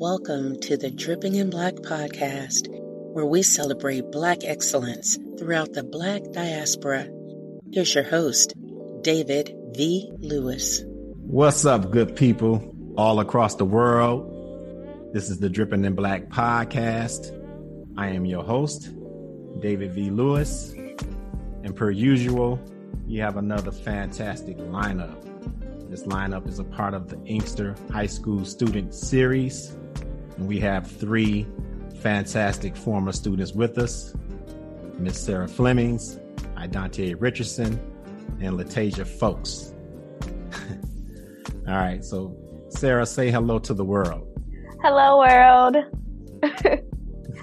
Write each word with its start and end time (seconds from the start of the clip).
Welcome 0.00 0.58
to 0.60 0.78
the 0.78 0.90
Dripping 0.90 1.34
in 1.34 1.50
Black 1.50 1.74
podcast, 1.74 2.68
where 3.12 3.26
we 3.26 3.42
celebrate 3.42 4.10
Black 4.10 4.44
excellence 4.44 5.18
throughout 5.38 5.74
the 5.74 5.82
Black 5.82 6.22
diaspora. 6.32 7.06
Here's 7.70 7.94
your 7.94 8.04
host, 8.04 8.54
David 9.02 9.54
V. 9.76 10.10
Lewis. 10.20 10.82
What's 10.86 11.66
up, 11.66 11.90
good 11.90 12.16
people 12.16 12.74
all 12.96 13.20
across 13.20 13.56
the 13.56 13.66
world? 13.66 15.12
This 15.12 15.28
is 15.28 15.38
the 15.38 15.50
Dripping 15.50 15.84
in 15.84 15.94
Black 15.94 16.30
podcast. 16.30 17.30
I 17.98 18.08
am 18.08 18.24
your 18.24 18.42
host, 18.42 18.88
David 19.60 19.92
V. 19.92 20.08
Lewis. 20.08 20.72
And 21.62 21.76
per 21.76 21.90
usual, 21.90 22.58
you 23.06 23.20
have 23.20 23.36
another 23.36 23.70
fantastic 23.70 24.56
lineup. 24.56 25.29
This 25.90 26.04
lineup 26.04 26.46
is 26.46 26.60
a 26.60 26.64
part 26.64 26.94
of 26.94 27.08
the 27.08 27.20
Inkster 27.24 27.74
High 27.90 28.06
School 28.06 28.44
Student 28.44 28.94
Series. 28.94 29.76
And 30.36 30.46
we 30.46 30.60
have 30.60 30.88
three 30.88 31.48
fantastic 31.96 32.76
former 32.76 33.10
students 33.10 33.52
with 33.54 33.76
us 33.76 34.14
Miss 34.98 35.18
Sarah 35.18 35.48
Flemings, 35.48 36.20
Idante 36.56 37.16
Richardson, 37.18 37.72
and 38.40 38.56
Latasia 38.56 39.04
Folks. 39.04 39.74
All 41.66 41.74
right, 41.74 42.04
so 42.04 42.36
Sarah, 42.68 43.04
say 43.04 43.32
hello 43.32 43.58
to 43.58 43.74
the 43.74 43.84
world. 43.84 44.28
Hello, 44.82 45.18
world. 45.18 45.76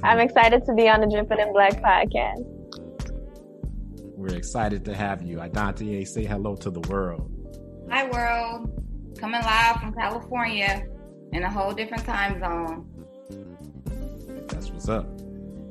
I'm 0.04 0.20
excited 0.20 0.64
to 0.68 0.74
be 0.74 0.88
on 0.88 1.02
the 1.02 1.08
Dripping 1.08 1.40
in 1.40 1.52
Black 1.52 1.82
podcast. 1.82 2.46
We're 4.16 4.38
excited 4.38 4.86
to 4.86 4.96
have 4.96 5.22
you. 5.22 5.40
Idante, 5.40 6.08
say 6.08 6.24
hello 6.24 6.56
to 6.56 6.70
the 6.70 6.80
world. 6.90 7.37
Hi, 7.90 8.06
world. 8.10 8.70
Coming 9.18 9.42
live 9.42 9.78
from 9.78 9.94
California 9.94 10.86
in 11.32 11.44
a 11.44 11.50
whole 11.50 11.74
different 11.74 12.04
time 12.04 12.38
zone. 12.42 12.86
That's 14.50 14.70
what's 14.70 14.90
up. 14.90 15.08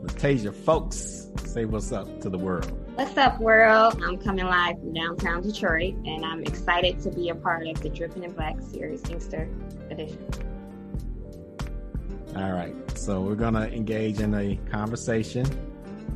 Latasia, 0.02 0.54
folks, 0.54 1.28
say 1.44 1.66
what's 1.66 1.92
up 1.92 2.22
to 2.22 2.30
the 2.30 2.38
world. 2.38 2.72
What's 2.94 3.18
up, 3.18 3.38
world? 3.38 4.02
I'm 4.02 4.16
coming 4.16 4.46
live 4.46 4.78
from 4.78 4.94
downtown 4.94 5.42
Detroit, 5.42 5.94
and 6.06 6.24
I'm 6.24 6.42
excited 6.42 7.00
to 7.02 7.10
be 7.10 7.28
a 7.28 7.34
part 7.34 7.66
of 7.66 7.82
the 7.82 7.90
Dripping 7.90 8.24
in 8.24 8.32
Black 8.32 8.56
series 8.62 9.02
Inkster 9.10 9.50
edition. 9.90 10.26
All 12.34 12.52
right, 12.52 12.74
so 12.96 13.20
we're 13.20 13.34
going 13.34 13.54
to 13.54 13.70
engage 13.70 14.20
in 14.20 14.34
a 14.34 14.56
conversation. 14.70 15.46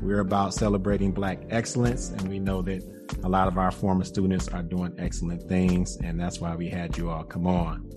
We're 0.00 0.20
about 0.20 0.54
celebrating 0.54 1.12
Black 1.12 1.40
excellence, 1.50 2.08
and 2.08 2.26
we 2.26 2.38
know 2.38 2.62
that 2.62 2.99
a 3.22 3.28
lot 3.28 3.48
of 3.48 3.58
our 3.58 3.70
former 3.70 4.04
students 4.04 4.48
are 4.48 4.62
doing 4.62 4.94
excellent 4.98 5.48
things, 5.48 5.96
and 6.02 6.18
that's 6.18 6.40
why 6.40 6.54
we 6.54 6.68
had 6.68 6.96
you 6.96 7.10
all 7.10 7.24
come 7.24 7.46
on. 7.46 7.90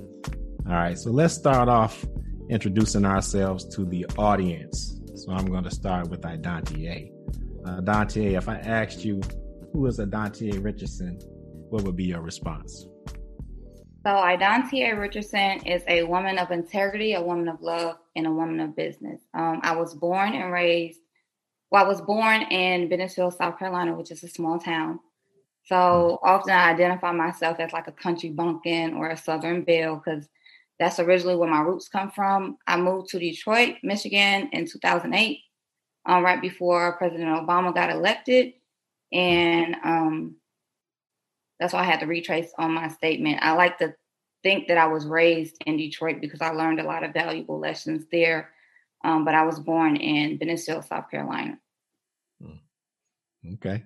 All 0.65 0.73
right, 0.73 0.97
so 0.97 1.11
let's 1.11 1.33
start 1.33 1.69
off 1.69 2.05
introducing 2.49 3.05
ourselves 3.05 3.65
to 3.75 3.85
the 3.85 4.05
audience. 4.17 4.99
So 5.15 5.31
I'm 5.31 5.45
going 5.45 5.63
to 5.63 5.71
start 5.71 6.09
with 6.09 6.21
Idante. 6.21 7.11
Uh, 7.65 8.05
if 8.15 8.49
I 8.49 8.55
asked 8.57 9.05
you 9.05 9.21
who 9.71 9.85
is 9.87 9.99
Idante 9.99 10.63
Richardson, 10.63 11.19
what 11.69 11.83
would 11.83 11.95
be 11.95 12.05
your 12.05 12.21
response? 12.21 12.87
So 14.05 14.09
Idante 14.09 14.99
Richardson 14.99 15.65
is 15.65 15.81
a 15.87 16.03
woman 16.03 16.37
of 16.37 16.51
integrity, 16.51 17.13
a 17.13 17.21
woman 17.21 17.47
of 17.47 17.61
love, 17.61 17.97
and 18.15 18.27
a 18.27 18.31
woman 18.31 18.59
of 18.59 18.75
business. 18.75 19.21
Um, 19.33 19.61
I 19.63 19.75
was 19.75 19.93
born 19.95 20.33
and 20.33 20.51
raised. 20.51 20.99
Well, 21.73 21.83
I 21.83 21.87
was 21.87 22.01
born 22.01 22.43
in 22.43 22.87
Bennettsville, 22.87 23.35
South 23.35 23.57
Carolina, 23.57 23.95
which 23.95 24.11
is 24.11 24.23
a 24.23 24.27
small 24.27 24.59
town. 24.59 24.99
So 25.65 26.19
often 26.21 26.53
I 26.53 26.69
identify 26.69 27.11
myself 27.11 27.59
as 27.59 27.73
like 27.73 27.87
a 27.87 27.91
country 27.91 28.29
bumpkin 28.29 28.93
or 28.93 29.09
a 29.09 29.17
Southern 29.17 29.63
belle 29.63 29.95
because 29.95 30.29
that's 30.77 30.99
originally 30.99 31.35
where 31.35 31.49
my 31.49 31.61
roots 31.61 31.89
come 31.89 32.11
from. 32.11 32.59
I 32.67 32.77
moved 32.77 33.09
to 33.09 33.19
Detroit, 33.19 33.77
Michigan 33.81 34.49
in 34.53 34.67
2008, 34.67 35.39
um, 36.05 36.23
right 36.23 36.39
before 36.39 36.95
President 36.97 37.27
Obama 37.29 37.73
got 37.73 37.89
elected. 37.89 38.53
And 39.11 39.75
um, 39.83 40.35
that's 41.59 41.73
why 41.73 41.79
I 41.79 41.85
had 41.85 42.01
to 42.01 42.05
retrace 42.05 42.51
on 42.59 42.71
my 42.71 42.89
statement. 42.89 43.39
I 43.41 43.53
like 43.53 43.79
to 43.79 43.95
think 44.43 44.67
that 44.67 44.77
I 44.77 44.85
was 44.85 45.07
raised 45.07 45.57
in 45.65 45.77
Detroit 45.77 46.21
because 46.21 46.41
I 46.41 46.51
learned 46.51 46.81
a 46.81 46.83
lot 46.83 47.03
of 47.03 47.13
valuable 47.13 47.57
lessons 47.57 48.05
there. 48.11 48.51
Um, 49.03 49.25
but 49.25 49.33
I 49.33 49.43
was 49.43 49.59
born 49.59 49.95
in 49.95 50.37
Bennettsville, 50.37 50.87
South 50.87 51.09
Carolina. 51.09 51.57
Okay. 53.53 53.83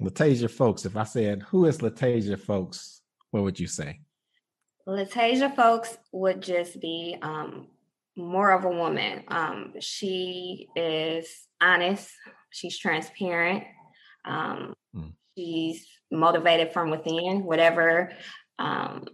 Latasia 0.00 0.50
Folks, 0.50 0.86
if 0.86 0.96
I 0.96 1.04
said, 1.04 1.42
who 1.42 1.66
is 1.66 1.78
Latasia 1.78 2.38
Folks, 2.38 3.02
what 3.30 3.42
would 3.42 3.60
you 3.60 3.66
say? 3.66 4.00
Latasia 4.88 5.54
Folks 5.54 5.96
would 6.12 6.42
just 6.42 6.80
be 6.80 7.16
um, 7.22 7.68
more 8.16 8.50
of 8.50 8.64
a 8.64 8.70
woman. 8.70 9.22
Um, 9.28 9.74
she 9.80 10.68
is 10.74 11.46
honest. 11.60 12.10
She's 12.50 12.78
transparent. 12.78 13.64
Um, 14.24 14.74
mm. 14.94 15.12
She's 15.36 15.86
motivated 16.10 16.72
from 16.72 16.90
within. 16.90 17.44
Whatever 17.44 18.12
um, 18.58 19.06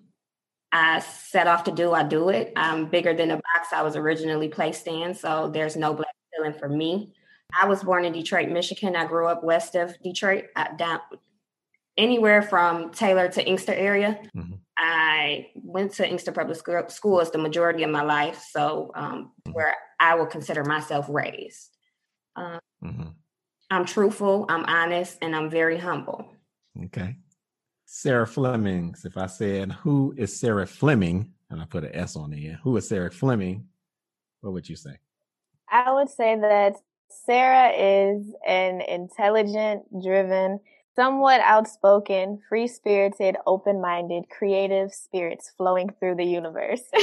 I 0.73 1.01
set 1.01 1.47
off 1.47 1.65
to 1.65 1.73
do, 1.73 1.93
I 1.93 2.05
do 2.05 2.29
it. 2.29 2.53
I'm 2.57 2.87
bigger 2.87 3.15
than 3.15 3.29
the 3.29 3.37
box 3.37 3.73
I 3.73 3.83
was 3.83 3.97
originally 3.97 4.49
placed 4.49 4.87
in, 4.87 5.15
so 5.15 5.51
there's 5.53 5.77
no 5.77 5.95
black 5.95 6.15
feeling 6.35 6.59
for 6.59 6.69
me. 6.69 7.15
I 7.61 7.67
was 7.67 7.83
born 7.83 8.05
in 8.05 8.13
Detroit, 8.13 8.51
Michigan. 8.51 8.97
I 8.97 9.07
grew 9.07 9.27
up 9.27 9.43
west 9.45 9.75
of 9.75 9.95
Detroit, 10.03 10.47
uh, 10.57 10.77
down 10.77 11.01
anywhere 11.97 12.43
from 12.43 12.91
Taylor 12.91 13.29
to 13.29 13.47
Inkster 13.47 13.73
area. 13.73 14.21
Mm-hmm. 14.37 14.55
I 14.79 15.49
went 15.55 15.93
to 15.95 16.09
Inkster 16.09 16.33
Public 16.33 16.59
School 16.91 17.21
as 17.21 17.31
the 17.31 17.39
majority 17.39 17.83
of 17.83 17.91
my 17.91 18.03
life, 18.03 18.45
so 18.51 18.91
um, 18.95 19.33
mm-hmm. 19.47 19.53
where 19.53 19.75
I 19.99 20.15
will 20.15 20.27
consider 20.27 20.65
myself 20.65 21.07
raised. 21.09 21.71
Um, 22.35 22.61
mm-hmm. 22.85 23.09
I'm 23.71 23.87
truthful, 23.87 24.45
I'm 24.49 24.65
honest, 24.67 25.19
and 25.23 25.35
I'm 25.35 25.49
very 25.49 25.79
humble. 25.79 26.33
Okay. 26.85 27.17
Sarah 27.87 28.27
Flemings, 28.27 29.05
if 29.05 29.17
I 29.17 29.27
said, 29.27 29.73
who 29.73 30.15
is 30.17 30.39
Sarah 30.39 30.67
Fleming, 30.67 31.33
and 31.49 31.61
I 31.61 31.65
put 31.65 31.85
an 31.85 31.95
S 31.95 32.17
on 32.17 32.31
the 32.31 32.49
end, 32.49 32.59
who 32.63 32.77
is 32.77 32.89
Sarah 32.89 33.11
Fleming, 33.11 33.69
what 34.43 34.53
would 34.53 34.69
you 34.69 34.77
say? 34.77 34.99
I 35.71 35.93
would 35.93 36.11
say 36.11 36.39
that 36.39 36.77
Sarah 37.09 37.71
is 37.71 38.35
an 38.47 38.81
intelligent, 38.81 39.85
driven, 40.03 40.61
somewhat 40.95 41.41
outspoken, 41.43 42.41
free 42.49 42.67
spirited, 42.67 43.37
open 43.47 43.81
minded, 43.81 44.25
creative 44.31 44.93
spirits 44.93 45.53
flowing 45.57 45.91
through 46.01 46.17
the 46.17 46.25
universe. 46.25 46.83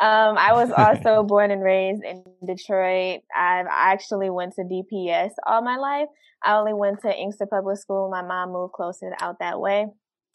um, 0.00 0.38
I 0.38 0.52
was 0.52 0.70
also 0.70 1.22
born 1.26 1.50
and 1.50 1.62
raised 1.62 2.02
in 2.02 2.24
Detroit. 2.44 3.20
I've 3.34 3.66
actually 3.68 4.30
went 4.30 4.54
to 4.54 4.62
DPS 4.62 5.32
all 5.46 5.62
my 5.62 5.76
life. 5.76 6.08
I 6.42 6.56
only 6.56 6.72
went 6.72 7.02
to 7.02 7.14
Inkster 7.14 7.46
Public 7.46 7.78
School. 7.78 8.08
My 8.10 8.22
mom 8.22 8.52
moved 8.52 8.72
closer 8.72 9.14
out 9.20 9.40
that 9.40 9.60
way. 9.60 9.86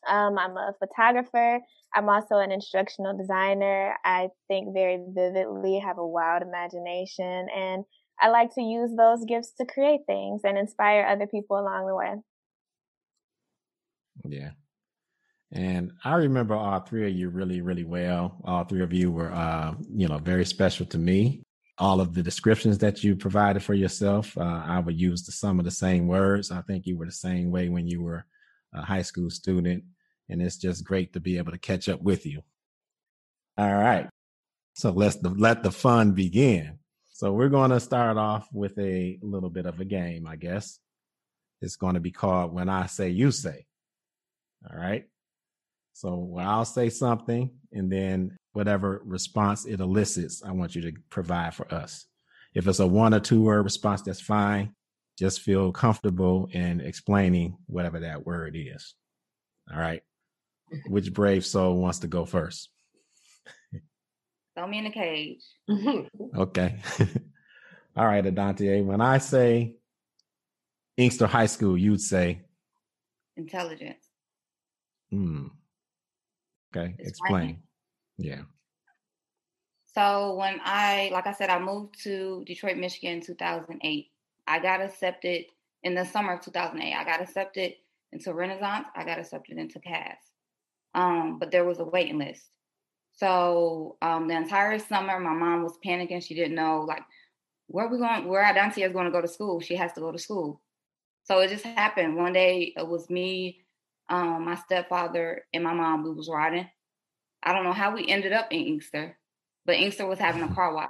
Um, 0.07 0.37
I'm 0.37 0.57
a 0.57 0.73
photographer. 0.79 1.59
I'm 1.95 2.09
also 2.09 2.37
an 2.37 2.51
instructional 2.51 3.17
designer. 3.17 3.95
I 4.03 4.29
think 4.47 4.73
very 4.73 4.99
vividly, 5.07 5.79
have 5.79 5.97
a 5.97 6.05
wild 6.05 6.41
imagination, 6.41 7.47
and 7.55 7.85
I 8.19 8.29
like 8.29 8.53
to 8.55 8.61
use 8.61 8.91
those 8.95 9.25
gifts 9.25 9.51
to 9.59 9.65
create 9.65 10.01
things 10.07 10.41
and 10.43 10.57
inspire 10.57 11.05
other 11.05 11.27
people 11.27 11.59
along 11.59 11.87
the 11.87 11.95
way. 11.95 12.13
Yeah. 14.25 14.51
And 15.51 15.91
I 16.03 16.15
remember 16.15 16.55
all 16.55 16.79
three 16.79 17.07
of 17.07 17.15
you 17.15 17.29
really, 17.29 17.61
really 17.61 17.83
well. 17.83 18.41
All 18.43 18.63
three 18.63 18.81
of 18.81 18.91
you 18.91 19.11
were, 19.11 19.31
uh, 19.31 19.75
you 19.93 20.07
know, 20.07 20.17
very 20.17 20.45
special 20.45 20.85
to 20.87 20.97
me. 20.97 21.43
All 21.77 22.01
of 22.01 22.13
the 22.13 22.23
descriptions 22.23 22.77
that 22.79 23.03
you 23.03 23.15
provided 23.15 23.61
for 23.61 23.73
yourself, 23.73 24.35
uh, 24.37 24.63
I 24.65 24.79
would 24.79 24.99
use 24.99 25.23
the, 25.23 25.31
some 25.31 25.59
of 25.59 25.65
the 25.65 25.71
same 25.71 26.07
words. 26.07 26.51
I 26.51 26.61
think 26.61 26.87
you 26.87 26.97
were 26.97 27.05
the 27.05 27.11
same 27.11 27.51
way 27.51 27.69
when 27.69 27.87
you 27.87 28.01
were 28.01 28.25
a 28.73 28.81
high 28.81 29.01
school 29.01 29.29
student. 29.29 29.83
And 30.29 30.41
it's 30.41 30.57
just 30.57 30.83
great 30.83 31.13
to 31.13 31.19
be 31.19 31.37
able 31.37 31.51
to 31.51 31.57
catch 31.57 31.89
up 31.89 32.01
with 32.01 32.25
you. 32.25 32.41
All 33.57 33.73
right. 33.73 34.07
So 34.75 34.91
let's 34.91 35.17
the, 35.17 35.29
let 35.29 35.61
the 35.61 35.71
fun 35.71 36.13
begin. 36.13 36.79
So 37.23 37.31
we're 37.31 37.47
going 37.47 37.71
to 37.71 37.79
start 37.79 38.17
off 38.17 38.49
with 38.51 38.77
a 38.77 39.17
little 39.21 39.49
bit 39.49 39.65
of 39.65 39.79
a 39.79 39.85
game, 39.85 40.27
I 40.27 40.35
guess. 40.35 40.77
It's 41.61 41.77
going 41.77 41.93
to 41.93 42.01
be 42.01 42.11
called 42.11 42.53
When 42.53 42.67
I 42.67 42.87
Say 42.87 43.11
You 43.11 43.31
Say. 43.31 43.65
All 44.69 44.77
right. 44.77 45.05
So 45.93 46.35
I'll 46.37 46.65
say 46.65 46.89
something 46.89 47.51
and 47.71 47.89
then 47.89 48.35
whatever 48.51 49.01
response 49.05 49.63
it 49.63 49.79
elicits, 49.79 50.43
I 50.43 50.51
want 50.51 50.75
you 50.75 50.81
to 50.81 50.91
provide 51.09 51.53
for 51.53 51.73
us. 51.73 52.07
If 52.53 52.67
it's 52.67 52.79
a 52.79 52.87
one 52.87 53.13
or 53.13 53.21
two 53.21 53.41
word 53.41 53.63
response, 53.63 54.01
that's 54.01 54.19
fine. 54.19 54.75
Just 55.17 55.39
feel 55.39 55.71
comfortable 55.71 56.49
in 56.51 56.81
explaining 56.81 57.55
whatever 57.67 58.01
that 58.01 58.25
word 58.25 58.57
is. 58.57 58.95
All 59.71 59.79
right. 59.79 60.01
Which 60.87 61.13
brave 61.13 61.45
soul 61.45 61.77
wants 61.77 61.99
to 61.99 62.07
go 62.07 62.25
first? 62.25 62.67
Throw 64.55 64.67
me 64.67 64.79
in 64.79 64.85
a 64.85 64.91
cage. 64.91 65.43
okay. 66.37 66.77
All 67.95 68.05
right, 68.05 68.25
Adante. 68.25 68.83
When 68.83 69.01
I 69.01 69.17
say 69.17 69.75
Inkster 70.97 71.27
High 71.27 71.47
School, 71.47 71.77
you'd 71.77 72.01
say 72.01 72.41
intelligence. 73.35 74.05
Hmm. 75.11 75.47
Okay, 76.75 76.95
explain. 76.99 77.61
Yeah. 78.17 78.41
So 79.93 80.35
when 80.35 80.59
I, 80.63 81.09
like 81.13 81.27
I 81.27 81.33
said, 81.33 81.49
I 81.49 81.59
moved 81.59 82.01
to 82.03 82.43
Detroit, 82.45 82.77
Michigan 82.77 83.17
in 83.17 83.21
2008. 83.21 84.07
I 84.47 84.59
got 84.59 84.81
accepted 84.81 85.45
in 85.83 85.93
the 85.93 86.05
summer 86.05 86.33
of 86.33 86.41
2008. 86.41 86.93
I 86.93 87.03
got 87.03 87.21
accepted 87.21 87.73
into 88.11 88.33
Renaissance. 88.33 88.87
I 88.95 89.03
got 89.03 89.19
accepted 89.19 89.57
into 89.57 89.79
Cass. 89.79 90.17
Um, 90.95 91.37
but 91.39 91.51
there 91.51 91.63
was 91.63 91.79
a 91.79 91.85
waiting 91.85 92.17
list. 92.17 92.49
So 93.15 93.97
um, 94.01 94.27
the 94.27 94.35
entire 94.35 94.79
summer, 94.79 95.19
my 95.19 95.33
mom 95.33 95.63
was 95.63 95.77
panicking. 95.85 96.23
She 96.23 96.33
didn't 96.33 96.55
know 96.55 96.81
like 96.81 97.03
where 97.67 97.87
we 97.87 97.97
going, 97.97 98.27
where 98.27 98.43
Adantia 98.43 98.87
is 98.87 98.93
going 98.93 99.05
to 99.05 99.11
go 99.11 99.21
to 99.21 99.27
school. 99.27 99.59
She 99.59 99.75
has 99.75 99.93
to 99.93 100.01
go 100.01 100.11
to 100.11 100.19
school. 100.19 100.61
So 101.23 101.39
it 101.39 101.49
just 101.49 101.63
happened. 101.63 102.15
One 102.15 102.33
day 102.33 102.73
it 102.75 102.87
was 102.87 103.09
me, 103.09 103.63
um, 104.09 104.45
my 104.45 104.55
stepfather, 104.55 105.45
and 105.53 105.63
my 105.63 105.73
mom. 105.73 106.03
We 106.03 106.11
was 106.11 106.29
riding. 106.29 106.67
I 107.41 107.53
don't 107.53 107.63
know 107.63 107.73
how 107.73 107.93
we 107.93 108.07
ended 108.07 108.33
up 108.33 108.47
in 108.51 108.65
Inkster, 108.65 109.17
but 109.65 109.75
Inkster 109.75 110.05
was 110.05 110.19
having 110.19 110.43
a 110.43 110.53
car 110.53 110.73
wash, 110.73 110.89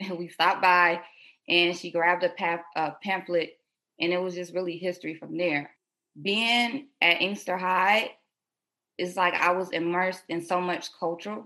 and 0.00 0.18
we 0.18 0.28
stopped 0.28 0.62
by, 0.62 1.00
and 1.48 1.76
she 1.76 1.90
grabbed 1.90 2.24
a, 2.24 2.30
pap- 2.30 2.66
a 2.76 2.92
pamphlet, 3.02 3.58
and 4.00 4.12
it 4.12 4.20
was 4.20 4.34
just 4.34 4.54
really 4.54 4.76
history 4.76 5.14
from 5.14 5.36
there. 5.36 5.70
Being 6.20 6.88
at 7.00 7.20
Inkster 7.20 7.56
High, 7.56 8.12
it's 8.96 9.16
like 9.16 9.34
I 9.34 9.52
was 9.52 9.70
immersed 9.70 10.22
in 10.28 10.44
so 10.44 10.60
much 10.60 10.88
culture. 10.98 11.42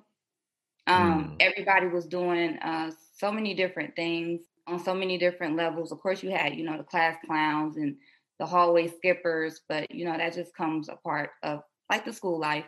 Um, 0.88 1.24
mm. 1.24 1.36
Everybody 1.40 1.86
was 1.86 2.06
doing 2.06 2.58
uh, 2.58 2.90
so 3.16 3.30
many 3.30 3.54
different 3.54 3.94
things 3.94 4.40
on 4.66 4.82
so 4.82 4.94
many 4.94 5.18
different 5.18 5.56
levels. 5.56 5.92
Of 5.92 6.00
course, 6.00 6.22
you 6.22 6.30
had 6.30 6.54
you 6.54 6.64
know 6.64 6.76
the 6.76 6.84
class 6.84 7.16
clowns 7.26 7.76
and 7.76 7.96
the 8.38 8.46
hallway 8.46 8.88
skippers, 8.88 9.60
but 9.68 9.90
you 9.90 10.04
know 10.04 10.16
that 10.16 10.34
just 10.34 10.54
comes 10.56 10.88
a 10.88 10.96
part 10.96 11.30
of 11.42 11.62
like 11.90 12.04
the 12.04 12.12
school 12.12 12.38
life. 12.38 12.64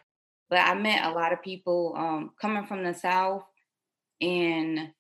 But 0.49 0.61
I 0.61 0.75
met 0.75 1.05
a 1.05 1.11
lot 1.11 1.33
of 1.33 1.43
people 1.43 1.95
um, 1.97 2.31
coming 2.41 2.67
from 2.67 2.83
the 2.85 2.93
south 2.93 3.45
and 4.21 4.91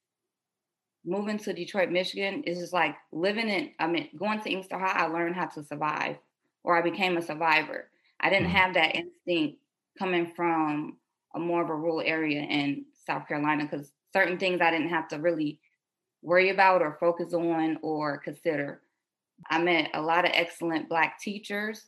moving 1.04 1.38
to 1.38 1.52
Detroit, 1.52 1.90
Michigan 1.90 2.44
It's 2.46 2.60
just 2.60 2.72
like 2.72 2.94
living 3.12 3.48
in. 3.48 3.72
I 3.78 3.86
mean, 3.86 4.08
going 4.16 4.40
to 4.40 4.50
Inkster 4.50 4.78
High, 4.78 5.04
I 5.04 5.06
learned 5.06 5.34
how 5.34 5.46
to 5.46 5.64
survive, 5.64 6.16
or 6.62 6.76
I 6.76 6.82
became 6.82 7.16
a 7.16 7.22
survivor. 7.22 7.90
I 8.20 8.30
didn't 8.30 8.48
mm-hmm. 8.48 8.56
have 8.56 8.74
that 8.74 8.94
instinct 8.94 9.58
coming 9.98 10.32
from 10.36 10.98
a 11.34 11.38
more 11.38 11.62
of 11.62 11.70
a 11.70 11.74
rural 11.74 12.02
area 12.04 12.40
in 12.42 12.84
South 13.06 13.26
Carolina 13.28 13.64
because 13.64 13.92
certain 14.12 14.38
things 14.38 14.60
I 14.60 14.70
didn't 14.70 14.90
have 14.90 15.08
to 15.08 15.18
really 15.18 15.58
worry 16.22 16.50
about 16.50 16.82
or 16.82 16.96
focus 17.00 17.32
on 17.32 17.78
or 17.82 18.18
consider. 18.18 18.82
I 19.48 19.58
met 19.58 19.90
a 19.94 20.02
lot 20.02 20.24
of 20.24 20.32
excellent 20.34 20.88
Black 20.88 21.18
teachers 21.20 21.86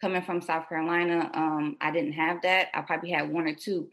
coming 0.00 0.22
from 0.22 0.40
South 0.40 0.68
Carolina. 0.68 1.30
Um, 1.34 1.76
I 1.80 1.90
didn't 1.90 2.12
have 2.12 2.42
that. 2.42 2.68
I 2.74 2.80
probably 2.80 3.10
had 3.10 3.30
one 3.30 3.46
or 3.46 3.54
two 3.54 3.88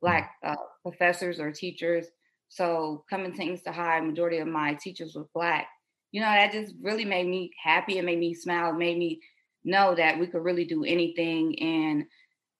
Black 0.00 0.32
uh, 0.44 0.56
professors 0.82 1.40
or 1.40 1.52
teachers. 1.52 2.06
So 2.48 3.04
coming 3.08 3.32
to 3.32 3.72
High, 3.72 4.00
majority 4.00 4.38
of 4.38 4.48
my 4.48 4.74
teachers 4.74 5.14
were 5.14 5.28
Black. 5.32 5.68
You 6.10 6.20
know, 6.20 6.26
that 6.26 6.52
just 6.52 6.74
really 6.82 7.06
made 7.06 7.26
me 7.26 7.52
happy. 7.62 7.96
It 7.96 8.04
made 8.04 8.18
me 8.18 8.34
smile. 8.34 8.70
It 8.70 8.78
made 8.78 8.98
me 8.98 9.20
know 9.64 9.94
that 9.94 10.18
we 10.18 10.26
could 10.26 10.44
really 10.44 10.66
do 10.66 10.84
anything. 10.84 11.58
And 11.60 12.04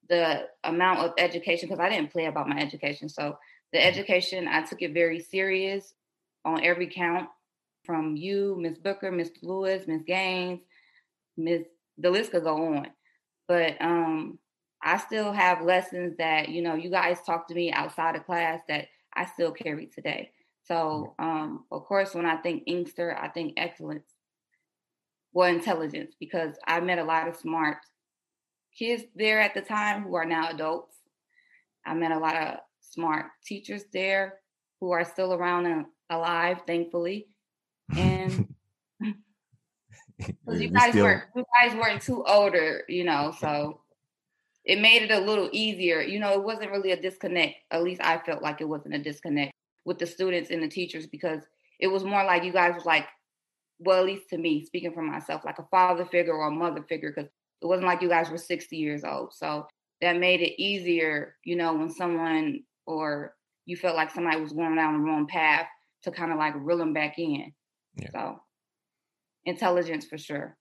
the 0.08 0.48
amount 0.64 1.00
of 1.00 1.12
education, 1.18 1.68
because 1.68 1.80
I 1.80 1.88
didn't 1.88 2.12
play 2.12 2.26
about 2.26 2.48
my 2.48 2.58
education. 2.58 3.08
So 3.08 3.38
the 3.72 3.78
mm-hmm. 3.78 3.88
education, 3.88 4.48
I 4.48 4.62
took 4.62 4.82
it 4.82 4.92
very 4.94 5.20
serious 5.20 5.94
on 6.44 6.64
every 6.64 6.88
count 6.88 7.28
from 7.84 8.16
you, 8.16 8.56
Miss 8.58 8.78
Booker, 8.78 9.10
Miss 9.10 9.30
Lewis, 9.42 9.86
Miss 9.86 10.02
Gaines, 10.02 10.60
Miss 11.36 11.62
the 11.98 12.10
list 12.10 12.30
could 12.30 12.44
go 12.44 12.74
on. 12.74 12.86
But 13.48 13.80
um 13.80 14.38
I 14.82 14.98
still 14.98 15.32
have 15.32 15.62
lessons 15.62 16.16
that, 16.18 16.48
you 16.48 16.60
know, 16.62 16.74
you 16.74 16.90
guys 16.90 17.22
talk 17.22 17.46
to 17.48 17.54
me 17.54 17.72
outside 17.72 18.16
of 18.16 18.26
class 18.26 18.60
that 18.68 18.88
I 19.14 19.26
still 19.26 19.52
carry 19.52 19.86
today. 19.86 20.30
So 20.64 21.14
um 21.18 21.64
of 21.70 21.84
course 21.84 22.14
when 22.14 22.26
I 22.26 22.36
think 22.36 22.64
Inkster, 22.66 23.16
I 23.16 23.28
think 23.28 23.54
excellence 23.56 24.08
or 25.32 25.48
intelligence 25.48 26.14
because 26.18 26.56
I 26.66 26.80
met 26.80 26.98
a 26.98 27.04
lot 27.04 27.28
of 27.28 27.36
smart 27.36 27.78
kids 28.76 29.04
there 29.14 29.40
at 29.40 29.54
the 29.54 29.60
time 29.60 30.02
who 30.02 30.14
are 30.14 30.24
now 30.24 30.50
adults. 30.50 30.96
I 31.84 31.94
met 31.94 32.12
a 32.12 32.18
lot 32.18 32.36
of 32.36 32.58
smart 32.80 33.26
teachers 33.44 33.84
there 33.92 34.40
who 34.80 34.90
are 34.90 35.04
still 35.04 35.32
around 35.32 35.66
and 35.66 35.86
alive, 36.10 36.58
thankfully. 36.66 37.28
And 37.96 38.54
you 40.52 40.70
guys 40.70 40.90
still... 40.90 41.04
weren't 41.04 41.24
you 41.34 41.44
guys 41.58 41.76
weren't 41.76 42.02
too 42.02 42.24
older, 42.26 42.82
you 42.88 43.04
know, 43.04 43.34
so 43.38 43.80
it 44.64 44.80
made 44.80 45.02
it 45.02 45.10
a 45.10 45.20
little 45.20 45.48
easier. 45.52 46.00
You 46.00 46.20
know, 46.20 46.32
it 46.32 46.42
wasn't 46.42 46.70
really 46.70 46.92
a 46.92 47.00
disconnect. 47.00 47.56
At 47.70 47.82
least 47.82 48.00
I 48.02 48.18
felt 48.18 48.42
like 48.42 48.60
it 48.60 48.68
wasn't 48.68 48.94
a 48.94 48.98
disconnect 48.98 49.52
with 49.84 49.98
the 49.98 50.06
students 50.06 50.50
and 50.50 50.62
the 50.62 50.68
teachers 50.68 51.06
because 51.06 51.42
it 51.80 51.88
was 51.88 52.04
more 52.04 52.24
like 52.24 52.44
you 52.44 52.52
guys 52.52 52.74
was 52.74 52.84
like, 52.84 53.06
well, 53.80 53.98
at 53.98 54.06
least 54.06 54.28
to 54.30 54.38
me, 54.38 54.64
speaking 54.64 54.92
for 54.92 55.02
myself, 55.02 55.44
like 55.44 55.58
a 55.58 55.66
father 55.70 56.04
figure 56.04 56.34
or 56.34 56.46
a 56.46 56.50
mother 56.50 56.84
figure, 56.88 57.12
because 57.14 57.30
it 57.62 57.66
wasn't 57.66 57.86
like 57.86 58.02
you 58.02 58.08
guys 58.08 58.28
were 58.28 58.38
60 58.38 58.76
years 58.76 59.04
old. 59.04 59.32
So 59.32 59.66
that 60.00 60.18
made 60.18 60.40
it 60.40 60.60
easier, 60.60 61.36
you 61.44 61.56
know, 61.56 61.74
when 61.74 61.90
someone 61.90 62.64
or 62.86 63.34
you 63.66 63.76
felt 63.76 63.94
like 63.94 64.10
somebody 64.10 64.40
was 64.40 64.52
going 64.52 64.74
down 64.74 64.94
the 64.94 64.98
wrong 64.98 65.26
path 65.28 65.66
to 66.02 66.10
kind 66.10 66.32
of 66.32 66.38
like 66.38 66.54
reel 66.56 66.78
them 66.78 66.92
back 66.92 67.18
in. 67.18 67.52
Yeah. 67.94 68.08
So 68.12 68.40
intelligence 69.44 70.04
for 70.06 70.18
sure. 70.18 70.56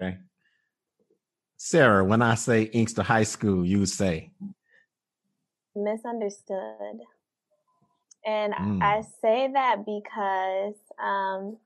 Okay. 0.00 0.18
Sarah, 1.56 2.04
when 2.04 2.22
I 2.22 2.34
say 2.34 2.64
Inkster 2.64 3.02
High 3.02 3.22
School, 3.22 3.64
you 3.64 3.86
say 3.86 4.30
misunderstood. 5.74 7.00
And 8.26 8.52
mm. 8.52 8.82
I 8.82 9.02
say 9.22 9.50
that 9.52 9.86
because 9.86 10.74
um, 11.02 11.56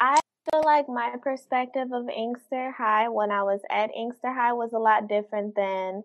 I 0.00 0.18
feel 0.52 0.62
like 0.64 0.86
my 0.88 1.14
perspective 1.22 1.88
of 1.92 2.08
Inkster 2.08 2.72
High 2.76 3.08
when 3.08 3.30
I 3.30 3.42
was 3.42 3.60
at 3.70 3.90
Inkster 3.96 4.32
High 4.32 4.52
was 4.52 4.72
a 4.72 4.78
lot 4.78 5.08
different 5.08 5.54
than 5.54 6.02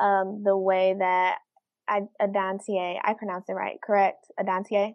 um, 0.00 0.42
the 0.44 0.56
way 0.56 0.94
that 0.98 1.36
I, 1.88 2.02
Adantier, 2.20 2.98
I 3.02 3.14
pronounce 3.14 3.46
it 3.48 3.52
right, 3.52 3.78
correct? 3.84 4.26
Adantier? 4.38 4.94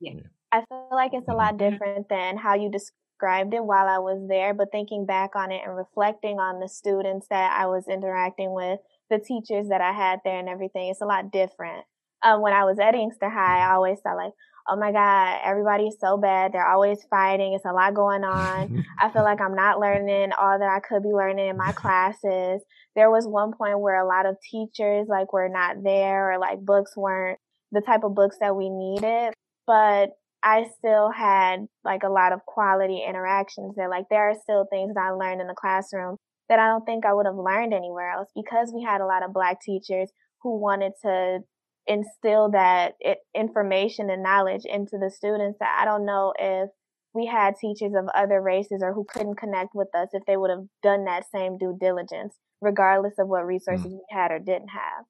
Yeah. 0.00 0.20
I 0.52 0.64
feel 0.68 0.88
like 0.92 1.12
it's 1.14 1.28
a 1.28 1.34
lot 1.34 1.56
mm-hmm. 1.56 1.70
different 1.70 2.08
than 2.08 2.36
how 2.36 2.54
you 2.54 2.70
described 2.70 3.54
it 3.54 3.64
while 3.64 3.86
I 3.86 3.98
was 3.98 4.26
there, 4.28 4.54
but 4.54 4.72
thinking 4.72 5.06
back 5.06 5.36
on 5.36 5.52
it 5.52 5.62
and 5.64 5.76
reflecting 5.76 6.38
on 6.38 6.60
the 6.60 6.68
students 6.68 7.26
that 7.30 7.52
I 7.56 7.66
was 7.66 7.84
interacting 7.88 8.52
with, 8.54 8.80
the 9.10 9.18
teachers 9.18 9.68
that 9.68 9.80
I 9.80 9.92
had 9.92 10.20
there 10.24 10.38
and 10.38 10.48
everything, 10.48 10.88
it's 10.88 11.02
a 11.02 11.06
lot 11.06 11.30
different. 11.30 11.84
Um, 12.22 12.42
when 12.42 12.52
I 12.52 12.64
was 12.64 12.78
at 12.78 12.94
Inkster 12.94 13.30
High, 13.30 13.60
I 13.60 13.74
always 13.74 13.98
thought 14.00 14.16
like, 14.16 14.32
oh 14.70 14.76
my 14.76 14.92
God, 14.92 15.40
everybody's 15.44 15.96
so 16.00 16.16
bad. 16.16 16.52
They're 16.52 16.70
always 16.70 17.04
fighting. 17.10 17.54
It's 17.54 17.64
a 17.64 17.72
lot 17.72 17.94
going 17.94 18.24
on. 18.24 18.84
I 19.00 19.10
feel 19.10 19.24
like 19.24 19.40
I'm 19.40 19.54
not 19.54 19.80
learning 19.80 20.30
all 20.40 20.58
that 20.58 20.68
I 20.68 20.80
could 20.80 21.02
be 21.02 21.10
learning 21.10 21.48
in 21.48 21.56
my 21.56 21.72
classes. 21.72 22.62
There 22.94 23.10
was 23.10 23.26
one 23.26 23.52
point 23.52 23.80
where 23.80 24.00
a 24.00 24.06
lot 24.06 24.26
of 24.26 24.36
teachers 24.50 25.06
like 25.08 25.32
were 25.32 25.48
not 25.48 25.82
there 25.82 26.32
or 26.32 26.38
like 26.38 26.60
books 26.60 26.96
weren't 26.96 27.38
the 27.72 27.80
type 27.80 28.04
of 28.04 28.14
books 28.14 28.36
that 28.40 28.56
we 28.56 28.68
needed 28.68 29.32
but 29.70 30.10
I 30.42 30.66
still 30.78 31.12
had 31.12 31.66
like 31.84 32.02
a 32.02 32.08
lot 32.08 32.32
of 32.32 32.44
quality 32.44 33.04
interactions 33.08 33.76
there. 33.76 33.88
Like 33.88 34.06
there 34.10 34.30
are 34.30 34.34
still 34.42 34.66
things 34.68 34.94
that 34.94 35.00
I 35.00 35.10
learned 35.10 35.40
in 35.40 35.46
the 35.46 35.54
classroom 35.54 36.16
that 36.48 36.58
I 36.58 36.66
don't 36.66 36.84
think 36.84 37.06
I 37.06 37.14
would 37.14 37.26
have 37.26 37.36
learned 37.36 37.72
anywhere 37.72 38.10
else 38.10 38.28
because 38.34 38.72
we 38.74 38.82
had 38.82 39.00
a 39.00 39.06
lot 39.06 39.22
of 39.22 39.32
black 39.32 39.60
teachers 39.60 40.10
who 40.42 40.58
wanted 40.58 40.92
to 41.02 41.40
instill 41.90 42.50
that 42.52 42.94
information 43.34 44.10
and 44.10 44.22
knowledge 44.22 44.62
into 44.64 44.96
the 44.96 45.10
students 45.10 45.58
that 45.58 45.78
I 45.80 45.84
don't 45.84 46.06
know 46.06 46.32
if 46.38 46.70
we 47.12 47.26
had 47.26 47.56
teachers 47.56 47.92
of 47.98 48.08
other 48.14 48.40
races 48.40 48.80
or 48.82 48.92
who 48.94 49.04
couldn't 49.12 49.38
connect 49.38 49.74
with 49.74 49.88
us 49.94 50.08
if 50.12 50.22
they 50.26 50.36
would 50.36 50.50
have 50.50 50.66
done 50.82 51.04
that 51.06 51.24
same 51.34 51.58
due 51.58 51.76
diligence, 51.80 52.36
regardless 52.60 53.14
of 53.18 53.26
what 53.26 53.44
resources 53.44 53.86
mm. 53.86 53.98
we 53.98 54.04
had 54.10 54.30
or 54.30 54.38
didn't 54.38 54.68
have. 54.68 55.04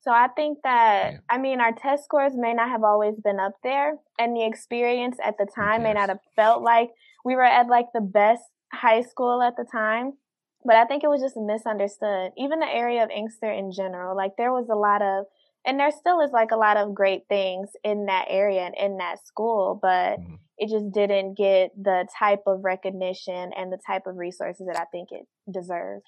So 0.00 0.10
I 0.10 0.26
think 0.34 0.58
that, 0.64 1.12
yeah. 1.12 1.18
I 1.30 1.38
mean, 1.38 1.60
our 1.60 1.72
test 1.72 2.04
scores 2.04 2.32
may 2.34 2.52
not 2.52 2.68
have 2.68 2.82
always 2.82 3.14
been 3.22 3.38
up 3.38 3.54
there, 3.62 3.94
and 4.18 4.36
the 4.36 4.44
experience 4.44 5.16
at 5.24 5.38
the 5.38 5.46
time 5.46 5.84
may 5.84 5.92
not 5.92 6.08
have 6.08 6.18
felt 6.34 6.62
like 6.62 6.90
we 7.24 7.36
were 7.36 7.44
at 7.44 7.68
like 7.68 7.86
the 7.94 8.02
best 8.02 8.42
high 8.72 9.02
school 9.02 9.40
at 9.40 9.56
the 9.56 9.64
time. 9.70 10.12
But 10.66 10.76
I 10.76 10.86
think 10.86 11.04
it 11.04 11.08
was 11.08 11.22
just 11.22 11.36
misunderstood. 11.36 12.32
Even 12.36 12.58
the 12.58 12.66
area 12.66 13.04
of 13.04 13.10
Inkster 13.10 13.50
in 13.50 13.70
general, 13.70 14.16
like 14.16 14.32
there 14.36 14.52
was 14.52 14.68
a 14.70 14.74
lot 14.74 15.02
of, 15.02 15.26
and 15.66 15.80
there 15.80 15.90
still 15.90 16.20
is 16.20 16.30
like 16.32 16.50
a 16.50 16.56
lot 16.56 16.76
of 16.76 16.94
great 16.94 17.22
things 17.28 17.70
in 17.82 18.06
that 18.06 18.26
area 18.28 18.62
and 18.62 18.74
in 18.76 18.98
that 18.98 19.24
school, 19.26 19.78
but 19.80 20.18
mm-hmm. 20.18 20.34
it 20.58 20.68
just 20.68 20.92
didn't 20.92 21.36
get 21.36 21.70
the 21.80 22.06
type 22.18 22.42
of 22.46 22.64
recognition 22.64 23.52
and 23.56 23.72
the 23.72 23.78
type 23.86 24.06
of 24.06 24.16
resources 24.16 24.66
that 24.66 24.78
I 24.78 24.84
think 24.92 25.08
it 25.10 25.26
deserved. 25.50 26.06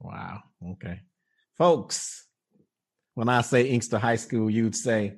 Wow. 0.00 0.42
Okay. 0.72 1.00
Folks, 1.56 2.26
when 3.14 3.28
I 3.30 3.40
say 3.40 3.62
Inkster 3.62 3.98
High 3.98 4.16
School, 4.16 4.50
you'd 4.50 4.76
say? 4.76 5.14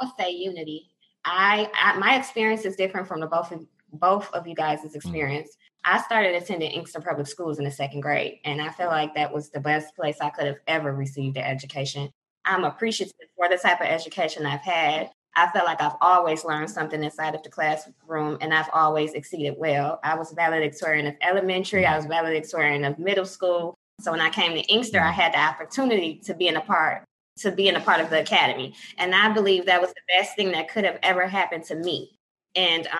I'll 0.00 0.14
say 0.18 0.30
Unity. 0.30 0.90
I, 1.24 1.70
I, 1.74 1.98
my 1.98 2.16
experience 2.16 2.64
is 2.64 2.76
different 2.76 3.08
from 3.08 3.20
the 3.20 3.26
both 3.26 3.52
of 3.52 3.66
both 3.92 4.32
of 4.32 4.46
you 4.46 4.54
guys' 4.54 4.80
mm. 4.80 4.94
experience. 4.94 5.48
Mm-hmm. 5.48 5.98
I 5.98 6.02
started 6.02 6.34
attending 6.34 6.72
Inkster 6.72 7.00
Public 7.00 7.26
Schools 7.26 7.58
in 7.58 7.64
the 7.64 7.70
second 7.70 8.00
grade, 8.00 8.40
and 8.44 8.60
I 8.60 8.70
feel 8.70 8.88
like 8.88 9.14
that 9.14 9.32
was 9.32 9.50
the 9.50 9.60
best 9.60 9.94
place 9.94 10.16
I 10.20 10.30
could 10.30 10.46
have 10.46 10.58
ever 10.66 10.92
received 10.92 11.36
an 11.36 11.44
education. 11.44 12.10
I'm 12.46 12.64
appreciative 12.64 13.14
for 13.36 13.48
the 13.48 13.58
type 13.58 13.80
of 13.80 13.86
education 13.86 14.46
I've 14.46 14.60
had. 14.60 15.10
I 15.34 15.50
felt 15.50 15.66
like 15.66 15.82
I've 15.82 15.96
always 16.00 16.44
learned 16.44 16.70
something 16.70 17.04
inside 17.04 17.34
of 17.34 17.42
the 17.42 17.50
classroom 17.50 18.38
and 18.40 18.54
I've 18.54 18.70
always 18.72 19.12
exceeded 19.12 19.54
well. 19.58 20.00
I 20.02 20.16
was 20.16 20.32
valedictorian 20.32 21.06
of 21.06 21.14
elementary, 21.20 21.84
I 21.84 21.96
was 21.96 22.06
valedictorian 22.06 22.84
of 22.84 22.98
middle 22.98 23.26
school. 23.26 23.74
So 24.00 24.12
when 24.12 24.20
I 24.20 24.30
came 24.30 24.52
to 24.52 24.60
Inkster, 24.72 25.00
I 25.00 25.10
had 25.10 25.34
the 25.34 25.40
opportunity 25.40 26.20
to 26.24 26.34
be 26.34 26.48
in 26.48 26.56
a 26.56 26.60
part 26.60 27.04
to 27.38 27.50
be 27.52 27.68
in 27.68 27.76
a 27.76 27.80
part 27.80 28.00
of 28.00 28.10
the 28.10 28.20
academy. 28.20 28.74
And 28.98 29.14
I 29.14 29.32
believe 29.32 29.66
that 29.66 29.80
was 29.80 29.90
the 29.90 30.00
best 30.16 30.36
thing 30.36 30.52
that 30.52 30.70
could 30.70 30.84
have 30.84 30.98
ever 31.02 31.26
happened 31.26 31.64
to 31.64 31.74
me. 31.74 32.18
And 32.54 32.86
um, 32.86 32.98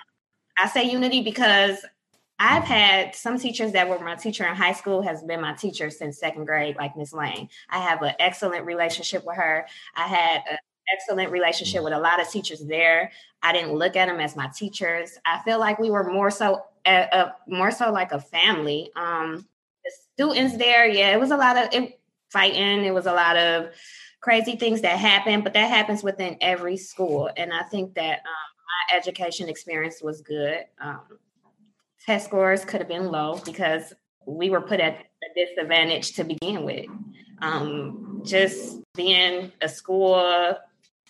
I 0.59 0.67
say 0.67 0.83
unity 0.83 1.21
because 1.21 1.83
I've 2.39 2.63
had 2.63 3.15
some 3.15 3.39
teachers 3.39 3.71
that 3.71 3.89
were 3.89 3.99
my 3.99 4.15
teacher 4.15 4.45
in 4.45 4.55
high 4.55 4.73
school 4.73 5.01
has 5.01 5.23
been 5.23 5.41
my 5.41 5.53
teacher 5.53 5.89
since 5.89 6.19
second 6.19 6.45
grade, 6.45 6.75
like 6.75 6.95
Miss 6.95 7.13
Lane. 7.13 7.49
I 7.69 7.79
have 7.79 8.01
an 8.03 8.13
excellent 8.19 8.65
relationship 8.65 9.25
with 9.25 9.37
her. 9.37 9.65
I 9.95 10.07
had 10.07 10.43
an 10.49 10.57
excellent 10.93 11.31
relationship 11.31 11.83
with 11.83 11.93
a 11.93 11.99
lot 11.99 12.21
of 12.21 12.29
teachers 12.29 12.63
there. 12.65 13.11
I 13.41 13.53
didn't 13.53 13.73
look 13.73 13.95
at 13.95 14.07
them 14.07 14.19
as 14.19 14.35
my 14.35 14.49
teachers. 14.55 15.17
I 15.25 15.39
feel 15.43 15.59
like 15.59 15.79
we 15.79 15.89
were 15.89 16.11
more 16.11 16.29
so 16.29 16.61
a, 16.85 17.07
a 17.11 17.35
more 17.47 17.71
so 17.71 17.91
like 17.91 18.11
a 18.11 18.21
family. 18.21 18.91
Um, 18.95 19.47
the 19.83 19.91
students 20.13 20.57
there, 20.57 20.87
yeah, 20.87 21.13
it 21.13 21.19
was 21.19 21.31
a 21.31 21.37
lot 21.37 21.57
of 21.57 21.73
it, 21.73 21.99
fighting. 22.29 22.83
It 22.83 22.93
was 22.93 23.07
a 23.07 23.13
lot 23.13 23.35
of 23.35 23.69
crazy 24.21 24.55
things 24.55 24.81
that 24.81 24.97
happen, 24.99 25.41
but 25.41 25.53
that 25.53 25.69
happens 25.69 26.03
within 26.03 26.37
every 26.41 26.77
school. 26.77 27.29
And 27.35 27.51
I 27.53 27.63
think 27.63 27.95
that 27.95 28.19
um, 28.19 28.47
my 28.91 28.97
education 28.97 29.49
experience 29.49 30.01
was 30.01 30.21
good. 30.21 30.65
Um, 30.79 31.19
test 32.07 32.25
scores 32.25 32.63
could 32.63 32.79
have 32.79 32.87
been 32.87 33.11
low 33.11 33.39
because 33.45 33.93
we 34.25 34.49
were 34.49 34.61
put 34.61 34.79
at 34.79 34.93
a 34.95 35.45
disadvantage 35.45 36.13
to 36.13 36.23
begin 36.23 36.63
with. 36.63 36.87
Um, 37.41 38.23
just 38.25 38.81
being 38.95 39.51
a 39.61 39.69
school 39.69 40.55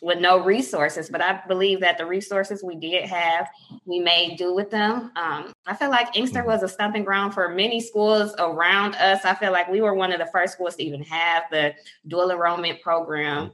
with 0.02 0.20
no 0.20 0.44
resources, 0.44 1.10
but 1.10 1.22
I 1.22 1.42
believe 1.48 1.80
that 1.80 1.98
the 1.98 2.06
resources 2.06 2.64
we 2.64 2.76
did 2.76 3.06
have, 3.06 3.48
we 3.86 4.00
made 4.00 4.38
do 4.38 4.54
with 4.54 4.70
them. 4.70 5.12
Um, 5.16 5.54
I 5.66 5.76
feel 5.76 5.90
like 5.90 6.16
Inkster 6.18 6.44
was 6.44 6.64
a 6.64 6.68
stomping 6.68 7.04
ground 7.04 7.34
for 7.34 7.50
many 7.50 7.80
schools 7.80 8.36
around 8.38 8.96
us. 8.96 9.24
I 9.24 9.36
feel 9.36 9.52
like 9.52 9.70
we 9.70 9.82
were 9.82 9.94
one 9.94 10.12
of 10.12 10.20
the 10.20 10.28
first 10.28 10.54
schools 10.54 10.76
to 10.76 10.84
even 10.84 11.02
have 11.04 11.44
the 11.50 11.74
dual 12.08 12.30
enrollment 12.30 12.82
program. 12.82 13.52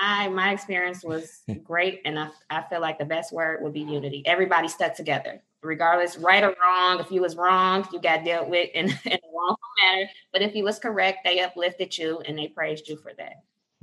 I 0.00 0.28
my 0.28 0.52
experience 0.52 1.04
was 1.04 1.42
great, 1.62 2.00
and 2.04 2.18
I, 2.18 2.30
I 2.50 2.62
feel 2.62 2.80
like 2.80 2.98
the 2.98 3.04
best 3.04 3.32
word 3.32 3.62
would 3.62 3.74
be 3.74 3.80
unity. 3.80 4.22
Everybody 4.26 4.68
stuck 4.68 4.94
together 4.94 5.42
regardless 5.62 6.16
right 6.18 6.44
or 6.44 6.54
wrong 6.62 7.00
if 7.00 7.10
you 7.10 7.20
was 7.20 7.36
wrong 7.36 7.86
you 7.92 8.00
got 8.00 8.24
dealt 8.24 8.48
with 8.48 8.70
in, 8.74 8.86
in 9.04 9.12
a 9.12 9.30
wrongful 9.34 9.58
manner. 9.82 10.08
But 10.32 10.42
if 10.42 10.54
you 10.54 10.64
was 10.64 10.78
correct 10.78 11.20
they 11.24 11.40
uplifted 11.40 11.96
you 11.96 12.20
and 12.20 12.38
they 12.38 12.48
praised 12.48 12.88
you 12.88 12.96
for 12.96 13.12
that. 13.18 13.42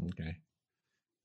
Okay. 0.10 0.38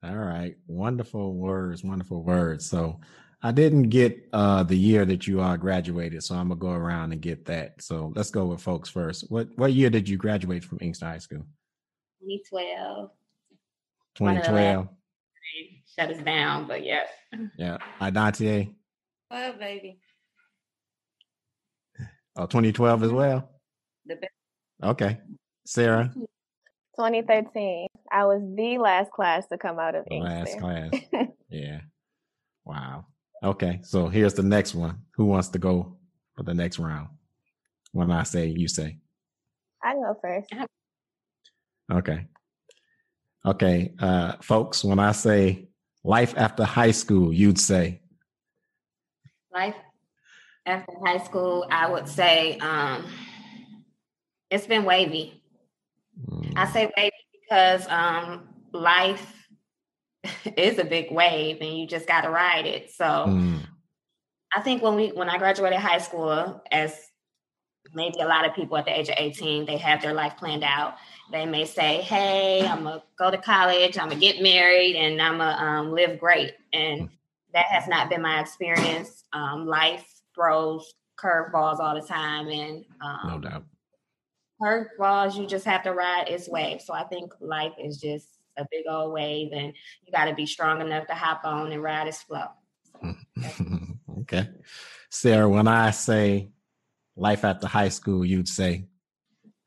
All 0.02 0.16
right. 0.16 0.56
Wonderful 0.66 1.34
words 1.34 1.84
wonderful 1.84 2.22
words. 2.22 2.68
So 2.68 3.00
i 3.42 3.50
didn't 3.50 3.88
get 3.88 4.28
uh 4.34 4.62
the 4.62 4.76
year 4.76 5.06
that 5.06 5.26
you 5.26 5.40
are 5.40 5.56
graduated 5.56 6.22
so 6.22 6.34
i'm 6.34 6.48
gonna 6.48 6.60
go 6.60 6.72
around 6.72 7.12
and 7.12 7.22
get 7.22 7.44
that. 7.46 7.80
So 7.80 8.12
let's 8.16 8.30
go 8.30 8.46
with 8.46 8.60
folks 8.60 8.88
first. 8.88 9.30
What 9.30 9.48
what 9.56 9.72
year 9.72 9.90
did 9.90 10.08
you 10.08 10.16
graduate 10.16 10.64
from 10.64 10.78
inkster 10.80 11.06
high 11.06 11.18
school? 11.18 11.44
2012 12.20 13.10
2012 14.16 14.88
shut 15.96 16.10
us 16.10 16.22
down 16.22 16.66
but 16.66 16.84
yeah. 16.84 17.04
Yeah. 17.56 17.78
Idantia. 18.00 18.68
Well, 19.30 19.52
baby. 19.52 20.00
Oh, 22.40 22.46
2012 22.46 23.02
as 23.02 23.10
well? 23.10 23.50
Okay. 24.82 25.18
Sarah? 25.66 26.10
2013. 26.96 27.86
I 28.10 28.24
was 28.24 28.40
the 28.56 28.78
last 28.78 29.10
class 29.10 29.46
to 29.48 29.58
come 29.58 29.78
out 29.78 29.94
of 29.94 30.06
the 30.06 30.16
Last 30.16 30.58
class. 30.58 30.90
yeah. 31.50 31.80
Wow. 32.64 33.04
Okay. 33.44 33.80
So 33.82 34.08
here's 34.08 34.32
the 34.32 34.42
next 34.42 34.74
one. 34.74 35.02
Who 35.16 35.26
wants 35.26 35.48
to 35.48 35.58
go 35.58 35.98
for 36.34 36.42
the 36.42 36.54
next 36.54 36.78
round? 36.78 37.08
When 37.92 38.10
I 38.10 38.22
say, 38.22 38.46
you 38.46 38.68
say. 38.68 38.96
I 39.84 39.92
go 39.92 40.16
first. 40.22 40.50
Okay. 41.92 42.26
Okay. 43.44 43.92
Uh, 43.98 44.36
folks, 44.40 44.82
when 44.82 44.98
I 44.98 45.12
say 45.12 45.68
life 46.04 46.32
after 46.38 46.64
high 46.64 46.92
school, 46.92 47.34
you'd 47.34 47.60
say 47.60 48.00
life 49.52 49.74
after 50.66 50.92
high 51.04 51.18
school, 51.18 51.66
I 51.70 51.90
would 51.90 52.08
say 52.08 52.58
um, 52.58 53.06
it's 54.50 54.66
been 54.66 54.84
wavy. 54.84 55.42
Mm. 56.28 56.52
I 56.56 56.70
say 56.70 56.90
wavy 56.96 57.12
because 57.32 57.86
um, 57.88 58.48
life 58.72 59.34
is 60.56 60.78
a 60.78 60.84
big 60.84 61.10
wave 61.10 61.58
and 61.60 61.78
you 61.78 61.86
just 61.86 62.06
got 62.06 62.22
to 62.22 62.30
ride 62.30 62.66
it. 62.66 62.90
So 62.90 63.04
mm. 63.04 63.60
I 64.54 64.60
think 64.60 64.82
when 64.82 64.96
we 64.96 65.08
when 65.08 65.28
I 65.28 65.38
graduated 65.38 65.78
high 65.78 65.98
school, 65.98 66.62
as 66.70 66.94
maybe 67.94 68.20
a 68.20 68.26
lot 68.26 68.46
of 68.46 68.54
people 68.54 68.76
at 68.76 68.84
the 68.84 68.98
age 68.98 69.08
of 69.08 69.14
18, 69.16 69.64
they 69.64 69.76
have 69.78 70.02
their 70.02 70.12
life 70.12 70.36
planned 70.36 70.64
out. 70.64 70.94
They 71.30 71.46
may 71.46 71.64
say, 71.64 72.00
"Hey, 72.02 72.66
I'm 72.66 72.82
gonna 72.82 73.02
go 73.18 73.30
to 73.30 73.38
college. 73.38 73.96
I'm 73.96 74.08
gonna 74.08 74.20
get 74.20 74.42
married, 74.42 74.96
and 74.96 75.22
I'm 75.22 75.38
gonna 75.38 75.56
um, 75.64 75.92
live 75.92 76.18
great." 76.18 76.54
And 76.72 77.02
mm. 77.02 77.10
that 77.54 77.66
has 77.66 77.86
not 77.86 78.10
been 78.10 78.22
my 78.22 78.40
experience. 78.40 79.24
Um, 79.32 79.66
life 79.66 80.19
throws 80.34 80.94
curveballs 81.18 81.78
all 81.78 81.94
the 81.94 82.06
time, 82.06 82.48
and 82.48 82.84
um, 83.00 83.20
no 83.28 83.38
doubt, 83.38 83.64
curveballs 84.60 85.36
you 85.36 85.46
just 85.46 85.64
have 85.64 85.82
to 85.84 85.92
ride 85.92 86.28
its 86.28 86.48
wave. 86.48 86.80
So 86.80 86.94
I 86.94 87.04
think 87.04 87.32
life 87.40 87.72
is 87.78 87.98
just 87.98 88.26
a 88.56 88.66
big 88.70 88.84
old 88.88 89.12
wave, 89.12 89.50
and 89.52 89.72
you 90.04 90.12
got 90.12 90.26
to 90.26 90.34
be 90.34 90.46
strong 90.46 90.80
enough 90.80 91.06
to 91.08 91.14
hop 91.14 91.42
on 91.44 91.72
and 91.72 91.82
ride 91.82 92.08
its 92.08 92.22
flow. 92.22 92.46
So, 93.02 93.14
okay, 94.20 94.48
Sarah. 95.10 95.48
When 95.48 95.68
I 95.68 95.90
say 95.90 96.50
life 97.16 97.44
after 97.44 97.66
high 97.66 97.88
school, 97.88 98.24
you'd 98.24 98.48
say. 98.48 98.86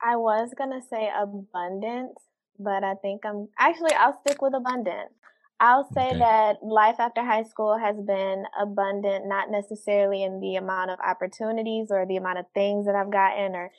I 0.01 0.17
was 0.17 0.50
gonna 0.58 0.82
say 0.89 1.10
abundant, 1.17 2.12
but 2.60 2.84
I 2.84 2.96
think 2.96 3.25
I'm 3.25 3.48
actually 3.58 3.93
I'll 3.93 4.20
stick 4.20 4.41
with 4.41 4.53
abundant. 4.53 5.12
I'll 5.60 5.88
say 5.94 6.10
okay. 6.10 6.20
that 6.20 6.58
life 6.62 6.96
after 7.00 7.24
high 7.24 7.44
school 7.44 7.78
has 7.78 7.96
been 7.96 8.44
abundant, 8.60 9.28
not 9.28 9.50
necessarily 9.50 10.24
in 10.24 10.40
the 10.40 10.56
amount 10.56 10.92
of 10.92 11.00
opportunities 11.00 11.88
or 11.90 12.06
the 12.06 12.18
amount 12.18 12.40
of 12.40 12.46
things 12.54 12.86
that 12.86 12.96
I've 12.96 13.12
gotten 13.12 13.56
or 13.56 13.72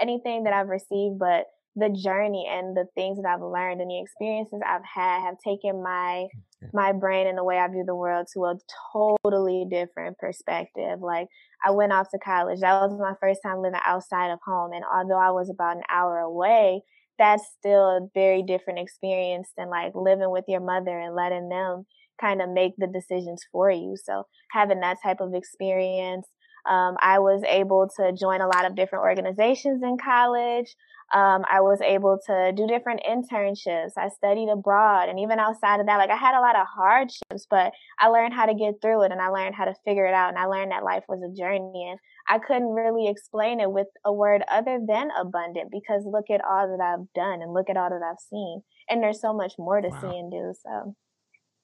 anything 0.00 0.44
that 0.44 0.52
I've 0.52 0.68
received, 0.68 1.18
but 1.18 1.46
the 1.74 1.88
journey 1.88 2.46
and 2.50 2.76
the 2.76 2.86
things 2.94 3.16
that 3.16 3.26
I've 3.26 3.40
learned 3.40 3.80
and 3.80 3.90
the 3.90 4.00
experiences 4.00 4.60
I've 4.66 4.84
had 4.84 5.22
have 5.22 5.36
taken 5.44 5.82
my 5.82 6.26
my 6.72 6.92
brain 6.92 7.26
and 7.26 7.36
the 7.36 7.42
way 7.42 7.58
I 7.58 7.66
view 7.66 7.82
the 7.84 7.94
world 7.94 8.28
to 8.34 8.44
a 8.44 8.54
totally 8.92 9.66
different 9.68 10.18
perspective. 10.18 11.00
Like 11.00 11.28
I 11.64 11.70
went 11.70 11.92
off 11.92 12.08
to 12.10 12.18
college. 12.18 12.60
That 12.60 12.80
was 12.80 12.98
my 13.00 13.14
first 13.20 13.40
time 13.42 13.62
living 13.62 13.80
outside 13.84 14.30
of 14.30 14.38
home 14.44 14.72
and 14.72 14.84
although 14.84 15.18
I 15.18 15.30
was 15.30 15.50
about 15.50 15.78
an 15.78 15.82
hour 15.90 16.18
away, 16.18 16.82
that's 17.22 17.44
still 17.56 17.84
a 17.84 18.00
very 18.14 18.42
different 18.42 18.80
experience 18.80 19.52
than 19.56 19.70
like 19.70 19.92
living 19.94 20.30
with 20.30 20.44
your 20.48 20.60
mother 20.60 20.98
and 20.98 21.14
letting 21.14 21.48
them 21.48 21.86
kind 22.20 22.42
of 22.42 22.50
make 22.50 22.72
the 22.78 22.88
decisions 22.88 23.42
for 23.52 23.70
you. 23.70 23.94
So 24.02 24.24
having 24.50 24.80
that 24.80 24.96
type 25.02 25.20
of 25.20 25.32
experience, 25.32 26.26
um, 26.68 26.96
I 27.00 27.20
was 27.20 27.42
able 27.48 27.88
to 27.96 28.12
join 28.12 28.40
a 28.40 28.48
lot 28.48 28.64
of 28.64 28.74
different 28.74 29.04
organizations 29.04 29.82
in 29.84 29.98
college. 30.02 30.74
Um, 31.14 31.44
I 31.48 31.60
was 31.60 31.80
able 31.80 32.18
to 32.26 32.52
do 32.56 32.66
different 32.66 33.02
internships. 33.08 33.92
I 33.96 34.08
studied 34.08 34.48
abroad. 34.48 35.08
And 35.08 35.20
even 35.20 35.38
outside 35.38 35.78
of 35.78 35.86
that, 35.86 35.98
like 35.98 36.10
I 36.10 36.16
had 36.16 36.36
a 36.36 36.40
lot 36.40 36.56
of 36.56 36.66
hardships, 36.66 37.46
but 37.48 37.72
I 38.00 38.08
learned 38.08 38.34
how 38.34 38.46
to 38.46 38.54
get 38.54 38.74
through 38.82 39.02
it 39.04 39.12
and 39.12 39.20
I 39.20 39.28
learned 39.28 39.54
how 39.54 39.66
to 39.66 39.74
figure 39.84 40.06
it 40.06 40.14
out. 40.14 40.30
And 40.30 40.38
I 40.38 40.46
learned 40.46 40.72
that 40.72 40.84
life 40.84 41.04
was 41.08 41.20
a 41.22 41.36
journey. 41.36 41.88
And 41.90 41.98
I 42.28 42.38
couldn't 42.38 42.68
really 42.68 43.08
explain 43.08 43.60
it 43.60 43.70
with 43.70 43.88
a 44.04 44.12
word 44.12 44.42
other 44.50 44.78
than 44.86 45.10
abundant 45.18 45.70
because 45.70 46.04
look 46.04 46.30
at 46.30 46.44
all 46.44 46.68
that 46.68 46.82
I've 46.82 47.12
done 47.14 47.42
and 47.42 47.52
look 47.52 47.68
at 47.68 47.76
all 47.76 47.90
that 47.90 48.02
I've 48.02 48.20
seen. 48.20 48.62
And 48.88 49.02
there's 49.02 49.20
so 49.20 49.32
much 49.32 49.54
more 49.58 49.80
to 49.80 49.88
wow. 49.88 50.00
see 50.00 50.18
and 50.18 50.30
do. 50.30 50.54
So 50.62 50.96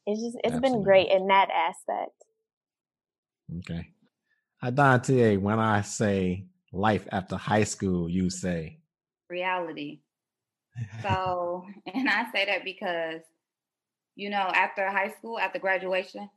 it's 0.06 0.20
just, 0.20 0.36
it's 0.44 0.54
Absolutely. 0.54 0.70
been 0.70 0.82
great 0.82 1.08
in 1.10 1.26
that 1.28 1.48
aspect. 1.50 2.12
Okay. 3.58 3.88
Adante, 4.62 5.36
when 5.36 5.58
I 5.58 5.82
say 5.82 6.46
life 6.72 7.06
after 7.12 7.36
high 7.36 7.64
school, 7.64 8.08
you 8.08 8.30
say 8.30 8.78
reality. 9.28 10.00
So, 11.02 11.64
and 11.94 12.08
I 12.08 12.30
say 12.32 12.46
that 12.46 12.64
because, 12.64 13.20
you 14.16 14.30
know, 14.30 14.50
after 14.54 14.88
high 14.90 15.10
school, 15.18 15.38
after 15.38 15.58
graduation, 15.58 16.28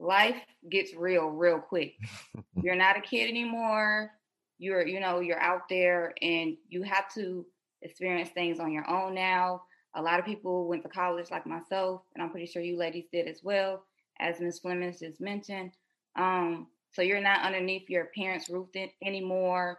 life 0.00 0.40
gets 0.70 0.94
real, 0.94 1.28
real 1.28 1.58
quick. 1.58 1.94
you're 2.62 2.74
not 2.74 2.96
a 2.96 3.00
kid 3.00 3.28
anymore. 3.28 4.10
You're, 4.58 4.86
you 4.86 4.98
know, 5.00 5.20
you're 5.20 5.40
out 5.40 5.68
there 5.68 6.14
and 6.20 6.56
you 6.68 6.82
have 6.82 7.12
to 7.14 7.46
experience 7.82 8.30
things 8.30 8.58
on 8.58 8.72
your 8.72 8.88
own 8.90 9.14
now. 9.14 9.62
A 9.94 10.02
lot 10.02 10.18
of 10.18 10.24
people 10.24 10.68
went 10.68 10.82
to 10.82 10.88
college 10.88 11.30
like 11.30 11.46
myself, 11.46 12.02
and 12.14 12.22
I'm 12.22 12.30
pretty 12.30 12.46
sure 12.46 12.62
you 12.62 12.76
ladies 12.76 13.06
did 13.12 13.26
as 13.26 13.40
well, 13.42 13.84
as 14.20 14.40
Ms. 14.40 14.60
Fleming 14.60 14.94
just 14.96 15.20
mentioned. 15.20 15.72
Um, 16.16 16.68
so 16.92 17.02
you're 17.02 17.20
not 17.20 17.42
underneath 17.42 17.88
your 17.88 18.10
parents' 18.16 18.48
roof 18.48 18.68
anymore. 19.04 19.78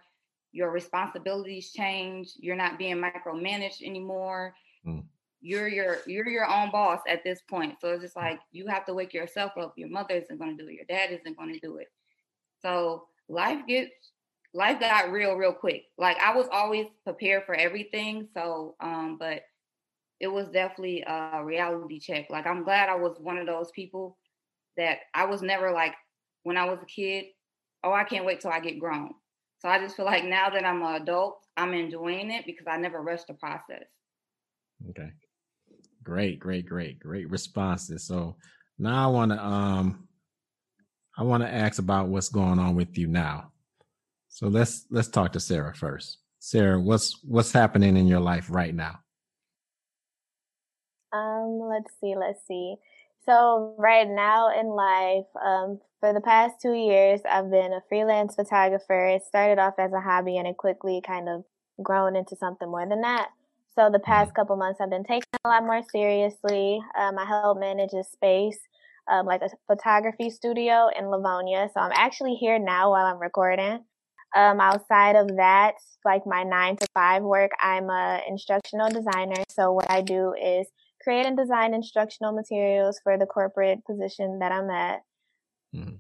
Your 0.52 0.72
responsibilities 0.72 1.72
change. 1.72 2.34
You're 2.38 2.58
not 2.58 2.78
being 2.78 2.98
micromanaged 2.98 3.84
anymore. 3.84 4.54
Mm. 4.86 5.06
You're 5.42 5.68
your 5.68 5.98
you're 6.06 6.30
your 6.30 6.50
own 6.50 6.72
boss 6.72 7.02
at 7.08 7.24
this 7.24 7.42
point. 7.50 7.76
So 7.82 7.90
it's 7.90 8.04
just 8.04 8.16
like 8.16 8.40
you 8.52 8.68
have 8.68 8.86
to 8.86 8.94
wake 8.94 9.14
yourself 9.14 9.54
up. 9.60 9.74
Your 9.76 9.90
mother 9.90 10.16
isn't 10.16 10.38
going 10.38 10.56
to 10.56 10.64
do 10.64 10.70
it. 10.70 10.76
Your 10.76 10.86
dad 10.86 11.12
isn't 11.12 11.38
going 11.38 11.54
to 11.54 11.60
do 11.60 11.78
it. 11.78 11.88
So 12.62 13.08
life 13.28 13.66
gets 13.68 13.92
life 14.54 14.80
got 14.80 15.12
real 15.12 15.36
real 15.36 15.54
quick. 15.54 15.86
Like 15.98 16.18
I 16.20 16.36
was 16.36 16.48
always 16.52 16.86
prepared 17.04 17.44
for 17.46 17.56
everything. 17.56 18.28
So 18.34 18.76
um, 18.80 19.18
but 19.20 19.42
it 20.20 20.28
was 20.28 20.48
definitely 20.50 21.04
a 21.08 21.44
reality 21.44 22.00
check. 22.00 22.28
Like 22.30 22.46
I'm 22.46 22.64
glad 22.64 22.90
I 22.90 22.96
was 22.96 23.18
one 23.20 23.40
of 23.40 23.48
those 23.48 23.72
people 23.72 24.18
that 24.78 25.00
I 25.16 25.26
was 25.26 25.42
never 25.42 25.72
like 25.72 25.96
when 26.44 26.58
I 26.58 26.66
was 26.66 26.80
a 26.82 26.86
kid. 26.86 27.26
Oh, 27.84 27.94
I 27.94 28.04
can't 28.04 28.26
wait 28.26 28.42
till 28.42 28.52
I 28.52 28.60
get 28.60 28.80
grown. 28.80 29.12
So 29.58 29.70
I 29.70 29.80
just 29.80 29.96
feel 29.96 30.06
like 30.06 30.24
now 30.24 30.50
that 30.52 30.66
I'm 30.66 30.84
an 30.84 31.02
adult, 31.02 31.48
I'm 31.58 31.74
enjoying 31.74 32.30
it 32.30 32.46
because 32.46 32.68
I 32.68 32.78
never 32.78 33.02
rushed 33.02 33.28
the 33.28 33.34
process. 33.34 33.86
Okay. 34.90 35.10
Great, 36.04 36.40
great, 36.40 36.66
great, 36.68 37.00
great 37.00 37.30
responses. 37.30 38.06
So 38.06 38.38
now 38.80 39.04
I 39.04 39.08
want 39.12 39.32
to 39.32 39.44
um 39.44 40.08
I 41.18 41.24
want 41.24 41.44
to 41.44 41.54
ask 41.54 41.80
about 41.80 42.08
what's 42.08 42.30
going 42.30 42.60
on 42.60 42.76
with 42.76 42.98
you 42.98 43.08
now. 43.08 43.52
So 44.30 44.48
let's 44.48 44.86
let's 44.90 45.10
talk 45.10 45.34
to 45.34 45.40
Sarah 45.40 45.76
first. 45.76 46.20
Sarah, 46.40 46.80
what's 46.80 47.24
what's 47.24 47.52
happening 47.52 47.98
in 47.98 48.08
your 48.08 48.20
life 48.20 48.48
right 48.50 48.74
now? 48.74 49.00
Um, 51.14 51.60
let's 51.70 51.92
see, 52.00 52.16
let's 52.16 52.40
see. 52.48 52.76
So 53.26 53.76
right 53.78 54.08
now 54.08 54.58
in 54.58 54.68
life, 54.68 55.26
um, 55.44 55.80
for 56.00 56.14
the 56.14 56.22
past 56.22 56.60
two 56.62 56.74
years, 56.74 57.22
I've 57.30 57.52
been 57.52 57.74
a 57.74 57.84
freelance 57.88 58.36
photographer. 58.36 59.08
It 59.08 59.24
started 59.24 59.60
off 59.60 59.76
as 59.78 59.94
a 59.94 60.02
hobby 60.02 60.38
and 60.38 60.48
it 60.48 60.58
quickly 60.58 61.02
kind 61.06 61.30
of 61.30 61.44
grown 61.84 62.16
into 62.16 62.36
something 62.36 62.70
more 62.70 62.88
than 62.88 63.02
that. 63.02 63.30
So 63.78 63.90
the 63.92 64.00
past 64.00 64.30
mm-hmm. 64.30 64.36
couple 64.36 64.58
months, 64.58 64.80
I've 64.82 64.90
been 64.90 65.04
taking 65.04 65.24
a 65.46 65.50
lot 65.50 65.64
more 65.64 65.82
seriously. 65.92 66.80
Um, 67.00 67.18
I 67.18 67.26
help 67.26 67.60
manage 67.60 67.94
a 67.94 68.04
space, 68.04 68.60
um, 69.12 69.26
like 69.26 69.42
a 69.42 69.50
photography 69.68 70.30
studio 70.30 70.90
in 70.98 71.10
Livonia. 71.10 71.70
So 71.74 71.80
I'm 71.80 71.92
actually 71.94 72.36
here 72.36 72.60
now 72.60 72.92
while 72.92 73.06
I'm 73.06 73.20
recording. 73.20 73.84
Um, 74.36 74.62
outside 74.62 75.16
of 75.16 75.28
that, 75.38 75.74
like 76.06 76.22
my 76.26 76.44
nine 76.44 76.78
to 76.78 76.88
five 76.94 77.22
work, 77.22 77.52
I'm 77.60 77.90
a 77.90 78.22
instructional 78.28 78.90
designer. 78.90 79.44
So 79.50 79.72
what 79.74 79.90
I 79.90 80.02
do 80.02 80.34
is 80.34 80.68
create 81.04 81.26
and 81.26 81.38
design 81.38 81.74
instructional 81.74 82.32
materials 82.32 83.00
for 83.04 83.18
the 83.18 83.26
corporate 83.26 83.80
position 83.86 84.40
that 84.40 84.52
I'm 84.52 84.70
at. 84.70 85.00
Mm-hmm. 85.76 85.96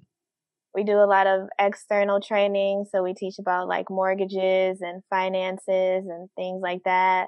We 0.73 0.83
do 0.85 0.99
a 0.99 1.07
lot 1.07 1.27
of 1.27 1.49
external 1.59 2.21
training. 2.21 2.85
So 2.89 3.03
we 3.03 3.13
teach 3.13 3.35
about 3.39 3.67
like 3.67 3.89
mortgages 3.89 4.79
and 4.79 5.03
finances 5.09 6.05
and 6.07 6.29
things 6.37 6.61
like 6.61 6.81
that. 6.85 7.27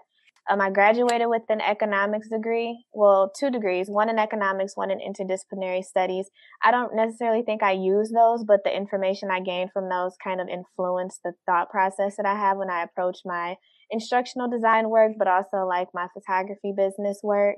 Um, 0.50 0.60
I 0.60 0.70
graduated 0.72 1.30
with 1.30 1.44
an 1.48 1.62
economics 1.62 2.28
degree. 2.30 2.84
Well, 2.92 3.32
two 3.38 3.50
degrees, 3.50 3.88
one 3.90 4.10
in 4.10 4.20
economics, 4.20 4.76
one 4.76 4.92
in 4.92 5.00
interdisciplinary 5.00 5.84
studies. 5.84 6.30
I 6.62 6.72
don't 6.72 6.96
necessarily 6.96 7.44
think 7.44 7.64
I 7.64 7.72
use 7.72 8.12
those, 8.12 8.44
but 8.44 8.60
the 8.66 8.76
information 8.76 9.32
I 9.32 9.40
gained 9.40 9.72
from 9.72 9.90
those 9.90 10.16
kind 10.22 10.42
of 10.42 10.50
influenced 10.50 11.22
the 11.24 11.32
thought 11.46 11.70
process 11.70 12.18
that 12.18 12.26
I 12.26 12.36
have 12.36 12.58
when 12.58 12.70
I 12.70 12.84
approach 12.84 13.20
my 13.24 13.56
instructional 13.90 14.50
design 14.50 14.90
work, 14.90 15.14
but 15.18 15.30
also 15.30 15.66
like 15.66 15.88
my 15.94 16.08
photography 16.14 16.74
business 16.76 17.22
work. 17.24 17.58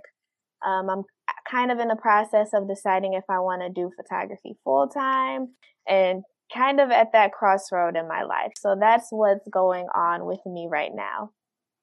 Um, 0.66 0.90
I'm 0.90 1.04
kind 1.50 1.72
of 1.72 1.80
in 1.80 1.88
the 1.88 1.96
process 1.96 2.50
of 2.54 2.68
deciding 2.68 3.14
if 3.14 3.24
I 3.30 3.40
want 3.40 3.62
to 3.62 3.70
do 3.70 3.92
photography 3.96 4.58
full 4.64 4.88
time 4.88 5.56
and 5.88 6.24
kind 6.54 6.80
of 6.80 6.92
at 6.92 7.14
that 7.14 7.32
crossroad 7.32 7.96
in 7.96 8.08
my 8.08 8.24
life. 8.24 8.52
So 8.60 8.76
that's 8.80 9.08
what's 9.10 9.48
going 9.52 9.88
on 9.96 10.26
with 10.26 10.40
me 10.46 10.68
right 10.70 10.92
now. 10.94 11.32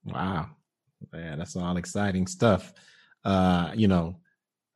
Wow. 0.05 0.51
Man, 1.13 1.39
that's 1.39 1.57
all 1.57 1.77
exciting 1.77 2.27
stuff. 2.27 2.73
Uh, 3.25 3.73
you 3.75 3.89
know, 3.89 4.17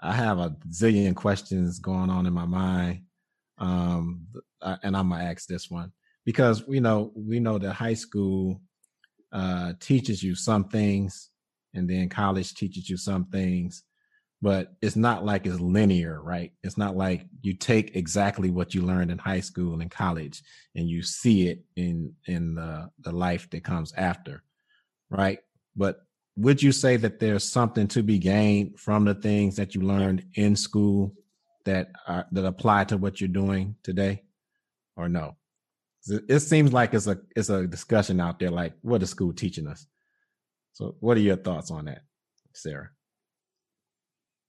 I 0.00 0.12
have 0.12 0.38
a 0.38 0.56
zillion 0.70 1.14
questions 1.14 1.78
going 1.78 2.10
on 2.10 2.26
in 2.26 2.32
my 2.32 2.44
mind. 2.46 3.02
Um, 3.58 4.26
and 4.82 4.96
I'm 4.96 5.10
gonna 5.10 5.24
ask 5.24 5.46
this 5.46 5.70
one 5.70 5.92
because 6.24 6.64
you 6.68 6.80
know 6.80 7.12
we 7.14 7.40
know 7.40 7.58
that 7.58 7.72
high 7.72 7.94
school 7.94 8.60
uh, 9.32 9.72
teaches 9.80 10.22
you 10.22 10.34
some 10.34 10.64
things, 10.64 11.30
and 11.74 11.88
then 11.88 12.08
college 12.08 12.54
teaches 12.54 12.88
you 12.88 12.96
some 12.96 13.24
things, 13.26 13.82
but 14.42 14.74
it's 14.82 14.96
not 14.96 15.24
like 15.24 15.46
it's 15.46 15.60
linear, 15.60 16.20
right? 16.22 16.52
It's 16.62 16.78
not 16.78 16.96
like 16.96 17.26
you 17.42 17.54
take 17.54 17.96
exactly 17.96 18.50
what 18.50 18.74
you 18.74 18.82
learned 18.82 19.10
in 19.10 19.18
high 19.18 19.40
school 19.40 19.80
and 19.80 19.90
college, 19.90 20.42
and 20.74 20.88
you 20.88 21.02
see 21.02 21.48
it 21.48 21.64
in 21.76 22.12
in 22.26 22.54
the 22.54 22.90
the 23.00 23.12
life 23.12 23.48
that 23.50 23.64
comes 23.64 23.92
after, 23.94 24.42
right? 25.10 25.38
But 25.74 26.05
would 26.36 26.62
you 26.62 26.70
say 26.70 26.96
that 26.98 27.18
there's 27.18 27.44
something 27.44 27.88
to 27.88 28.02
be 28.02 28.18
gained 28.18 28.78
from 28.78 29.04
the 29.04 29.14
things 29.14 29.56
that 29.56 29.74
you 29.74 29.80
learned 29.80 30.24
in 30.34 30.54
school 30.54 31.14
that 31.64 31.90
are 32.06 32.26
that 32.32 32.44
apply 32.44 32.84
to 32.84 32.96
what 32.96 33.20
you're 33.20 33.28
doing 33.28 33.74
today 33.82 34.22
or 34.96 35.08
no? 35.08 35.36
It 36.08 36.40
seems 36.40 36.72
like 36.72 36.94
it's 36.94 37.06
a 37.06 37.18
it's 37.34 37.48
a 37.48 37.66
discussion 37.66 38.20
out 38.20 38.38
there 38.38 38.50
like 38.50 38.74
what 38.82 39.02
is 39.02 39.10
school 39.10 39.32
teaching 39.32 39.66
us? 39.66 39.86
So 40.74 40.94
what 41.00 41.16
are 41.16 41.20
your 41.20 41.36
thoughts 41.36 41.70
on 41.70 41.86
that 41.86 42.02
sarah? 42.52 42.90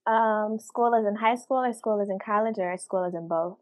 Um 0.06 0.60
school 0.60 0.94
is 0.94 1.06
in 1.08 1.16
high 1.16 1.36
school 1.36 1.64
or 1.64 1.74
school 1.74 2.02
is 2.02 2.10
in 2.10 2.20
college 2.20 2.56
or 2.60 2.78
school 2.78 3.06
is 3.06 3.16
in 3.16 3.28
both? 3.28 3.58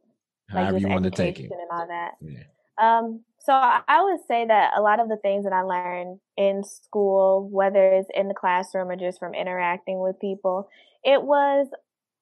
However 0.49 0.73
like 0.73 0.81
you 0.81 0.89
want 0.89 1.03
to 1.05 1.11
take 1.11 1.39
it. 1.39 1.51
and 1.51 1.71
all 1.71 1.87
that. 1.87 2.13
Yeah. 2.21 2.43
Um 2.81 3.21
so 3.45 3.53
I 3.53 4.01
would 4.01 4.21
say 4.27 4.43
that 4.47 4.71
a 4.75 4.81
lot 4.81 4.99
of 4.99 5.07
the 5.07 5.17
things 5.17 5.43
that 5.43 5.53
I 5.53 5.61
learned 5.61 6.19
in 6.35 6.63
school, 6.63 7.47
whether 7.51 7.91
it's 7.91 8.09
in 8.15 8.27
the 8.27 8.33
classroom 8.33 8.89
or 8.89 8.95
just 8.95 9.19
from 9.19 9.35
interacting 9.35 9.99
with 9.99 10.19
people, 10.19 10.67
it 11.03 11.21
was 11.21 11.67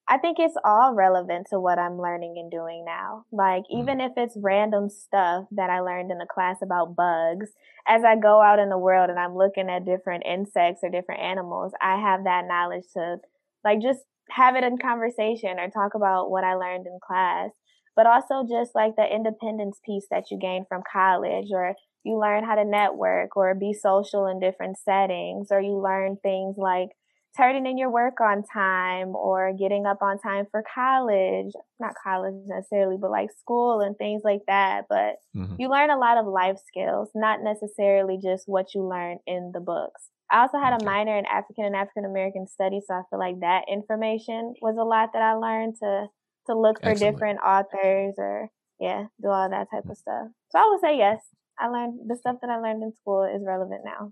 I 0.05 0.17
think 0.17 0.37
it's 0.37 0.57
all 0.65 0.93
relevant 0.93 1.47
to 1.49 1.61
what 1.61 1.79
I'm 1.79 1.97
learning 1.97 2.35
and 2.37 2.51
doing 2.51 2.83
now. 2.85 3.25
Like, 3.31 3.63
mm. 3.71 3.79
even 3.79 4.01
if 4.01 4.11
it's 4.17 4.37
random 4.37 4.89
stuff 4.89 5.45
that 5.51 5.69
I 5.69 5.79
learned 5.79 6.11
in 6.11 6.19
a 6.19 6.27
class 6.27 6.57
about 6.61 6.95
bugs, 6.95 7.51
as 7.87 8.03
I 8.03 8.17
go 8.17 8.41
out 8.41 8.59
in 8.59 8.69
the 8.69 8.77
world 8.77 9.09
and 9.09 9.17
I'm 9.17 9.37
looking 9.37 9.69
at 9.69 9.85
different 9.85 10.25
insects 10.25 10.81
or 10.83 10.89
different 10.89 11.21
animals, 11.21 11.71
I 11.81 11.95
have 12.01 12.25
that 12.25 12.47
knowledge 12.47 12.83
to, 12.95 13.17
like, 13.63 13.81
just 13.81 14.01
have 14.29 14.55
it 14.55 14.63
in 14.65 14.77
conversation 14.77 15.57
or 15.57 15.69
talk 15.69 15.95
about 15.95 16.29
what 16.29 16.43
I 16.43 16.55
learned 16.55 16.85
in 16.85 16.99
class 17.05 17.51
but 17.95 18.07
also 18.07 18.45
just 18.47 18.71
like 18.75 18.95
the 18.95 19.05
independence 19.05 19.79
piece 19.85 20.05
that 20.09 20.31
you 20.31 20.37
gain 20.39 20.65
from 20.67 20.81
college 20.91 21.47
or 21.51 21.75
you 22.03 22.19
learn 22.19 22.43
how 22.43 22.55
to 22.55 22.65
network 22.65 23.35
or 23.37 23.55
be 23.55 23.73
social 23.73 24.27
in 24.27 24.39
different 24.39 24.77
settings 24.77 25.47
or 25.51 25.61
you 25.61 25.77
learn 25.77 26.17
things 26.21 26.57
like 26.57 26.89
turning 27.35 27.65
in 27.65 27.77
your 27.77 27.89
work 27.89 28.21
on 28.21 28.43
time 28.43 29.15
or 29.15 29.53
getting 29.57 29.85
up 29.85 30.01
on 30.01 30.19
time 30.19 30.45
for 30.51 30.63
college 30.73 31.51
not 31.79 31.93
college 32.03 32.35
necessarily 32.45 32.97
but 32.99 33.09
like 33.09 33.29
school 33.39 33.81
and 33.81 33.97
things 33.97 34.21
like 34.23 34.41
that 34.47 34.83
but 34.89 35.15
mm-hmm. 35.35 35.55
you 35.57 35.69
learn 35.69 35.89
a 35.89 35.97
lot 35.97 36.17
of 36.17 36.27
life 36.27 36.57
skills 36.67 37.09
not 37.15 37.39
necessarily 37.41 38.19
just 38.21 38.43
what 38.47 38.73
you 38.75 38.87
learn 38.87 39.17
in 39.25 39.51
the 39.53 39.59
books 39.59 40.09
i 40.31 40.41
also 40.41 40.59
had 40.59 40.79
a 40.79 40.85
minor 40.85 41.17
in 41.17 41.25
african 41.25 41.65
and 41.65 41.75
african 41.75 42.05
american 42.05 42.45
studies 42.45 42.83
so 42.87 42.93
i 42.93 43.01
feel 43.09 43.19
like 43.19 43.39
that 43.39 43.63
information 43.71 44.53
was 44.61 44.77
a 44.77 44.83
lot 44.83 45.09
that 45.13 45.23
i 45.23 45.33
learned 45.33 45.75
to 45.75 46.05
to 46.47 46.57
look 46.57 46.81
for 46.81 46.89
Excellent. 46.89 47.15
different 47.15 47.39
authors 47.45 48.15
or 48.17 48.49
yeah, 48.79 49.05
do 49.21 49.29
all 49.29 49.49
that 49.49 49.67
type 49.71 49.85
of 49.89 49.97
stuff. 49.97 50.27
So 50.49 50.59
I 50.59 50.69
would 50.69 50.81
say 50.81 50.97
yes. 50.97 51.21
I 51.59 51.67
learned 51.67 51.99
the 52.07 52.17
stuff 52.17 52.37
that 52.41 52.49
I 52.49 52.57
learned 52.57 52.83
in 52.83 52.93
school 52.95 53.23
is 53.23 53.43
relevant 53.45 53.81
now. 53.85 54.11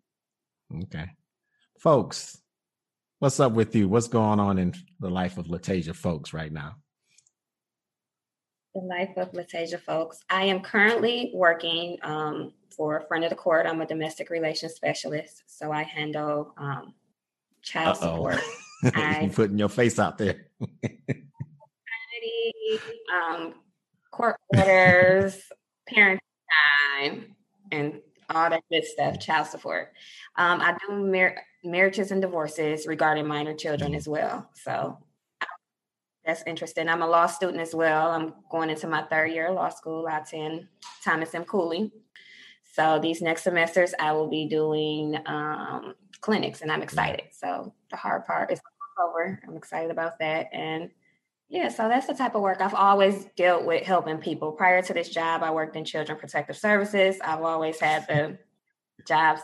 Okay. 0.83 1.05
Folks, 1.79 2.39
what's 3.19 3.39
up 3.39 3.53
with 3.53 3.75
you? 3.75 3.89
What's 3.89 4.07
going 4.07 4.39
on 4.39 4.57
in 4.57 4.73
the 4.99 5.09
life 5.09 5.37
of 5.37 5.47
Latasia 5.47 5.95
folks 5.95 6.33
right 6.33 6.51
now? 6.51 6.75
The 8.75 8.81
life 8.81 9.17
of 9.17 9.31
Latasia 9.33 9.79
folks. 9.79 10.19
I 10.29 10.45
am 10.45 10.61
currently 10.61 11.31
working 11.33 11.97
um, 12.03 12.53
for 12.69 12.97
a 12.97 13.07
friend 13.07 13.23
of 13.23 13.29
the 13.29 13.35
court. 13.35 13.65
I'm 13.65 13.81
a 13.81 13.85
domestic 13.85 14.29
relations 14.29 14.75
specialist, 14.75 15.43
so 15.47 15.71
I 15.71 15.83
handle 15.83 16.53
um, 16.57 16.93
child 17.61 17.97
Uh-oh. 18.01 18.15
support. 18.15 18.39
you 19.21 19.29
putting 19.29 19.57
your 19.57 19.69
face 19.69 19.99
out 19.99 20.17
there. 20.17 20.47
um, 23.13 23.53
court 24.11 24.37
orders, 24.55 25.37
parent 25.87 26.19
time, 26.99 27.35
and 27.71 28.01
all 28.29 28.49
that 28.49 28.63
good 28.71 28.85
stuff, 28.85 29.19
child 29.19 29.47
support. 29.47 29.93
Um, 30.37 30.61
I 30.61 30.77
do 30.87 30.95
mar- 30.95 31.43
marriages 31.63 32.11
and 32.11 32.21
divorces 32.21 32.87
regarding 32.87 33.27
minor 33.27 33.53
children 33.53 33.93
as 33.93 34.07
well. 34.07 34.49
So 34.53 34.97
that's 36.25 36.43
interesting. 36.45 36.87
I'm 36.87 37.01
a 37.01 37.07
law 37.07 37.25
student 37.25 37.59
as 37.59 37.73
well. 37.73 38.11
I'm 38.11 38.33
going 38.49 38.69
into 38.69 38.87
my 38.87 39.03
third 39.03 39.31
year 39.31 39.47
of 39.47 39.55
law 39.55 39.69
school. 39.69 40.07
I 40.07 40.19
attend 40.19 40.67
Thomas 41.03 41.33
M. 41.33 41.45
Cooley. 41.45 41.91
So 42.73 42.99
these 42.99 43.21
next 43.21 43.43
semesters, 43.43 43.93
I 43.99 44.13
will 44.13 44.29
be 44.29 44.47
doing 44.47 45.17
um, 45.25 45.95
clinics, 46.21 46.61
and 46.61 46.71
I'm 46.71 46.81
excited. 46.81 47.25
So 47.31 47.73
the 47.89 47.97
hard 47.97 48.25
part 48.25 48.51
is 48.51 48.61
over. 49.03 49.41
I'm 49.45 49.57
excited 49.57 49.91
about 49.91 50.19
that, 50.19 50.47
and 50.53 50.89
yeah, 51.51 51.67
so 51.67 51.89
that's 51.89 52.07
the 52.07 52.13
type 52.13 52.33
of 52.33 52.41
work 52.41 52.61
I've 52.61 52.73
always 52.73 53.25
dealt 53.35 53.65
with 53.65 53.83
helping 53.83 54.19
people. 54.19 54.53
Prior 54.53 54.81
to 54.81 54.93
this 54.93 55.09
job, 55.09 55.43
I 55.43 55.51
worked 55.51 55.75
in 55.75 55.83
children 55.83 56.17
protective 56.17 56.55
services. 56.55 57.17
I've 57.21 57.41
always 57.41 57.77
had 57.77 58.07
the 58.07 58.37
jobs 59.05 59.41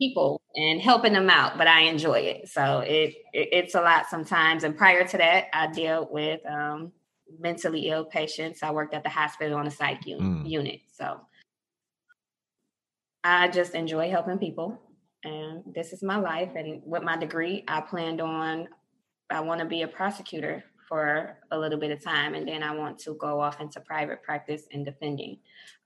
people 0.00 0.40
and 0.54 0.80
helping 0.80 1.12
them 1.12 1.28
out, 1.28 1.58
but 1.58 1.66
I 1.66 1.82
enjoy 1.82 2.20
it. 2.20 2.48
So 2.48 2.78
it, 2.78 3.14
it 3.32 3.48
it's 3.52 3.74
a 3.74 3.80
lot 3.80 4.06
sometimes. 4.08 4.62
And 4.62 4.76
prior 4.76 5.06
to 5.06 5.18
that, 5.18 5.46
I 5.52 5.66
dealt 5.66 6.12
with 6.12 6.40
um, 6.46 6.92
mentally 7.40 7.88
ill 7.88 8.04
patients. 8.04 8.62
I 8.62 8.70
worked 8.70 8.94
at 8.94 9.02
the 9.02 9.10
hospital 9.10 9.58
on 9.58 9.66
a 9.66 9.70
psych 9.70 10.04
mm. 10.04 10.48
unit. 10.48 10.80
So 10.92 11.20
I 13.24 13.48
just 13.48 13.74
enjoy 13.74 14.10
helping 14.10 14.38
people. 14.38 14.80
And 15.24 15.62
this 15.74 15.92
is 15.92 16.04
my 16.04 16.18
life. 16.18 16.50
And 16.54 16.82
with 16.84 17.02
my 17.02 17.16
degree, 17.16 17.64
I 17.66 17.80
planned 17.80 18.20
on, 18.20 18.68
I 19.32 19.40
want 19.40 19.60
to 19.60 19.66
be 19.66 19.82
a 19.82 19.88
prosecutor 19.88 20.64
for 20.88 21.38
a 21.50 21.58
little 21.58 21.78
bit 21.78 21.90
of 21.90 22.04
time. 22.04 22.34
And 22.34 22.46
then 22.46 22.62
I 22.62 22.74
want 22.74 22.98
to 23.00 23.14
go 23.14 23.40
off 23.40 23.60
into 23.60 23.80
private 23.80 24.22
practice 24.22 24.64
and 24.72 24.84
defending 24.84 25.38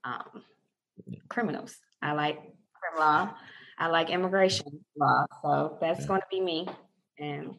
um, 0.04 0.42
criminals. 1.28 1.76
I 2.02 2.12
like 2.12 2.38
criminal 2.74 3.06
law. 3.06 3.35
I 3.78 3.88
like 3.88 4.11
immigration 4.11 4.66
law. 4.96 5.26
So 5.42 5.78
that's 5.80 6.00
yeah. 6.00 6.06
going 6.06 6.20
to 6.22 6.26
be 6.30 6.40
me. 6.40 6.66
And 7.18 7.54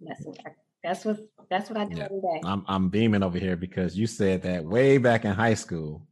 that's 0.00 0.24
what 0.24 0.38
I, 0.44 0.50
that's 0.82 1.04
what 1.04 1.18
that's 1.50 1.68
what 1.68 1.78
I 1.78 1.84
do 1.84 1.96
yeah. 1.98 2.04
every 2.04 2.20
day. 2.20 2.40
I'm 2.44 2.64
I'm 2.66 2.88
beaming 2.88 3.22
over 3.22 3.38
here 3.38 3.56
because 3.56 3.96
you 3.96 4.06
said 4.06 4.42
that 4.42 4.64
way 4.64 4.98
back 4.98 5.24
in 5.24 5.32
high 5.32 5.54
school 5.54 6.06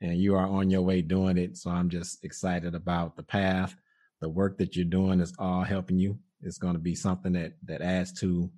and 0.00 0.16
you 0.16 0.34
are 0.36 0.46
on 0.46 0.70
your 0.70 0.82
way 0.82 1.02
doing 1.02 1.36
it. 1.36 1.56
So 1.56 1.70
I'm 1.70 1.88
just 1.88 2.24
excited 2.24 2.74
about 2.74 3.16
the 3.16 3.22
path. 3.22 3.74
The 4.20 4.28
work 4.28 4.58
that 4.58 4.76
you're 4.76 4.84
doing 4.84 5.20
is 5.20 5.34
all 5.38 5.62
helping 5.62 5.98
you. 5.98 6.18
It's 6.42 6.58
going 6.58 6.74
to 6.74 6.80
be 6.80 6.94
something 6.94 7.32
that 7.32 7.52
that 7.64 7.82
adds 7.82 8.12
to 8.20 8.50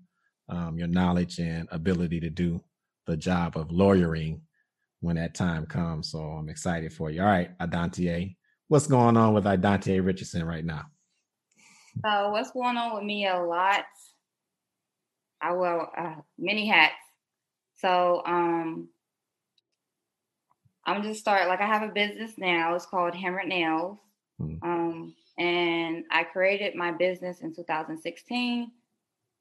um, 0.48 0.78
your 0.78 0.88
knowledge 0.88 1.38
and 1.38 1.68
ability 1.70 2.20
to 2.20 2.30
do 2.30 2.62
the 3.06 3.16
job 3.16 3.56
of 3.56 3.70
lawyering 3.70 4.40
when 5.00 5.16
that 5.16 5.34
time 5.34 5.66
comes. 5.66 6.10
So 6.10 6.20
I'm 6.20 6.48
excited 6.48 6.92
for 6.92 7.10
you. 7.10 7.20
All 7.20 7.28
right, 7.28 7.56
Adantia, 7.58 8.34
what's 8.68 8.86
going 8.86 9.16
on 9.16 9.34
with 9.34 9.44
Adantia 9.44 10.04
Richardson 10.04 10.44
right 10.44 10.64
now? 10.64 10.82
So 12.04 12.30
what's 12.30 12.50
going 12.50 12.76
on 12.76 12.94
with 12.94 13.04
me 13.04 13.26
a 13.26 13.38
lot? 13.38 13.84
I 15.40 15.52
wear 15.52 15.80
uh, 15.98 16.20
many 16.38 16.66
hats. 16.66 16.94
So 17.76 18.22
um, 18.24 18.88
I'm 20.86 21.02
just 21.02 21.20
start 21.20 21.48
like 21.48 21.60
I 21.60 21.66
have 21.66 21.82
a 21.82 21.92
business 21.92 22.32
now. 22.38 22.74
It's 22.74 22.86
called 22.86 23.14
Hammered 23.14 23.48
Nails. 23.48 23.98
Mm. 24.40 24.58
Um, 24.62 25.14
and 25.38 26.04
I 26.10 26.24
created 26.24 26.74
my 26.74 26.92
business 26.92 27.40
in 27.40 27.54
2016, 27.54 28.70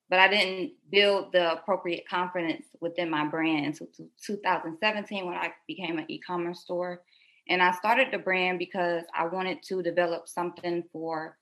but 0.10 0.20
I 0.20 0.28
didn't 0.28 0.74
build 0.92 1.32
the 1.32 1.54
appropriate 1.54 2.08
confidence 2.08 2.66
within 2.82 3.10
my 3.10 3.26
brand. 3.26 3.78
So 3.78 3.88
2017 4.26 5.26
when 5.26 5.36
I 5.36 5.52
became 5.68 6.00
an 6.00 6.06
e-commerce 6.10 6.62
store. 6.62 7.02
And 7.50 7.62
I 7.62 7.72
started 7.74 8.08
the 8.12 8.18
brand 8.18 8.58
because 8.58 9.04
I 9.16 9.28
wanted 9.28 9.62
to 9.64 9.84
develop 9.84 10.28
something 10.28 10.84
for 10.92 11.38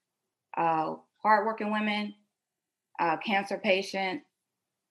uh, 0.57 0.95
hardworking 1.21 1.71
women, 1.71 2.13
uh, 2.99 3.17
cancer 3.17 3.57
patients, 3.57 4.25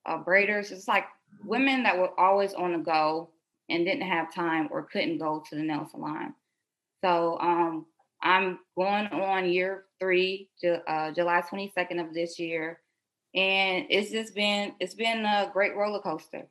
uh, 0.06 0.22
braiders. 0.22 0.70
It's 0.70 0.88
like 0.88 1.04
women 1.44 1.82
that 1.82 1.98
were 1.98 2.18
always 2.18 2.54
on 2.54 2.72
the 2.72 2.78
go 2.78 3.30
and 3.68 3.84
didn't 3.84 4.08
have 4.08 4.34
time 4.34 4.68
or 4.70 4.84
couldn't 4.84 5.18
go 5.18 5.42
to 5.48 5.56
the 5.56 5.62
nail 5.62 5.86
salon. 5.90 6.34
So 7.02 7.38
um, 7.40 7.86
I'm 8.22 8.58
going 8.76 9.06
on 9.06 9.50
year 9.50 9.84
three, 9.98 10.48
uh, 10.64 11.12
July 11.12 11.42
22nd 11.50 12.06
of 12.06 12.14
this 12.14 12.38
year, 12.38 12.80
and 13.34 13.86
it's 13.88 14.10
just 14.10 14.34
been 14.34 14.74
it's 14.80 14.94
been 14.94 15.24
a 15.24 15.50
great 15.52 15.76
roller 15.76 16.00
coaster. 16.00 16.48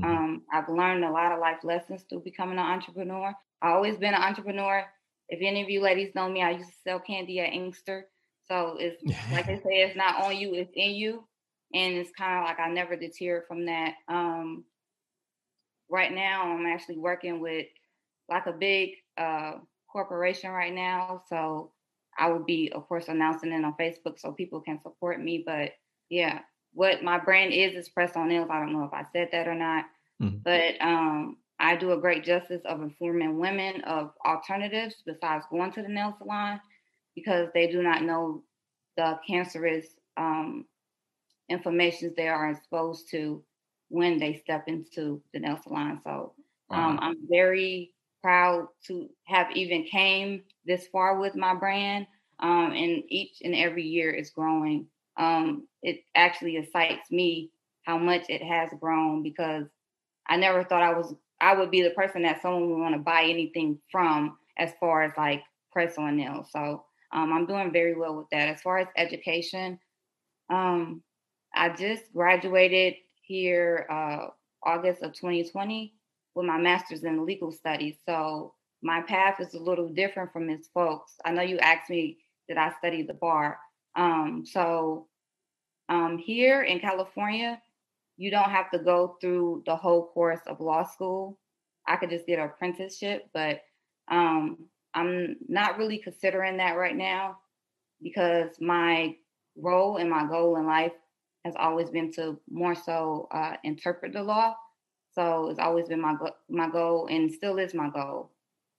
Mm-hmm. 0.00 0.04
Um, 0.04 0.42
I've 0.52 0.68
learned 0.68 1.04
a 1.04 1.10
lot 1.10 1.32
of 1.32 1.38
life 1.38 1.58
lessons 1.62 2.04
through 2.08 2.20
becoming 2.20 2.58
an 2.58 2.64
entrepreneur. 2.64 3.34
I've 3.60 3.74
always 3.74 3.96
been 3.96 4.14
an 4.14 4.22
entrepreneur. 4.22 4.84
If 5.28 5.40
any 5.42 5.62
of 5.62 5.70
you 5.70 5.80
ladies 5.80 6.14
know 6.14 6.28
me, 6.28 6.42
I 6.42 6.50
used 6.50 6.70
to 6.70 6.76
sell 6.84 6.98
candy 6.98 7.40
at 7.40 7.52
Inkster. 7.52 8.08
So 8.48 8.76
it's 8.78 9.02
like 9.32 9.46
they 9.46 9.56
say, 9.56 9.82
it's 9.82 9.96
not 9.96 10.22
on 10.22 10.36
you, 10.36 10.54
it's 10.54 10.72
in 10.74 10.90
you. 10.92 11.24
And 11.74 11.94
it's 11.94 12.10
kind 12.10 12.38
of 12.38 12.44
like 12.44 12.60
I 12.60 12.70
never 12.70 12.96
deterred 12.96 13.44
from 13.46 13.64
that. 13.66 13.94
Um, 14.08 14.64
right 15.88 16.12
now 16.12 16.50
I'm 16.50 16.66
actually 16.66 16.98
working 16.98 17.40
with 17.40 17.66
like 18.28 18.46
a 18.46 18.52
big 18.52 18.90
uh, 19.16 19.52
corporation 19.92 20.50
right 20.50 20.72
now. 20.72 21.22
So 21.28 21.72
I 22.18 22.30
will 22.30 22.44
be, 22.44 22.72
of 22.72 22.88
course, 22.88 23.08
announcing 23.08 23.52
it 23.52 23.64
on 23.64 23.74
Facebook 23.78 24.18
so 24.18 24.32
people 24.32 24.60
can 24.60 24.80
support 24.82 25.22
me. 25.22 25.42
But 25.44 25.72
yeah, 26.08 26.40
what 26.72 27.02
my 27.02 27.18
brand 27.18 27.52
is 27.52 27.74
is 27.74 27.88
press 27.88 28.16
on 28.16 28.28
nails. 28.28 28.48
I 28.50 28.58
don't 28.58 28.72
know 28.72 28.84
if 28.84 28.92
I 28.92 29.04
said 29.12 29.28
that 29.32 29.48
or 29.48 29.54
not, 29.54 29.84
mm-hmm. 30.20 30.38
but 30.44 30.80
um, 30.80 31.36
I 31.58 31.76
do 31.76 31.92
a 31.92 32.00
great 32.00 32.24
justice 32.24 32.62
of 32.64 32.82
informing 32.82 33.38
women 33.38 33.82
of 33.82 34.12
alternatives 34.26 34.96
besides 35.06 35.44
going 35.50 35.72
to 35.72 35.82
the 35.82 35.88
nail 35.88 36.14
salon 36.18 36.60
because 37.14 37.48
they 37.54 37.70
do 37.70 37.82
not 37.82 38.02
know 38.02 38.42
the 38.96 39.18
cancerous 39.26 39.86
um, 40.16 40.66
information 41.48 42.12
they 42.16 42.28
are 42.28 42.50
exposed 42.50 43.10
to 43.10 43.42
when 43.88 44.18
they 44.18 44.34
step 44.34 44.64
into 44.68 45.22
the 45.32 45.40
nail 45.40 45.58
salon. 45.62 46.00
So 46.02 46.32
um, 46.70 46.98
I'm 47.00 47.16
very 47.28 47.92
proud 48.22 48.68
to 48.86 49.08
have 49.24 49.48
even 49.54 49.84
came 49.84 50.42
this 50.64 50.86
far 50.88 51.18
with 51.18 51.34
my 51.34 51.54
brand. 51.54 52.06
Um, 52.40 52.72
and 52.72 53.02
each 53.08 53.36
and 53.44 53.54
every 53.54 53.84
year 53.84 54.10
is 54.10 54.30
growing. 54.30 54.86
Um, 55.16 55.68
it 55.82 56.00
actually 56.14 56.56
excites 56.56 57.10
me 57.10 57.50
how 57.84 57.98
much 57.98 58.22
it 58.28 58.42
has 58.42 58.70
grown 58.80 59.22
because 59.22 59.66
I 60.26 60.36
never 60.36 60.64
thought 60.64 60.82
I 60.82 60.94
was 60.94 61.14
I 61.40 61.54
would 61.54 61.70
be 61.70 61.82
the 61.82 61.90
person 61.90 62.22
that 62.22 62.40
someone 62.40 62.70
would 62.70 62.80
want 62.80 62.94
to 62.94 63.00
buy 63.00 63.24
anything 63.24 63.78
from 63.90 64.38
as 64.58 64.70
far 64.78 65.02
as 65.02 65.12
like 65.16 65.42
press 65.72 65.98
on 65.98 66.16
nails. 66.16 66.46
So 66.52 66.84
um, 67.12 67.32
I'm 67.32 67.46
doing 67.46 67.72
very 67.72 67.96
well 67.96 68.16
with 68.16 68.28
that. 68.30 68.48
As 68.48 68.62
far 68.62 68.78
as 68.78 68.86
education, 68.96 69.78
um, 70.50 71.02
I 71.54 71.70
just 71.70 72.12
graduated 72.12 72.94
here 73.22 73.86
uh, 73.90 74.28
August 74.62 75.02
of 75.02 75.12
2020 75.14 75.94
with 76.34 76.46
my 76.46 76.58
master's 76.58 77.04
in 77.04 77.26
legal 77.26 77.52
studies. 77.52 77.96
So 78.06 78.54
my 78.82 79.02
path 79.02 79.40
is 79.40 79.54
a 79.54 79.58
little 79.62 79.88
different 79.88 80.32
from 80.32 80.46
Ms. 80.46 80.68
Folks. 80.72 81.12
I 81.24 81.32
know 81.32 81.42
you 81.42 81.58
asked 81.58 81.90
me, 81.90 82.18
did 82.48 82.56
I 82.56 82.72
study 82.78 83.02
the 83.02 83.14
bar? 83.14 83.58
Um, 83.96 84.44
so 84.44 85.06
um, 85.88 86.18
here 86.18 86.62
in 86.62 86.80
California, 86.80 87.60
you 88.16 88.30
don't 88.30 88.50
have 88.50 88.70
to 88.70 88.78
go 88.78 89.16
through 89.20 89.62
the 89.66 89.76
whole 89.76 90.08
course 90.08 90.40
of 90.46 90.60
law 90.60 90.84
school. 90.84 91.38
I 91.86 91.96
could 91.96 92.10
just 92.10 92.26
get 92.26 92.38
an 92.38 92.46
apprenticeship, 92.46 93.28
but 93.34 93.62
um, 94.10 94.68
I'm 94.94 95.36
not 95.48 95.78
really 95.78 95.98
considering 95.98 96.56
that 96.58 96.76
right 96.76 96.96
now 96.96 97.38
because 98.02 98.50
my 98.60 99.16
role 99.56 99.96
and 99.96 100.10
my 100.10 100.26
goal 100.26 100.56
in 100.56 100.66
life 100.66 100.92
has 101.44 101.54
always 101.58 101.90
been 101.90 102.12
to 102.12 102.38
more 102.50 102.74
so 102.74 103.28
uh, 103.32 103.54
interpret 103.64 104.12
the 104.12 104.22
law. 104.22 104.54
So 105.14 105.48
it's 105.50 105.58
always 105.58 105.88
been 105.88 106.00
my 106.00 106.14
go- 106.14 106.36
my 106.48 106.68
goal, 106.68 107.06
and 107.10 107.32
still 107.32 107.58
is 107.58 107.74
my 107.74 107.90
goal, 107.90 108.30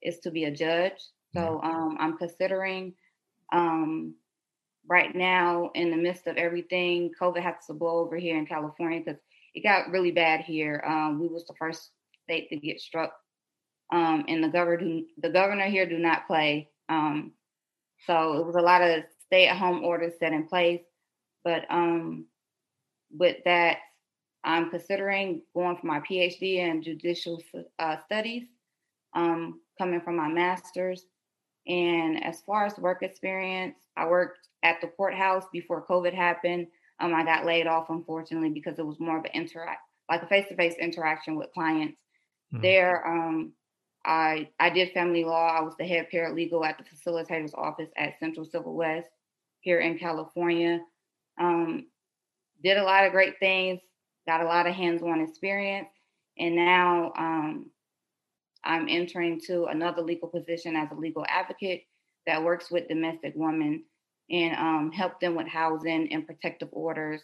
is 0.02 0.18
to 0.20 0.30
be 0.30 0.44
a 0.44 0.50
judge. 0.50 1.00
So 1.34 1.60
um, 1.62 1.96
I'm 1.98 2.16
considering 2.16 2.94
um, 3.52 4.14
right 4.86 5.14
now 5.14 5.70
in 5.74 5.90
the 5.90 5.96
midst 5.96 6.26
of 6.26 6.36
everything, 6.36 7.10
COVID 7.20 7.42
has 7.42 7.66
to 7.66 7.74
blow 7.74 7.98
over 7.98 8.16
here 8.16 8.38
in 8.38 8.46
California 8.46 9.00
because 9.04 9.20
it 9.54 9.62
got 9.62 9.90
really 9.90 10.10
bad 10.10 10.40
here. 10.40 10.82
Um, 10.86 11.20
we 11.20 11.28
was 11.28 11.44
the 11.46 11.54
first 11.58 11.90
state 12.24 12.48
to 12.50 12.56
get 12.56 12.80
struck, 12.80 13.12
um, 13.92 14.24
and 14.28 14.42
the 14.42 14.48
governor 14.48 15.00
the 15.18 15.30
governor 15.30 15.66
here 15.66 15.88
do 15.88 15.98
not 15.98 16.26
play. 16.26 16.70
Um, 16.88 17.32
so 18.06 18.34
it 18.34 18.46
was 18.46 18.56
a 18.56 18.60
lot 18.60 18.82
of 18.82 19.04
stay 19.26 19.46
at 19.46 19.56
home 19.56 19.84
orders 19.84 20.12
set 20.18 20.32
in 20.32 20.46
place, 20.46 20.82
but 21.42 21.64
um, 21.70 22.26
with 23.10 23.36
that, 23.44 23.78
I'm 24.44 24.70
considering 24.70 25.42
going 25.54 25.76
for 25.76 25.86
my 25.86 26.00
PhD 26.00 26.58
in 26.58 26.82
judicial 26.82 27.42
uh, 27.78 27.96
studies, 28.04 28.44
um, 29.14 29.60
coming 29.78 30.00
from 30.00 30.16
my 30.16 30.28
master's. 30.28 31.06
And 31.66 32.22
as 32.22 32.42
far 32.42 32.66
as 32.66 32.76
work 32.78 33.02
experience, 33.02 33.76
I 33.96 34.06
worked 34.06 34.48
at 34.62 34.80
the 34.80 34.88
courthouse 34.88 35.46
before 35.52 35.86
COVID 35.86 36.12
happened. 36.12 36.66
Um, 37.00 37.14
I 37.14 37.24
got 37.24 37.46
laid 37.46 37.66
off, 37.66 37.88
unfortunately, 37.88 38.50
because 38.50 38.78
it 38.78 38.86
was 38.86 39.00
more 39.00 39.18
of 39.18 39.24
an 39.24 39.30
interact, 39.32 39.80
like 40.10 40.22
a 40.22 40.26
face-to-face 40.26 40.74
interaction 40.78 41.36
with 41.36 41.52
clients. 41.52 41.98
Mm-hmm. 42.52 42.62
There, 42.62 43.06
um, 43.06 43.52
I 44.04 44.50
I 44.60 44.68
did 44.68 44.92
family 44.92 45.24
law. 45.24 45.48
I 45.48 45.62
was 45.62 45.74
the 45.78 45.86
head 45.86 46.08
paralegal 46.12 46.64
at 46.66 46.78
the 46.78 46.84
facilitator's 46.84 47.54
office 47.54 47.88
at 47.96 48.18
Central 48.20 48.44
Civil 48.44 48.74
West 48.74 49.08
here 49.60 49.80
in 49.80 49.98
California. 49.98 50.80
Um, 51.40 51.86
did 52.62 52.76
a 52.76 52.84
lot 52.84 53.06
of 53.06 53.12
great 53.12 53.38
things, 53.40 53.80
got 54.26 54.40
a 54.40 54.46
lot 54.46 54.66
of 54.66 54.74
hands-on 54.74 55.20
experience, 55.20 55.88
and 56.38 56.56
now 56.56 57.12
um, 57.16 57.70
I'm 58.64 58.88
entering 58.88 59.40
to 59.46 59.66
another 59.66 60.02
legal 60.02 60.28
position 60.28 60.76
as 60.76 60.90
a 60.90 60.94
legal 60.94 61.24
advocate 61.28 61.84
that 62.26 62.42
works 62.42 62.70
with 62.70 62.88
domestic 62.88 63.34
women 63.36 63.84
and 64.30 64.56
um, 64.56 64.90
help 64.92 65.20
them 65.20 65.34
with 65.34 65.48
housing 65.48 66.12
and 66.12 66.26
protective 66.26 66.70
orders. 66.72 67.20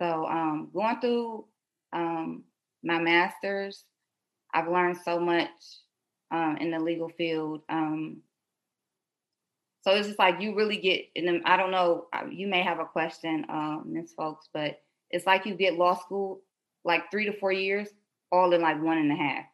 So 0.00 0.26
um, 0.26 0.70
going 0.72 1.00
through 1.00 1.44
um, 1.92 2.44
my 2.82 2.98
master's, 2.98 3.84
I've 4.54 4.68
learned 4.68 4.98
so 5.04 5.18
much 5.18 5.50
um, 6.30 6.56
in 6.60 6.70
the 6.70 6.78
legal 6.78 7.08
field. 7.08 7.62
Um, 7.68 8.22
So 9.82 9.92
it's 9.92 10.06
just 10.06 10.18
like 10.18 10.40
you 10.40 10.54
really 10.54 10.76
get 10.76 11.06
in 11.14 11.24
them. 11.24 11.42
I 11.44 11.56
don't 11.56 11.70
know. 11.70 12.06
You 12.30 12.46
may 12.46 12.62
have 12.62 12.80
a 12.80 12.84
question, 12.84 13.46
um, 13.48 13.84
Miss 13.86 14.12
Folks, 14.12 14.48
but 14.52 14.80
it's 15.10 15.26
like 15.26 15.46
you 15.46 15.54
get 15.54 15.78
law 15.78 15.96
school 15.96 16.42
like 16.84 17.10
three 17.10 17.26
to 17.26 17.32
four 17.38 17.52
years, 17.52 17.88
all 18.32 18.52
in 18.52 18.60
like 18.60 18.82
one 18.82 18.98
and 18.98 19.12
a 19.12 19.16
half. 19.16 19.44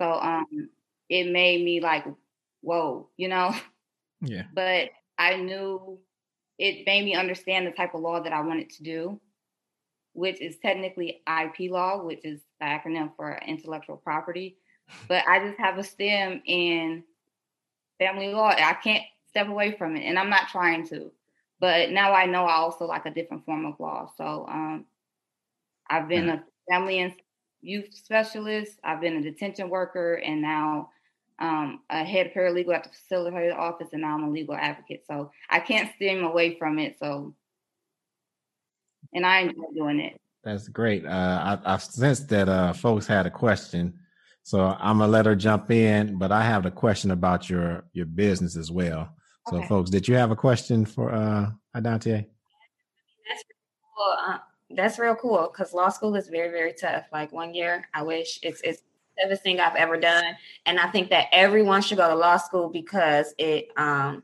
So 0.00 0.12
um, 0.12 0.68
it 1.08 1.30
made 1.30 1.64
me 1.64 1.80
like, 1.80 2.04
whoa, 2.60 3.08
you 3.16 3.28
know. 3.28 3.54
Yeah. 4.26 4.44
But 4.54 4.88
I 5.18 5.36
knew 5.36 5.98
it 6.58 6.86
made 6.86 7.04
me 7.04 7.14
understand 7.14 7.66
the 7.66 7.72
type 7.72 7.94
of 7.94 8.00
law 8.00 8.20
that 8.20 8.32
I 8.32 8.40
wanted 8.40 8.70
to 8.70 8.82
do, 8.82 9.20
which 10.14 10.40
is 10.40 10.56
technically 10.56 11.20
IP 11.28 11.70
law, 11.70 12.02
which 12.02 12.24
is 12.24 12.40
the 12.58 12.64
acronym 12.64 13.14
for 13.16 13.38
intellectual 13.46 13.98
property. 13.98 14.56
But 15.08 15.24
I 15.28 15.46
just 15.46 15.58
have 15.58 15.76
a 15.76 15.84
STEM 15.84 16.40
in 16.46 17.04
family 17.98 18.32
law. 18.32 18.48
I 18.48 18.72
can't 18.82 19.04
step 19.28 19.48
away 19.48 19.76
from 19.76 19.94
it, 19.94 20.04
and 20.04 20.18
I'm 20.18 20.30
not 20.30 20.48
trying 20.48 20.86
to. 20.88 21.10
But 21.60 21.90
now 21.90 22.12
I 22.12 22.26
know 22.26 22.44
I 22.44 22.54
also 22.54 22.84
like 22.86 23.06
a 23.06 23.10
different 23.10 23.44
form 23.44 23.64
of 23.64 23.78
law. 23.78 24.10
So 24.16 24.46
um, 24.48 24.86
I've 25.88 26.08
been 26.08 26.28
a 26.28 26.44
family 26.70 27.00
and 27.00 27.12
youth 27.60 27.94
specialist. 27.94 28.78
I've 28.84 29.00
been 29.00 29.16
a 29.16 29.22
detention 29.22 29.70
worker, 29.70 30.14
and 30.14 30.42
now 30.42 30.90
um, 31.38 31.80
a 31.90 32.04
head 32.04 32.32
paralegal 32.34 32.74
at 32.74 32.84
the 32.84 32.90
facilitator 32.90 33.56
office, 33.56 33.88
and 33.92 34.02
now 34.02 34.14
I'm 34.14 34.24
a 34.24 34.30
legal 34.30 34.54
advocate. 34.54 35.04
So 35.06 35.30
I 35.50 35.60
can't 35.60 35.90
steer 35.96 36.22
away 36.22 36.58
from 36.58 36.78
it. 36.78 36.96
So, 36.98 37.34
and 39.12 39.26
I 39.26 39.40
enjoy 39.40 39.64
doing 39.74 40.00
it. 40.00 40.20
That's 40.42 40.68
great. 40.68 41.06
Uh, 41.06 41.58
I, 41.64 41.70
have 41.70 41.82
sensed 41.82 42.28
that 42.28 42.48
uh, 42.48 42.72
folks 42.74 43.06
had 43.06 43.26
a 43.26 43.30
question, 43.30 43.98
so 44.42 44.60
I'm 44.60 44.98
gonna 44.98 45.10
let 45.10 45.26
her 45.26 45.34
jump 45.34 45.70
in. 45.70 46.18
But 46.18 46.32
I 46.32 46.42
have 46.42 46.66
a 46.66 46.70
question 46.70 47.10
about 47.10 47.48
your 47.48 47.84
your 47.92 48.06
business 48.06 48.56
as 48.56 48.70
well. 48.70 49.08
So, 49.48 49.58
okay. 49.58 49.68
folks, 49.68 49.90
did 49.90 50.08
you 50.08 50.14
have 50.14 50.30
a 50.30 50.36
question 50.36 50.86
for 50.86 51.12
uh, 51.12 51.50
Adante? 51.74 52.26
That's 53.28 53.44
cool. 53.96 54.14
Uh, 54.26 54.38
that's 54.70 54.98
real 54.98 55.14
cool 55.14 55.50
because 55.52 55.74
law 55.74 55.90
school 55.90 56.14
is 56.16 56.28
very 56.28 56.50
very 56.50 56.72
tough. 56.72 57.04
Like 57.12 57.32
one 57.32 57.54
year, 57.54 57.88
I 57.92 58.02
wish 58.02 58.38
it's 58.42 58.60
it's 58.62 58.82
toughest 59.20 59.42
thing 59.42 59.60
I've 59.60 59.76
ever 59.76 59.98
done. 59.98 60.24
And 60.66 60.78
I 60.78 60.90
think 60.90 61.10
that 61.10 61.26
everyone 61.32 61.82
should 61.82 61.98
go 61.98 62.08
to 62.08 62.16
law 62.16 62.36
school 62.36 62.68
because 62.68 63.34
it 63.38 63.68
um 63.76 64.22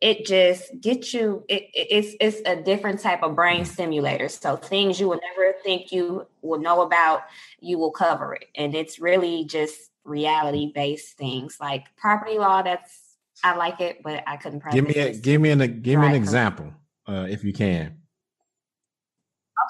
it 0.00 0.24
just 0.24 0.80
gets 0.80 1.12
you 1.12 1.44
it, 1.48 1.68
it's 1.74 2.14
it's 2.20 2.40
a 2.46 2.62
different 2.62 3.00
type 3.00 3.22
of 3.22 3.34
brain 3.34 3.64
stimulator 3.64 4.28
so 4.28 4.54
things 4.54 5.00
you 5.00 5.08
will 5.08 5.20
never 5.34 5.54
think 5.64 5.90
you 5.90 6.24
will 6.40 6.60
know 6.60 6.82
about 6.82 7.22
you 7.60 7.78
will 7.78 7.90
cover 7.90 8.34
it 8.34 8.44
and 8.54 8.76
it's 8.76 9.00
really 9.00 9.44
just 9.44 9.90
reality 10.04 10.70
based 10.72 11.16
things 11.16 11.56
like 11.60 11.84
property 11.96 12.38
law 12.38 12.62
that's 12.62 13.07
i 13.44 13.54
like 13.54 13.80
it 13.80 14.02
but 14.02 14.22
i 14.26 14.36
couldn't 14.36 14.62
give 14.72 14.86
me 14.86 14.94
a 14.94 15.14
give 15.14 15.40
me 15.40 15.50
an 15.50 15.82
give 15.82 16.00
me 16.00 16.06
an 16.06 16.14
example 16.14 16.72
uh, 17.06 17.26
if 17.28 17.42
you 17.42 17.52
can 17.52 17.98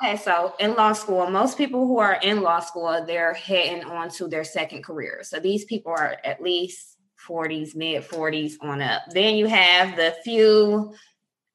Okay, 0.00 0.16
so 0.16 0.54
in 0.61 0.74
law 0.74 0.92
school, 0.92 1.28
most 1.28 1.59
people 1.59 1.87
who 1.87 1.98
are 1.98 2.20
in 2.22 2.42
law 2.42 2.61
school, 2.61 3.04
they're 3.04 3.35
heading 3.35 3.85
on 3.85 4.11
to 4.11 4.28
their 4.28 4.44
second 4.44 4.85
career. 4.85 5.20
So 5.22 5.40
these 5.40 5.64
people 5.64 5.90
are 5.90 6.18
at 6.24 6.40
least 6.40 6.98
40s, 7.26 7.74
mid 7.74 8.04
40s 8.04 8.54
on 8.61 8.81
up. 8.81 9.02
Then 9.11 9.37
you 9.37 9.46
have 9.46 9.96
the 9.96 10.14
few 10.22 10.94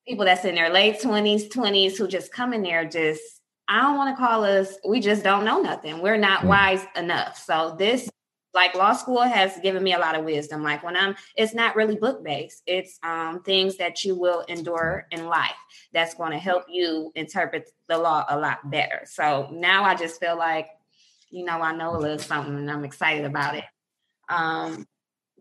people 0.07 0.25
that's 0.25 0.45
in 0.45 0.55
their 0.55 0.71
late 0.71 0.99
20s, 0.99 1.47
20s 1.49 1.97
who 1.97 2.07
just 2.07 2.33
come 2.33 2.53
in 2.53 2.63
there 2.63 2.85
just 2.85 3.21
I 3.69 3.81
don't 3.81 3.95
want 3.95 4.15
to 4.15 4.21
call 4.21 4.43
us, 4.43 4.75
we 4.85 4.99
just 4.99 5.23
don't 5.23 5.45
know 5.45 5.61
nothing. 5.61 6.01
We're 6.01 6.17
not 6.17 6.41
mm. 6.41 6.47
wise 6.47 6.85
enough. 6.97 7.37
So 7.37 7.75
this 7.79 8.09
like 8.53 8.75
law 8.75 8.93
school 8.93 9.21
has 9.21 9.57
given 9.59 9.83
me 9.83 9.93
a 9.93 9.99
lot 9.99 10.15
of 10.15 10.23
wisdom. 10.23 10.63
Like 10.63 10.83
when 10.83 10.95
i'm 10.95 11.15
it's 11.35 11.53
not 11.53 11.75
really 11.75 11.95
book 11.95 12.23
based 12.23 12.63
it's 12.67 12.99
um, 13.03 13.41
things 13.41 13.77
that 13.77 14.03
you 14.03 14.15
will 14.15 14.41
endure 14.41 15.07
in 15.11 15.27
life 15.27 15.51
that's 15.91 16.13
going 16.13 16.31
to 16.31 16.37
help 16.37 16.65
you 16.69 17.11
interpret 17.15 17.71
the 17.87 17.97
law 17.97 18.25
a 18.29 18.37
lot 18.37 18.69
better. 18.69 19.01
So 19.05 19.49
now 19.51 19.83
i 19.83 19.95
just 19.95 20.19
feel 20.19 20.37
like 20.37 20.67
you 21.29 21.43
know 21.45 21.61
i 21.61 21.75
know 21.75 21.95
a 21.95 21.97
little 21.97 22.19
something 22.19 22.55
and 22.55 22.69
i'm 22.69 22.85
excited 22.85 23.25
about 23.25 23.55
it. 23.55 23.65
Um, 24.29 24.87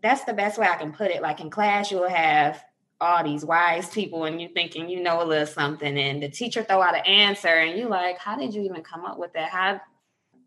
that's 0.01 0.25
the 0.25 0.33
best 0.33 0.57
way 0.57 0.67
i 0.67 0.75
can 0.75 0.91
put 0.91 1.11
it. 1.11 1.21
Like 1.21 1.39
in 1.39 1.49
class 1.49 1.91
you'll 1.91 2.09
have 2.09 2.63
all 3.01 3.23
these 3.23 3.43
wise 3.43 3.89
people 3.89 4.23
and 4.23 4.41
you 4.41 4.47
thinking 4.53 4.87
you 4.87 5.01
know 5.01 5.21
a 5.21 5.25
little 5.25 5.45
something 5.45 5.97
and 5.97 6.23
the 6.23 6.29
teacher 6.29 6.63
throw 6.63 6.81
out 6.81 6.95
an 6.95 7.05
answer 7.05 7.49
and 7.49 7.77
you 7.77 7.89
like 7.89 8.17
how 8.17 8.37
did 8.37 8.53
you 8.53 8.61
even 8.63 8.81
come 8.81 9.05
up 9.05 9.17
with 9.17 9.33
that? 9.33 9.49
How 9.49 9.81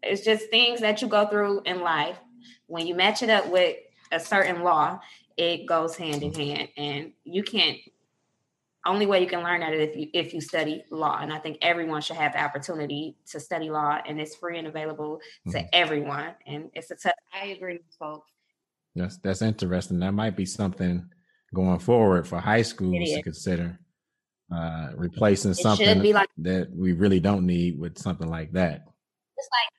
it's 0.03 0.23
just 0.23 0.51
things 0.51 0.81
that 0.81 1.03
you 1.03 1.09
go 1.09 1.27
through 1.27 1.63
in 1.65 1.81
life 1.81 2.17
when 2.67 2.87
you 2.87 2.95
match 2.95 3.23
it 3.23 3.31
up 3.31 3.49
with 3.49 3.77
a 4.13 4.21
certain 4.21 4.63
law, 4.63 5.01
it 5.37 5.67
goes 5.67 5.97
hand 5.97 6.23
in 6.23 6.35
hand, 6.35 6.69
and 6.77 7.13
you 7.25 7.43
can't. 7.43 7.79
Only 8.87 9.07
way 9.07 9.21
you 9.21 9.27
can 9.27 9.43
learn 9.43 9.61
that 9.61 9.75
is 9.75 9.91
if 9.91 9.97
you 9.97 10.09
if 10.15 10.33
you 10.33 10.41
study 10.41 10.85
law, 10.91 11.19
and 11.21 11.33
I 11.33 11.39
think 11.39 11.59
everyone 11.61 12.01
should 12.03 12.17
have 12.17 12.33
the 12.33 12.43
opportunity 12.43 13.17
to 13.33 13.41
study 13.41 13.69
law, 13.69 13.99
and 14.07 14.21
it's 14.21 14.37
free 14.37 14.59
and 14.59 14.69
available 14.69 15.21
mm-hmm. 15.47 15.51
to 15.53 15.75
everyone. 15.75 16.35
And 16.47 16.71
it's 16.73 16.91
a 16.93 16.95
tough. 16.95 17.15
I 17.35 17.47
agree 17.47 17.75
with 17.75 17.97
folks. 17.99 18.31
That's 18.95 19.17
that's 19.19 19.43
interesting. 19.43 19.99
That 19.99 20.13
might 20.13 20.37
be 20.37 20.47
something 20.47 21.09
going 21.53 21.81
forward 21.81 22.27
for 22.29 22.39
high 22.39 22.63
schools 22.63 23.09
to 23.11 23.23
consider 23.23 23.79
uh, 24.55 24.91
replacing 24.95 25.53
it 25.53 25.57
something 25.57 26.03
like, 26.13 26.29
that 26.39 26.71
we 26.73 26.93
really 26.93 27.21
don't 27.21 27.47
need 27.47 27.79
with 27.79 27.99
something 27.99 28.29
like 28.29 28.53
that. 28.53 28.85
It's 29.37 29.49
like 29.53 29.76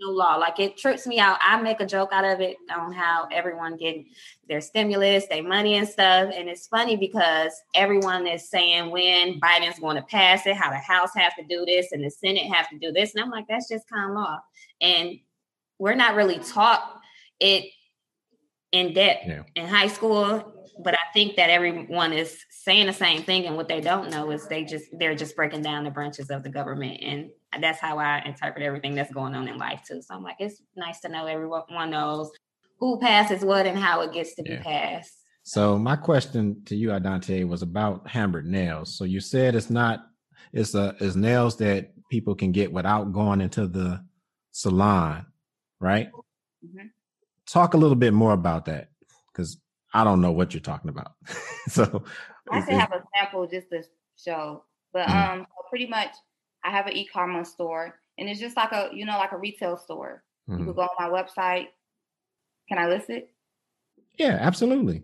law. 0.00 0.36
Like 0.36 0.58
it 0.58 0.76
trips 0.76 1.06
me 1.06 1.18
out. 1.18 1.38
I 1.40 1.60
make 1.60 1.80
a 1.80 1.86
joke 1.86 2.10
out 2.12 2.24
of 2.24 2.40
it 2.40 2.56
on 2.74 2.92
how 2.92 3.28
everyone 3.32 3.76
get 3.76 4.04
their 4.48 4.60
stimulus, 4.60 5.26
their 5.26 5.42
money 5.42 5.76
and 5.76 5.88
stuff. 5.88 6.32
And 6.34 6.48
it's 6.48 6.66
funny 6.66 6.96
because 6.96 7.52
everyone 7.74 8.26
is 8.26 8.48
saying 8.48 8.90
when 8.90 9.40
Biden's 9.40 9.78
going 9.78 9.96
to 9.96 10.02
pass 10.02 10.46
it, 10.46 10.56
how 10.56 10.70
the 10.70 10.76
House 10.76 11.10
has 11.16 11.32
to 11.38 11.44
do 11.44 11.64
this 11.64 11.92
and 11.92 12.04
the 12.04 12.10
Senate 12.10 12.52
have 12.52 12.68
to 12.70 12.78
do 12.78 12.92
this. 12.92 13.14
And 13.14 13.22
I'm 13.22 13.30
like, 13.30 13.46
that's 13.48 13.68
just 13.68 13.84
of 13.92 14.10
law. 14.10 14.40
And 14.80 15.18
we're 15.78 15.94
not 15.94 16.14
really 16.14 16.38
taught 16.38 17.00
it 17.40 17.70
in 18.72 18.92
depth 18.92 19.26
yeah. 19.26 19.42
in 19.54 19.66
high 19.66 19.88
school. 19.88 20.53
But 20.82 20.94
I 20.94 21.12
think 21.12 21.36
that 21.36 21.50
everyone 21.50 22.12
is 22.12 22.36
saying 22.50 22.86
the 22.86 22.92
same 22.92 23.22
thing, 23.22 23.46
and 23.46 23.56
what 23.56 23.68
they 23.68 23.80
don't 23.80 24.10
know 24.10 24.30
is 24.30 24.46
they 24.48 24.64
just 24.64 24.86
they're 24.98 25.14
just 25.14 25.36
breaking 25.36 25.62
down 25.62 25.84
the 25.84 25.90
branches 25.90 26.30
of 26.30 26.42
the 26.42 26.48
government 26.48 27.00
and 27.02 27.30
that's 27.60 27.80
how 27.80 27.98
I 27.98 28.22
interpret 28.24 28.64
everything 28.64 28.94
that's 28.94 29.12
going 29.12 29.34
on 29.34 29.48
in 29.48 29.58
life 29.58 29.82
too. 29.86 30.02
So 30.02 30.14
I'm 30.14 30.22
like, 30.22 30.36
it's 30.38 30.62
nice 30.76 31.00
to 31.00 31.08
know 31.08 31.26
everyone 31.26 31.90
knows 31.90 32.30
who 32.78 32.98
passes 32.98 33.44
what 33.44 33.66
and 33.66 33.78
how 33.78 34.00
it 34.02 34.12
gets 34.12 34.34
to 34.36 34.42
yeah. 34.44 34.56
be 34.56 34.62
passed. 34.62 35.14
So 35.42 35.78
my 35.78 35.96
question 35.96 36.62
to 36.66 36.76
you, 36.76 36.92
Adante, 36.92 37.44
was 37.44 37.62
about 37.62 38.08
hammered 38.08 38.46
nails. 38.46 38.96
So 38.96 39.04
you 39.04 39.20
said 39.20 39.54
it's 39.54 39.70
not 39.70 40.06
it's 40.52 40.74
a 40.74 40.96
it's 41.00 41.16
nails 41.16 41.56
that 41.58 41.90
people 42.10 42.34
can 42.34 42.52
get 42.52 42.72
without 42.72 43.12
going 43.12 43.40
into 43.40 43.66
the 43.66 44.02
salon, 44.52 45.26
right? 45.80 46.08
Mm-hmm. 46.64 46.86
Talk 47.46 47.74
a 47.74 47.76
little 47.76 47.96
bit 47.96 48.14
more 48.14 48.32
about 48.32 48.64
that 48.66 48.88
because 49.32 49.58
I 49.94 50.04
don't 50.04 50.20
know 50.20 50.32
what 50.32 50.52
you're 50.52 50.60
talking 50.60 50.90
about. 50.90 51.12
so 51.68 52.04
I 52.50 52.60
can 52.60 52.78
have 52.78 52.92
a 52.92 53.02
sample 53.16 53.46
just 53.46 53.70
to 53.70 53.84
show, 54.16 54.64
but 54.92 55.06
mm-hmm. 55.06 55.40
um, 55.40 55.46
pretty 55.70 55.86
much 55.86 56.10
I 56.64 56.70
have 56.70 56.86
an 56.86 56.94
e-commerce 56.94 57.50
store, 57.50 57.94
and 58.18 58.28
it's 58.28 58.40
just 58.40 58.56
like 58.56 58.72
a 58.72 58.90
you 58.92 59.06
know 59.06 59.16
like 59.16 59.32
a 59.32 59.38
retail 59.38 59.76
store. 59.76 60.24
Mm-hmm. 60.48 60.60
You 60.60 60.66
could 60.66 60.76
go 60.76 60.82
on 60.82 60.88
my 60.98 61.08
website. 61.08 61.68
Can 62.68 62.78
I 62.78 62.88
list 62.88 63.08
it? 63.08 63.30
Yeah, 64.18 64.38
absolutely. 64.40 65.02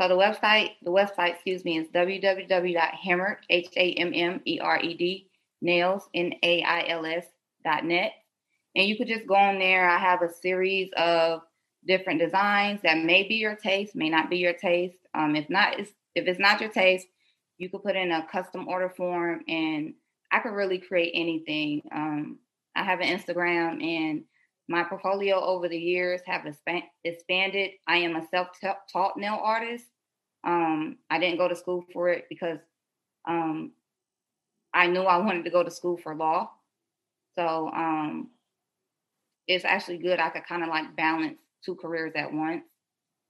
So 0.00 0.08
the 0.08 0.16
website, 0.16 0.70
the 0.82 0.90
website, 0.90 1.34
excuse 1.34 1.64
me, 1.64 1.78
is 1.78 1.88
www.hammered, 1.88 3.36
H 3.50 3.68
A 3.76 3.92
M 3.94 4.12
M 4.14 4.40
E 4.44 4.60
R 4.60 4.80
E 4.80 4.94
D, 4.94 5.28
nails, 5.60 6.08
N 6.14 6.32
A 6.42 6.62
I 6.62 6.88
L 6.88 7.04
S 7.06 7.26
dot 7.64 7.84
net. 7.84 8.12
And 8.74 8.86
you 8.86 8.96
could 8.96 9.08
just 9.08 9.26
go 9.26 9.34
on 9.34 9.58
there. 9.58 9.88
I 9.88 9.98
have 9.98 10.22
a 10.22 10.32
series 10.32 10.90
of 10.96 11.42
different 11.86 12.20
designs 12.20 12.80
that 12.82 12.98
may 12.98 13.26
be 13.26 13.34
your 13.36 13.56
taste, 13.56 13.94
may 13.94 14.08
not 14.08 14.30
be 14.30 14.38
your 14.38 14.52
taste. 14.52 14.98
Um, 15.14 15.36
if 15.36 15.48
not, 15.50 15.78
if 15.78 15.92
it's 16.14 16.38
not 16.38 16.60
your 16.60 16.70
taste, 16.70 17.06
you 17.58 17.68
could 17.68 17.82
put 17.82 17.96
in 17.96 18.12
a 18.12 18.26
custom 18.30 18.68
order 18.68 18.88
form 18.88 19.40
and 19.48 19.94
I 20.30 20.40
could 20.40 20.52
really 20.52 20.78
create 20.78 21.12
anything. 21.14 21.82
Um, 21.94 22.38
I 22.74 22.84
have 22.84 23.00
an 23.00 23.08
Instagram 23.08 23.82
and 23.82 24.24
my 24.68 24.84
portfolio 24.84 25.40
over 25.40 25.68
the 25.68 25.78
years 25.78 26.22
have 26.26 26.46
expanded. 27.04 27.70
I 27.86 27.96
am 27.98 28.16
a 28.16 28.26
self-taught 28.28 29.16
nail 29.18 29.38
artist. 29.42 29.84
Um, 30.44 30.96
I 31.10 31.18
didn't 31.18 31.38
go 31.38 31.48
to 31.48 31.56
school 31.56 31.84
for 31.92 32.08
it 32.08 32.24
because 32.28 32.58
um, 33.28 33.72
I 34.72 34.86
knew 34.86 35.02
I 35.02 35.18
wanted 35.18 35.44
to 35.44 35.50
go 35.50 35.62
to 35.62 35.70
school 35.70 35.98
for 35.98 36.14
law. 36.14 36.50
So 37.34 37.70
um, 37.74 38.30
it's 39.46 39.64
actually 39.64 39.98
good. 39.98 40.20
I 40.20 40.30
could 40.30 40.46
kind 40.46 40.62
of 40.62 40.68
like 40.68 40.96
balance 40.96 41.38
two 41.64 41.74
careers 41.76 42.12
at 42.16 42.32
once 42.32 42.64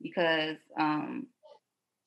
because 0.00 0.56
um, 0.78 1.26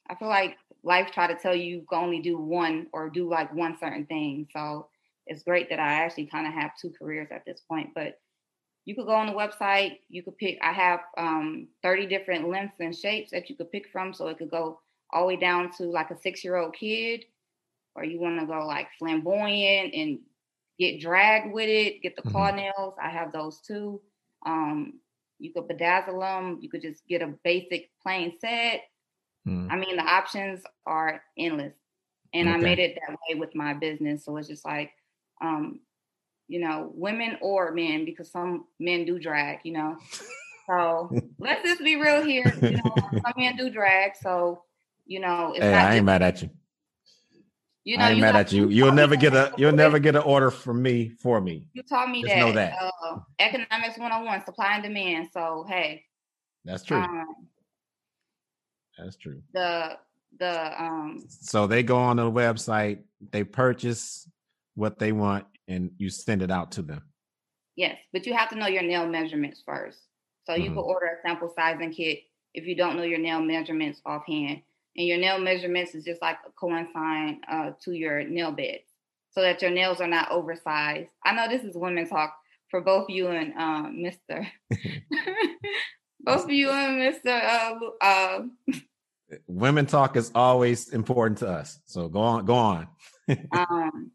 I 0.09 0.15
feel 0.15 0.27
like 0.27 0.57
life 0.83 1.11
try 1.11 1.27
to 1.27 1.35
tell 1.35 1.55
you 1.55 1.63
you 1.63 1.85
can 1.89 2.03
only 2.03 2.19
do 2.19 2.37
one 2.37 2.87
or 2.93 3.09
do 3.09 3.29
like 3.29 3.53
one 3.53 3.77
certain 3.79 4.05
thing. 4.05 4.47
So 4.53 4.87
it's 5.27 5.43
great 5.43 5.69
that 5.69 5.79
I 5.79 5.93
actually 5.93 6.27
kind 6.27 6.47
of 6.47 6.53
have 6.53 6.71
two 6.79 6.91
careers 6.97 7.29
at 7.31 7.45
this 7.45 7.61
point. 7.67 7.89
But 7.95 8.19
you 8.85 8.95
could 8.95 9.07
go 9.07 9.15
on 9.15 9.27
the 9.27 9.33
website. 9.33 9.99
You 10.09 10.21
could 10.21 10.37
pick. 10.37 10.59
I 10.61 10.71
have 10.71 10.99
um, 11.17 11.67
30 11.81 12.05
different 12.05 12.49
lengths 12.49 12.79
and 12.79 12.95
shapes 12.95 13.31
that 13.31 13.49
you 13.49 13.55
could 13.55 13.71
pick 13.71 13.89
from. 13.91 14.13
So 14.13 14.27
it 14.27 14.37
could 14.37 14.51
go 14.51 14.79
all 15.11 15.21
the 15.21 15.27
way 15.27 15.35
down 15.35 15.71
to 15.77 15.85
like 15.85 16.11
a 16.11 16.17
six 16.17 16.43
year 16.43 16.57
old 16.57 16.75
kid, 16.75 17.25
or 17.95 18.03
you 18.03 18.19
want 18.19 18.39
to 18.39 18.45
go 18.45 18.65
like 18.65 18.87
flamboyant 18.99 19.93
and 19.93 20.19
get 20.77 20.99
dragged 20.99 21.51
with 21.51 21.69
it, 21.69 22.03
get 22.03 22.15
the 22.15 22.21
mm-hmm. 22.21 22.31
claw 22.31 22.51
nails. 22.51 22.93
I 23.01 23.09
have 23.09 23.31
those 23.31 23.59
too. 23.61 24.01
Um, 24.45 24.99
you 25.39 25.51
could 25.53 25.67
bedazzle 25.67 26.19
them. 26.19 26.59
You 26.61 26.69
could 26.69 26.81
just 26.81 27.05
get 27.07 27.21
a 27.21 27.33
basic 27.43 27.89
plain 28.01 28.33
set. 28.39 28.83
Mm. 29.47 29.71
I 29.71 29.75
mean, 29.75 29.97
the 29.97 30.03
options 30.03 30.61
are 30.85 31.21
endless, 31.37 31.73
and 32.33 32.47
okay. 32.47 32.57
I 32.57 32.59
made 32.59 32.79
it 32.79 32.95
that 32.95 33.17
way 33.29 33.39
with 33.39 33.55
my 33.55 33.73
business. 33.73 34.25
So 34.25 34.37
it's 34.37 34.47
just 34.47 34.65
like, 34.65 34.91
um, 35.41 35.79
you 36.47 36.59
know, 36.59 36.91
women 36.95 37.37
or 37.41 37.71
men, 37.71 38.05
because 38.05 38.31
some 38.31 38.65
men 38.79 39.05
do 39.05 39.19
drag. 39.19 39.59
You 39.63 39.73
know, 39.73 39.97
so 40.67 41.11
let's 41.39 41.63
just 41.63 41.83
be 41.83 41.95
real 41.95 42.23
here. 42.23 42.51
You 42.61 42.71
know, 42.71 42.95
some 43.13 43.33
men 43.37 43.55
do 43.55 43.69
drag. 43.69 44.15
So 44.15 44.63
you 45.05 45.19
know, 45.19 45.53
hey, 45.55 45.73
I 45.73 45.97
ain't 45.97 46.05
mad 46.05 46.23
at 46.23 46.41
you. 46.41 46.49
You 47.85 47.99
know, 47.99 48.05
I 48.05 48.11
ain't 48.11 48.19
mad 48.19 48.35
at 48.35 48.51
you. 48.51 48.67
You'll 48.67 48.91
never 48.91 49.15
get 49.15 49.35
a 49.35 49.53
you'll 49.57 49.71
never 49.71 49.99
get 49.99 50.15
an 50.15 50.23
order 50.23 50.49
from 50.49 50.81
me 50.81 51.09
for 51.19 51.39
me. 51.39 51.67
You 51.73 51.83
taught 51.83 52.09
me 52.09 52.23
Just 52.23 52.33
that. 52.33 52.39
Know 52.39 52.51
that. 52.51 52.73
Uh, 52.81 53.19
economics 53.37 53.99
101, 53.99 54.43
supply 54.43 54.73
and 54.73 54.83
demand. 54.83 55.29
So 55.31 55.65
hey. 55.69 56.03
That's 56.65 56.83
true. 56.83 56.97
Um, 56.97 57.47
That's 58.97 59.15
true. 59.17 59.39
The 59.53 59.97
the 60.39 60.83
um 60.83 61.23
so 61.29 61.67
they 61.67 61.83
go 61.83 61.97
on 61.97 62.17
the 62.17 62.23
website, 62.23 63.03
they 63.31 63.43
purchase 63.43 64.27
what 64.73 64.97
they 64.97 65.11
want, 65.11 65.45
and 65.67 65.91
you 65.99 66.09
send 66.09 66.41
it 66.41 66.49
out 66.49 66.71
to 66.73 66.81
them. 66.81 67.03
Yes, 67.75 67.99
but 68.11 68.25
you 68.25 68.33
have 68.33 68.49
to 68.49 68.55
know 68.55 68.67
your 68.67 68.81
nail 68.81 69.05
measurements 69.05 69.61
first. 69.63 69.99
So 70.45 70.53
mm-hmm. 70.53 70.63
you 70.63 70.69
can 70.69 70.79
order 70.79 71.05
a 71.05 71.27
sample 71.27 71.53
sizing 71.55 71.93
kit 71.93 72.21
if 72.55 72.65
you 72.65 72.75
don't 72.75 72.97
know 72.97 73.03
your 73.03 73.19
nail 73.19 73.41
measurements 73.41 74.01
offhand 74.07 74.61
and 74.95 75.07
your 75.07 75.17
nail 75.17 75.39
measurements 75.39 75.93
is 75.95 76.05
just 76.05 76.21
like 76.21 76.37
a 76.47 76.51
coincide 76.51 77.37
uh, 77.51 77.71
to 77.83 77.91
your 77.91 78.23
nail 78.23 78.51
bed 78.51 78.79
so 79.31 79.41
that 79.41 79.61
your 79.61 79.71
nails 79.71 79.99
are 79.99 80.07
not 80.07 80.31
oversized. 80.31 81.09
I 81.23 81.33
know 81.33 81.49
this 81.49 81.63
is 81.63 81.75
women 81.75 82.07
talk 82.07 82.35
for 82.69 82.81
both 82.81 83.09
you 83.09 83.27
and 83.27 83.53
um, 83.53 83.97
Mr. 83.97 84.47
both 86.21 86.45
of 86.45 86.49
you 86.49 86.69
and 86.69 87.01
Mr. 87.01 87.27
Uh, 87.27 87.79
uh, 88.01 88.41
women 89.47 89.85
talk 89.85 90.15
is 90.15 90.31
always 90.33 90.89
important 90.89 91.39
to 91.39 91.49
us. 91.49 91.79
So 91.85 92.07
go 92.07 92.19
on, 92.19 92.45
go 92.45 92.55
on. 92.55 92.87
um, 93.51 94.11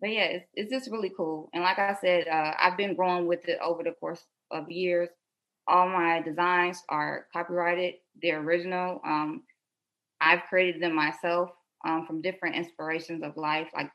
but 0.00 0.10
yeah, 0.10 0.24
it's, 0.24 0.46
it's 0.54 0.70
just 0.70 0.90
really 0.90 1.12
cool. 1.16 1.50
And 1.52 1.62
like 1.62 1.78
I 1.78 1.96
said, 2.00 2.28
uh, 2.28 2.54
I've 2.58 2.76
been 2.76 2.94
growing 2.94 3.26
with 3.26 3.48
it 3.48 3.58
over 3.62 3.82
the 3.82 3.92
course 3.92 4.24
of 4.50 4.70
years. 4.70 5.08
All 5.68 5.88
my 5.88 6.20
designs 6.20 6.82
are 6.88 7.26
copyrighted; 7.32 7.94
they're 8.20 8.40
original. 8.40 9.00
Um, 9.06 9.44
I've 10.22 10.44
created 10.48 10.80
them 10.80 10.94
myself 10.94 11.50
um, 11.84 12.06
from 12.06 12.22
different 12.22 12.54
inspirations 12.54 13.22
of 13.24 13.36
life. 13.36 13.68
Like 13.74 13.90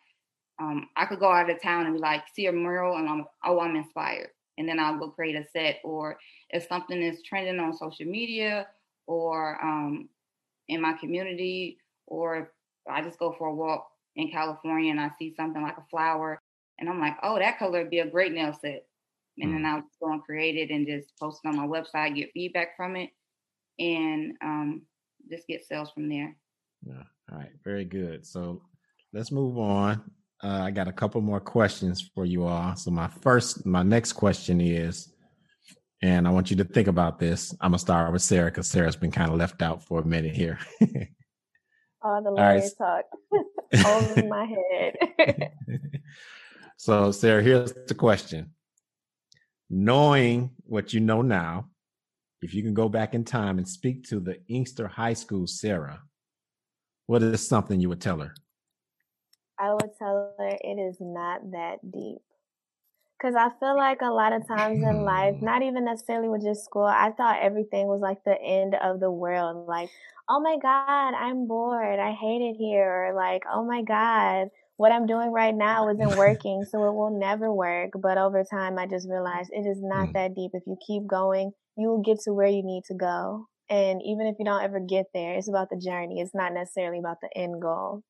um, 0.59 0.89
I 0.97 1.05
could 1.05 1.19
go 1.19 1.31
out 1.31 1.49
of 1.49 1.61
town 1.61 1.85
and 1.85 1.95
be 1.95 2.01
like, 2.01 2.23
see 2.33 2.47
a 2.47 2.51
mural, 2.51 2.97
and 2.97 3.07
I'm 3.07 3.25
oh, 3.45 3.59
I'm 3.61 3.75
inspired, 3.75 4.29
and 4.57 4.67
then 4.67 4.79
I'll 4.79 4.99
go 4.99 5.09
create 5.09 5.35
a 5.35 5.45
set. 5.53 5.79
Or 5.83 6.17
if 6.49 6.67
something 6.67 7.01
is 7.01 7.23
trending 7.23 7.59
on 7.59 7.73
social 7.73 8.05
media, 8.05 8.67
or 9.07 9.57
um, 9.63 10.09
in 10.67 10.81
my 10.81 10.93
community, 10.93 11.77
or 12.07 12.51
I 12.89 13.01
just 13.01 13.19
go 13.19 13.33
for 13.37 13.47
a 13.47 13.55
walk 13.55 13.87
in 14.15 14.29
California 14.31 14.91
and 14.91 14.99
I 14.99 15.11
see 15.17 15.33
something 15.35 15.61
like 15.61 15.77
a 15.77 15.85
flower, 15.89 16.41
and 16.79 16.89
I'm 16.89 16.99
like, 16.99 17.15
oh, 17.23 17.39
that 17.39 17.57
color 17.57 17.79
would 17.79 17.89
be 17.89 17.99
a 17.99 18.09
great 18.09 18.33
nail 18.33 18.53
set. 18.53 18.85
And 19.39 19.53
then 19.53 19.61
mm. 19.61 19.67
I'll 19.67 19.83
go 20.01 20.11
and 20.11 20.23
create 20.23 20.55
it 20.55 20.73
and 20.73 20.87
just 20.87 21.15
post 21.19 21.41
it 21.43 21.47
on 21.47 21.55
my 21.55 21.67
website, 21.67 22.15
get 22.15 22.31
feedback 22.33 22.75
from 22.75 22.95
it, 22.95 23.11
and 23.77 24.33
um, 24.41 24.81
just 25.29 25.47
get 25.47 25.65
sales 25.65 25.91
from 25.91 26.09
there. 26.09 26.35
Yeah. 26.85 27.03
All 27.31 27.37
right. 27.37 27.51
Very 27.63 27.85
good. 27.85 28.25
So 28.25 28.61
let's 29.13 29.31
move 29.31 29.57
on. 29.57 30.01
Uh, 30.43 30.61
I 30.63 30.71
got 30.71 30.87
a 30.87 30.93
couple 30.93 31.19
more 31.21 31.39
questions 31.39 32.09
for 32.13 32.25
you 32.25 32.45
all. 32.45 32.75
So 32.75 32.91
my 32.91 33.07
first, 33.07 33.65
my 33.65 33.83
next 33.83 34.13
question 34.13 34.61
is, 34.61 35.11
and 36.01 36.27
I 36.27 36.31
want 36.31 36.51
you 36.51 36.57
to 36.57 36.63
think 36.63 36.87
about 36.87 37.19
this. 37.19 37.55
I'm 37.59 37.71
gonna 37.71 37.79
start 37.79 38.13
with 38.13 38.21
Sarah 38.21 38.51
because 38.51 38.67
Sarah's 38.67 38.95
been 38.95 39.11
kind 39.11 39.31
of 39.31 39.37
left 39.37 39.61
out 39.63 39.83
for 39.83 40.01
a 40.01 40.05
minute 40.05 40.35
here. 40.35 40.59
oh, 42.03 42.21
the 42.23 42.29
lawyer 42.29 42.59
right. 42.59 42.63
talk 42.77 43.05
over 43.85 44.27
my 44.27 44.45
head. 44.45 45.51
so, 46.77 47.11
Sarah, 47.11 47.41
here's 47.41 47.73
the 47.87 47.95
question: 47.95 48.51
Knowing 49.71 50.51
what 50.65 50.93
you 50.93 50.99
know 50.99 51.23
now, 51.23 51.69
if 52.41 52.53
you 52.53 52.63
can 52.63 52.73
go 52.73 52.87
back 52.87 53.13
in 53.13 53.23
time 53.23 53.57
and 53.57 53.67
speak 53.67 54.03
to 54.09 54.19
the 54.19 54.39
Inkster 54.47 54.87
High 54.87 55.13
School 55.13 55.47
Sarah, 55.47 56.01
what 57.07 57.23
is 57.23 57.47
something 57.47 57.79
you 57.79 57.89
would 57.89 58.01
tell 58.01 58.19
her? 58.19 58.33
I 59.59 59.73
would 59.73 59.97
tell 59.97 60.35
her 60.37 60.49
it 60.61 60.79
is 60.79 60.97
not 60.99 61.51
that 61.51 61.77
deep. 61.91 62.19
Because 63.17 63.33
I 63.35 63.49
feel 63.59 63.75
like 63.75 64.01
a 64.01 64.11
lot 64.11 64.33
of 64.33 64.47
times 64.47 64.83
in 64.83 65.01
life, 65.01 65.35
mm. 65.35 65.41
not 65.41 65.63
even 65.63 65.85
necessarily 65.85 66.29
with 66.29 66.43
just 66.43 66.63
school, 66.65 66.85
I 66.85 67.11
thought 67.17 67.41
everything 67.41 67.87
was 67.87 67.99
like 67.99 68.23
the 68.23 68.39
end 68.39 68.75
of 68.75 68.99
the 68.99 69.09
world. 69.09 69.67
Like, 69.67 69.89
oh 70.29 70.39
my 70.39 70.57
God, 70.61 71.15
I'm 71.15 71.47
bored. 71.47 71.99
I 71.99 72.11
hate 72.11 72.41
it 72.41 72.57
here. 72.59 73.07
Or 73.07 73.13
like, 73.15 73.41
oh 73.51 73.65
my 73.65 73.81
God, 73.81 74.49
what 74.75 74.91
I'm 74.91 75.07
doing 75.07 75.31
right 75.31 75.55
now 75.55 75.89
isn't 75.89 76.15
working. 76.15 76.63
so 76.69 76.87
it 76.87 76.93
will 76.93 77.17
never 77.17 77.51
work. 77.51 77.89
But 77.99 78.19
over 78.19 78.43
time, 78.43 78.77
I 78.77 78.85
just 78.85 79.09
realized 79.09 79.49
it 79.51 79.65
is 79.65 79.81
not 79.81 80.09
mm. 80.09 80.13
that 80.13 80.35
deep. 80.35 80.51
If 80.53 80.63
you 80.67 80.77
keep 80.85 81.07
going, 81.07 81.53
you 81.77 81.89
will 81.89 82.01
get 82.01 82.19
to 82.21 82.33
where 82.33 82.47
you 82.47 82.63
need 82.63 82.83
to 82.85 82.95
go. 82.95 83.47
And 83.69 84.01
even 84.03 84.27
if 84.27 84.35
you 84.39 84.45
don't 84.45 84.63
ever 84.63 84.79
get 84.79 85.05
there, 85.13 85.35
it's 85.35 85.49
about 85.49 85.69
the 85.69 85.77
journey. 85.77 86.19
It's 86.19 86.33
not 86.33 86.53
necessarily 86.53 86.99
about 86.99 87.17
the 87.21 87.29
end 87.35 87.61
goal. 87.61 88.01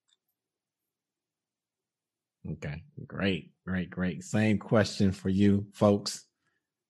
Okay, 2.50 2.84
great, 3.06 3.52
great, 3.66 3.90
great. 3.90 4.24
Same 4.24 4.58
question 4.58 5.12
for 5.12 5.30
you 5.30 5.68
Folkes. 5.74 6.24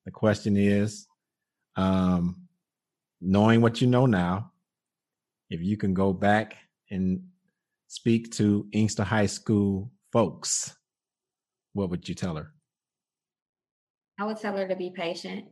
The 0.06 0.12
question 0.12 0.56
is 0.56 1.08
um, 1.76 2.48
knowing 3.20 3.62
what 3.62 3.82
you 3.82 3.88
know 3.88 4.06
now, 4.06 4.52
if 5.50 5.62
you 5.62 5.78
can 5.78 5.94
go 5.94 6.14
back 6.14 6.56
and 6.92 7.22
speak 7.88 8.32
to 8.34 8.68
Inkster 8.72 9.04
High 9.04 9.26
School 9.26 9.92
Folkes, 10.12 10.76
what 11.74 11.90
would 11.90 12.08
you 12.08 12.14
tell 12.14 12.36
her? 12.36 12.52
I 14.20 14.26
would 14.26 14.38
tell 14.38 14.56
her 14.56 14.68
to 14.68 14.76
be 14.76 14.92
patient 14.96 15.46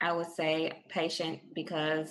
I 0.00 0.12
would 0.12 0.30
say 0.30 0.84
patient 0.88 1.40
because 1.54 2.10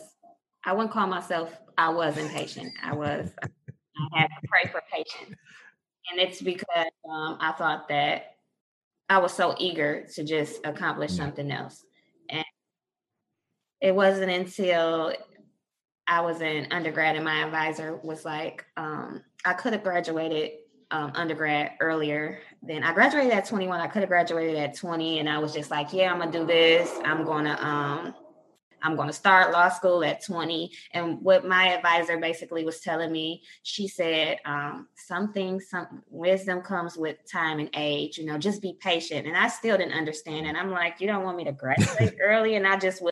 I 0.66 0.74
wouldn't 0.74 0.92
call 0.92 1.08
myself 1.08 1.58
I 1.78 1.90
was 1.90 2.18
impatient. 2.18 2.74
I 2.84 2.96
was 2.96 3.32
I 3.42 4.20
had 4.20 4.28
to 4.28 4.48
pray 4.48 4.70
for 4.72 4.82
patience. 4.92 5.36
And 6.12 6.20
it's 6.20 6.42
because 6.42 6.66
um, 7.10 7.38
I 7.40 7.52
thought 7.52 7.88
that 7.90 8.38
I 9.10 9.20
was 9.20 9.34
so 9.34 9.56
eager 9.58 10.08
to 10.16 10.24
just 10.24 10.66
accomplish 10.66 11.12
something 11.12 11.52
else. 11.52 11.84
And 12.30 12.46
it 13.82 13.94
wasn't 13.94 14.32
until 14.32 15.14
I 16.08 16.22
was 16.22 16.42
in 16.42 16.68
undergrad 16.72 17.16
and 17.16 17.26
my 17.26 17.44
advisor 17.44 17.98
was 17.98 18.26
like, 18.26 18.66
um, 18.76 19.24
I 19.46 19.54
could 19.54 19.74
have 19.74 19.84
graduated 19.84 20.52
um, 20.92 21.12
undergrad 21.16 21.72
earlier 21.80 22.40
than 22.64 22.84
I 22.84 22.94
graduated 22.94 23.34
at 23.34 23.48
21. 23.48 23.80
I 23.80 23.88
could 23.88 24.02
have 24.02 24.10
graduated 24.10 24.56
at 24.56 24.76
20, 24.76 25.20
and 25.20 25.30
I 25.30 25.38
was 25.38 25.54
just 25.54 25.72
like, 25.72 25.92
yeah, 25.94 26.12
I'm 26.12 26.20
gonna 26.20 26.32
do 26.32 26.46
this. 26.46 26.92
I'm 27.04 27.26
gonna 27.26 27.58
um, 27.62 28.16
I'm 28.82 28.96
gonna 28.96 29.14
start 29.14 29.52
law 29.52 29.70
school 29.70 30.04
at 30.04 30.24
20. 30.24 30.72
And 30.92 31.22
what 31.22 31.46
my 31.46 31.74
advisor 31.74 32.18
basically 32.18 32.64
was 32.64 32.80
telling 32.80 33.12
me, 33.12 33.44
she 33.64 33.88
said, 33.88 34.38
um, 34.46 34.88
something, 34.96 35.60
some 35.60 36.04
wisdom 36.10 36.62
comes 36.62 36.96
with 36.96 37.18
time 37.30 37.60
and 37.60 37.70
age. 37.76 38.18
You 38.18 38.26
know, 38.26 38.38
just 38.38 38.62
be 38.62 38.78
patient. 38.80 39.28
And 39.28 39.36
I 39.36 39.50
still 39.50 39.78
didn't 39.78 39.94
understand. 39.94 40.48
And 40.48 40.58
I'm 40.58 40.72
like, 40.72 41.02
you 41.02 41.08
don't 41.08 41.24
want 41.24 41.38
me 41.38 41.44
to 41.46 41.52
graduate 41.52 42.16
early, 42.22 42.56
and 42.56 42.68
I 42.68 42.78
just 42.78 43.02
was. 43.02 43.12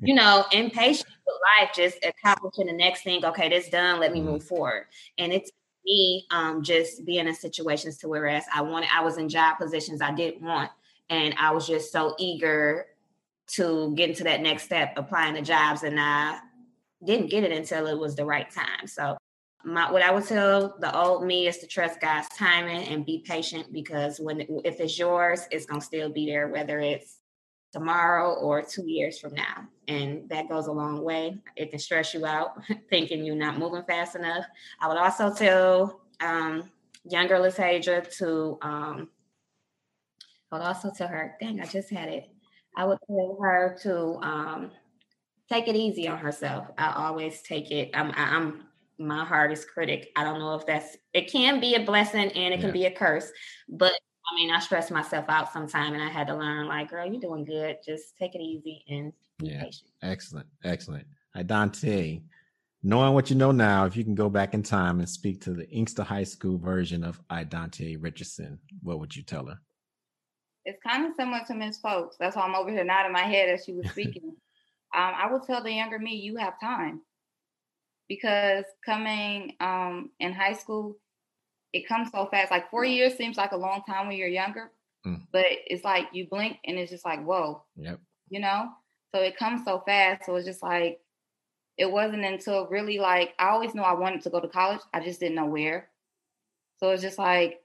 you 0.00 0.14
know, 0.14 0.46
impatient 0.50 1.10
with 1.26 1.36
life, 1.60 1.70
just 1.74 1.98
accomplishing 2.02 2.66
the 2.66 2.72
next 2.72 3.02
thing. 3.02 3.22
Okay, 3.22 3.50
this 3.50 3.68
done. 3.68 4.00
Let 4.00 4.12
me 4.12 4.20
mm-hmm. 4.20 4.30
move 4.30 4.44
forward. 4.44 4.86
And 5.18 5.30
it's 5.30 5.50
me 5.88 6.26
um, 6.30 6.62
just 6.62 7.04
being 7.04 7.26
in 7.26 7.34
situations 7.34 7.96
to 7.98 8.08
whereas 8.08 8.44
I 8.54 8.62
wanted, 8.62 8.90
I 8.94 9.02
was 9.02 9.16
in 9.18 9.28
job 9.28 9.58
positions 9.58 10.00
I 10.00 10.12
didn't 10.14 10.42
want, 10.42 10.70
and 11.10 11.34
I 11.38 11.50
was 11.50 11.66
just 11.66 11.90
so 11.90 12.14
eager 12.18 12.86
to 13.54 13.94
get 13.96 14.10
into 14.10 14.24
that 14.24 14.42
next 14.42 14.64
step, 14.64 14.92
applying 14.96 15.34
to 15.34 15.42
jobs, 15.42 15.82
and 15.82 15.98
I 15.98 16.38
didn't 17.04 17.30
get 17.30 17.44
it 17.44 17.52
until 17.52 17.86
it 17.86 17.98
was 17.98 18.14
the 18.14 18.24
right 18.24 18.50
time. 18.50 18.86
So, 18.86 19.16
my 19.64 19.90
what 19.90 20.02
I 20.02 20.10
would 20.12 20.26
tell 20.26 20.76
the 20.78 20.94
old 20.96 21.24
me 21.24 21.48
is 21.48 21.58
to 21.58 21.66
trust 21.66 22.00
God's 22.00 22.28
timing 22.36 22.86
and 22.88 23.04
be 23.04 23.24
patient 23.26 23.72
because 23.72 24.20
when 24.20 24.40
if 24.64 24.80
it's 24.80 24.98
yours, 24.98 25.48
it's 25.50 25.66
gonna 25.66 25.80
still 25.80 26.10
be 26.10 26.26
there, 26.26 26.48
whether 26.48 26.78
it's 26.78 27.18
tomorrow 27.72 28.34
or 28.34 28.62
two 28.62 28.86
years 28.86 29.18
from 29.18 29.34
now. 29.34 29.68
And 29.88 30.28
that 30.28 30.48
goes 30.48 30.66
a 30.66 30.72
long 30.72 31.02
way. 31.02 31.38
It 31.56 31.70
can 31.70 31.78
stress 31.78 32.14
you 32.14 32.26
out 32.26 32.62
thinking 32.90 33.24
you're 33.24 33.34
not 33.34 33.58
moving 33.58 33.82
fast 33.84 34.16
enough. 34.16 34.44
I 34.80 34.88
would 34.88 34.98
also 34.98 35.32
tell 35.32 36.02
um, 36.20 36.70
younger 37.04 37.36
Lataijah 37.36 38.16
to, 38.18 38.58
um, 38.62 39.08
I 40.52 40.58
would 40.58 40.64
also 40.64 40.92
tell 40.96 41.08
her, 41.08 41.36
dang, 41.40 41.60
I 41.60 41.66
just 41.66 41.90
had 41.90 42.08
it. 42.08 42.30
I 42.76 42.84
would 42.84 42.98
tell 43.06 43.38
her 43.40 43.76
to 43.82 44.18
um, 44.22 44.70
take 45.48 45.68
it 45.68 45.74
easy 45.74 46.06
on 46.06 46.18
herself. 46.18 46.68
I 46.76 46.92
always 47.06 47.42
take 47.42 47.70
it. 47.70 47.90
I'm, 47.94 48.12
I'm 48.14 48.68
my 48.98 49.24
hardest 49.24 49.68
critic. 49.68 50.10
I 50.16 50.24
don't 50.24 50.38
know 50.38 50.54
if 50.54 50.66
that's 50.66 50.96
it 51.14 51.30
can 51.30 51.60
be 51.60 51.74
a 51.74 51.84
blessing 51.84 52.30
and 52.32 52.54
it 52.54 52.60
can 52.60 52.72
be 52.72 52.86
a 52.86 52.90
curse, 52.90 53.30
but 53.68 53.92
I 53.92 54.34
mean, 54.34 54.50
I 54.50 54.58
stress 54.58 54.90
myself 54.90 55.26
out 55.28 55.52
sometime 55.52 55.94
and 55.94 56.02
I 56.02 56.08
had 56.08 56.26
to 56.26 56.36
learn 56.36 56.66
like, 56.66 56.90
girl, 56.90 57.06
you're 57.06 57.20
doing 57.20 57.44
good. 57.44 57.78
Just 57.84 58.16
take 58.18 58.34
it 58.34 58.40
easy 58.40 58.84
and 58.88 59.12
yeah. 59.40 59.64
Patient. 59.64 59.90
Excellent. 60.02 60.46
Excellent. 60.64 61.06
Hi, 61.34 61.42
Dante. 61.42 62.20
Knowing 62.82 63.12
what 63.12 63.28
you 63.28 63.36
know 63.36 63.50
now, 63.50 63.86
if 63.86 63.96
you 63.96 64.04
can 64.04 64.14
go 64.14 64.28
back 64.28 64.54
in 64.54 64.62
time 64.62 65.00
and 65.00 65.08
speak 65.08 65.40
to 65.42 65.52
the 65.52 65.68
Inkster 65.70 66.04
High 66.04 66.24
School 66.24 66.58
version 66.58 67.02
of 67.02 67.20
Idante 67.28 67.96
Richardson, 68.00 68.58
what 68.82 69.00
would 69.00 69.14
you 69.14 69.22
tell 69.22 69.46
her? 69.46 69.58
It's 70.64 70.78
kind 70.86 71.06
of 71.06 71.12
similar 71.16 71.40
to 71.46 71.54
Miss 71.54 71.78
Folkes. 71.78 72.16
That's 72.20 72.36
why 72.36 72.42
I'm 72.42 72.54
over 72.54 72.70
here 72.70 72.84
nodding 72.84 73.12
my 73.12 73.22
head 73.22 73.48
as 73.48 73.64
she 73.64 73.72
was 73.72 73.88
speaking. 73.90 74.22
um, 74.94 75.12
I 75.16 75.30
would 75.30 75.42
tell 75.42 75.62
the 75.62 75.72
younger 75.72 75.98
me, 75.98 76.16
you 76.16 76.36
have 76.36 76.60
time. 76.60 77.00
Because 78.08 78.64
coming 78.84 79.56
um, 79.60 80.10
in 80.20 80.32
high 80.32 80.54
school, 80.54 80.98
it 81.72 81.86
comes 81.86 82.10
so 82.10 82.26
fast. 82.30 82.50
Like 82.50 82.70
four 82.70 82.84
years 82.84 83.14
seems 83.14 83.36
like 83.36 83.52
a 83.52 83.56
long 83.56 83.82
time 83.86 84.06
when 84.06 84.16
you're 84.16 84.28
younger, 84.28 84.70
mm. 85.06 85.20
but 85.32 85.44
it's 85.66 85.84
like 85.84 86.08
you 86.12 86.26
blink 86.30 86.56
and 86.64 86.78
it's 86.78 86.90
just 86.90 87.04
like, 87.04 87.24
whoa. 87.24 87.64
Yep. 87.76 88.00
You 88.30 88.40
know? 88.40 88.68
So 89.14 89.20
it 89.20 89.36
comes 89.36 89.64
so 89.64 89.82
fast. 89.86 90.26
So 90.26 90.36
it's 90.36 90.46
just 90.46 90.62
like, 90.62 91.00
it 91.76 91.90
wasn't 91.90 92.24
until 92.24 92.66
really 92.66 92.98
like, 92.98 93.34
I 93.38 93.48
always 93.50 93.74
knew 93.74 93.82
I 93.82 93.94
wanted 93.94 94.22
to 94.22 94.30
go 94.30 94.40
to 94.40 94.48
college. 94.48 94.80
I 94.92 95.00
just 95.00 95.20
didn't 95.20 95.36
know 95.36 95.46
where. 95.46 95.88
So 96.78 96.90
it's 96.90 97.02
just 97.02 97.18
like, 97.18 97.60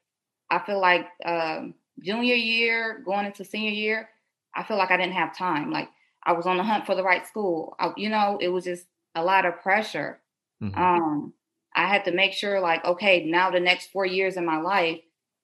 I 0.49 0.59
feel 0.59 0.79
like 0.79 1.07
um, 1.25 1.73
junior 2.01 2.35
year, 2.35 3.01
going 3.05 3.25
into 3.25 3.43
senior 3.43 3.71
year, 3.71 4.09
I 4.55 4.63
feel 4.63 4.77
like 4.77 4.91
I 4.91 4.97
didn't 4.97 5.13
have 5.13 5.35
time. 5.35 5.71
Like 5.71 5.89
I 6.23 6.33
was 6.33 6.45
on 6.45 6.57
the 6.57 6.63
hunt 6.63 6.85
for 6.85 6.95
the 6.95 7.03
right 7.03 7.25
school. 7.25 7.75
I, 7.79 7.91
you 7.97 8.09
know, 8.09 8.37
it 8.39 8.49
was 8.49 8.63
just 8.65 8.85
a 9.15 9.23
lot 9.23 9.45
of 9.45 9.61
pressure. 9.61 10.21
Mm-hmm. 10.61 10.79
Um, 10.79 11.33
I 11.75 11.87
had 11.87 12.05
to 12.05 12.11
make 12.11 12.33
sure, 12.33 12.59
like, 12.59 12.85
okay, 12.85 13.25
now 13.25 13.49
the 13.49 13.59
next 13.59 13.87
four 13.87 14.05
years 14.05 14.37
in 14.37 14.45
my 14.45 14.61
life, 14.61 14.99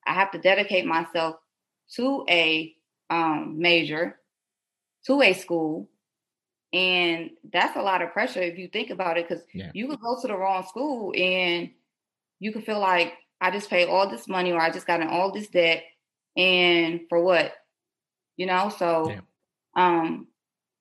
I 0.06 0.14
have 0.14 0.32
to 0.32 0.38
dedicate 0.38 0.86
myself 0.86 1.38
to 1.96 2.24
a 2.30 2.74
um, 3.10 3.56
major, 3.58 4.19
to 5.06 5.22
a 5.22 5.34
school. 5.34 5.90
And 6.72 7.32
that's 7.52 7.76
a 7.76 7.82
lot 7.82 8.02
of 8.02 8.14
pressure 8.14 8.42
if 8.42 8.58
you 8.58 8.68
think 8.68 8.92
about 8.92 9.18
it, 9.18 9.28
because 9.28 9.44
yeah. 9.54 9.72
you 9.74 9.88
could 9.88 10.02
go 10.02 10.20
to 10.22 10.28
the 10.28 10.38
wrong 10.38 10.66
school 10.68 11.14
and 11.18 11.72
you 12.40 12.52
could 12.52 12.64
feel 12.64 12.80
like 12.80 13.14
I 13.42 13.52
just 13.52 13.70
paid 13.70 13.90
all 13.90 14.10
this 14.10 14.28
money 14.28 14.52
or 14.52 14.62
I 14.62 14.70
just 14.70 14.86
got 14.86 15.02
in 15.02 15.08
all 15.08 15.32
this 15.32 15.48
debt. 15.48 15.84
And 16.38 17.02
for 17.10 17.24
what? 17.24 17.54
You 18.38 18.46
know, 18.46 18.70
so 18.70 19.10
yeah. 19.10 19.22
um 19.76 20.28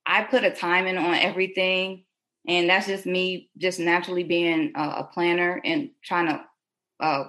I 0.05 0.23
put 0.25 0.45
a 0.45 0.51
timing 0.51 0.97
on 0.99 1.15
everything 1.15 2.05
and 2.49 2.69
that's 2.69 2.87
just 2.87 3.05
me 3.05 3.51
just 3.59 3.79
naturally 3.79 4.25
being 4.25 4.73
a, 4.75 4.83
a 4.83 5.05
planner 5.13 5.61
and 5.65 5.91
trying 6.03 6.29
to 6.29 6.45
uh, 6.99 7.25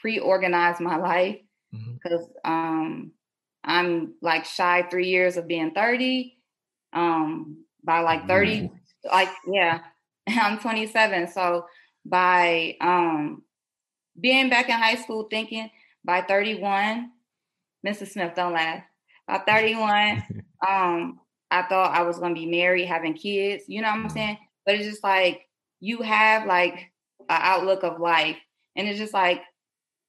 pre-organize 0.00 0.80
my 0.80 0.96
life 0.96 1.38
because 1.70 2.26
mm-hmm. 2.44 2.52
um, 2.52 3.12
i'm 3.64 4.14
like 4.20 4.44
shy 4.44 4.82
three 4.90 5.08
years 5.08 5.36
of 5.36 5.46
being 5.46 5.72
30 5.72 6.36
um, 6.92 7.64
by 7.82 8.00
like 8.00 8.28
30 8.28 8.60
mm-hmm. 8.60 8.74
like 9.10 9.28
yeah 9.46 9.80
i'm 10.28 10.58
27 10.58 11.28
so 11.28 11.66
by 12.06 12.76
um, 12.80 13.42
being 14.20 14.48
back 14.50 14.68
in 14.68 14.74
high 14.74 14.94
school 14.94 15.26
thinking 15.30 15.70
by 16.04 16.20
31 16.22 17.10
mrs 17.86 18.08
smith 18.08 18.34
don't 18.34 18.52
laugh 18.52 18.82
by 19.26 19.38
31 19.38 20.22
um, 20.68 21.18
i 21.50 21.62
thought 21.62 21.94
i 21.94 22.02
was 22.02 22.18
going 22.18 22.34
to 22.34 22.40
be 22.40 22.46
married 22.46 22.86
having 22.86 23.14
kids 23.14 23.64
you 23.66 23.80
know 23.82 23.88
what 23.88 23.94
i'm 23.94 24.04
mm-hmm. 24.04 24.14
saying 24.14 24.38
but 24.64 24.76
it's 24.76 24.88
just 24.88 25.04
like 25.04 25.46
you 25.80 26.00
have 26.00 26.46
like 26.46 26.90
an 27.28 27.40
outlook 27.42 27.82
of 27.82 28.00
life. 28.00 28.36
And 28.76 28.88
it's 28.88 28.98
just 28.98 29.14
like, 29.14 29.42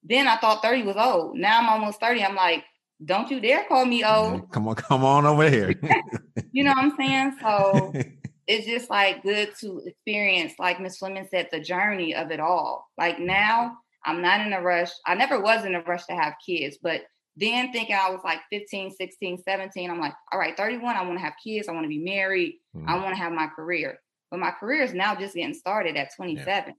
then 0.04 0.28
I 0.28 0.38
thought 0.38 0.62
30 0.62 0.84
was 0.84 0.98
old. 0.98 1.38
Now 1.38 1.60
I'm 1.60 1.70
almost 1.70 2.00
30. 2.00 2.24
I'm 2.24 2.36
like, 2.36 2.64
don't 3.04 3.30
you 3.30 3.40
dare 3.40 3.66
call 3.66 3.86
me 3.86 4.04
old. 4.04 4.52
Come 4.52 4.68
on, 4.68 4.76
come 4.76 5.04
on 5.04 5.26
over 5.26 5.50
here. 5.50 5.74
you 6.52 6.64
know 6.64 6.72
what 6.72 6.78
I'm 6.78 6.96
saying? 6.96 7.38
So 7.42 7.94
it's 8.48 8.66
just 8.66 8.90
like 8.90 9.24
good 9.24 9.50
to 9.60 9.82
experience, 9.86 10.54
like 10.60 10.80
Miss 10.80 10.98
Fleming 10.98 11.28
said, 11.30 11.50
the 11.52 11.60
journey 11.60 12.16
of 12.16 12.32
it 12.32 12.40
all. 12.40 12.88
Like 12.98 13.20
now, 13.20 13.78
I'm 14.06 14.22
not 14.22 14.46
in 14.46 14.54
a 14.54 14.62
rush. 14.62 14.92
I 15.06 15.16
never 15.16 15.42
was 15.42 15.66
in 15.66 15.76
a 15.76 15.82
rush 15.82 16.06
to 16.06 16.16
have 16.16 16.36
kids, 16.46 16.78
but 16.82 17.02
then 17.36 17.72
thinking 17.72 17.96
I 17.96 18.10
was 18.10 18.22
like 18.24 18.40
15, 18.52 18.92
16, 18.92 19.44
17, 19.44 19.92
I'm 19.92 20.00
like, 20.00 20.14
all 20.32 20.40
right, 20.40 20.56
31, 20.56 20.96
I 20.96 21.02
want 21.02 21.18
to 21.18 21.24
have 21.24 21.34
kids. 21.44 21.68
I 21.68 21.74
want 21.74 21.84
to 21.84 21.90
be 21.90 22.04
married. 22.04 22.56
Mm. 22.76 22.88
I 22.88 22.96
want 22.96 23.10
to 23.10 23.22
have 23.22 23.34
my 23.34 23.48
career. 23.48 24.00
But 24.32 24.40
my 24.40 24.52
career 24.52 24.84
is 24.84 24.94
now 24.94 25.16
just 25.16 25.36
getting 25.36 25.54
started 25.54 25.98
at 25.98 26.16
27. 26.16 26.46
Yeah. 26.48 26.74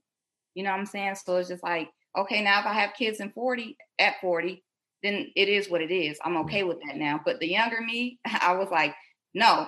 You 0.55 0.63
know 0.63 0.71
what 0.71 0.79
I'm 0.79 0.85
saying? 0.87 1.15
So 1.15 1.37
it's 1.37 1.49
just 1.49 1.63
like, 1.63 1.89
okay, 2.17 2.41
now 2.41 2.59
if 2.59 2.65
I 2.65 2.73
have 2.73 2.95
kids 2.97 3.19
in 3.19 3.29
40 3.31 3.77
at 3.99 4.15
40, 4.19 4.63
then 5.03 5.31
it 5.35 5.49
is 5.49 5.69
what 5.69 5.81
it 5.81 5.91
is. 5.91 6.17
I'm 6.23 6.37
okay 6.37 6.63
with 6.63 6.77
that 6.85 6.97
now. 6.97 7.19
But 7.23 7.39
the 7.39 7.47
younger 7.47 7.81
me, 7.81 8.19
I 8.25 8.53
was 8.53 8.69
like, 8.71 8.95
no, 9.33 9.67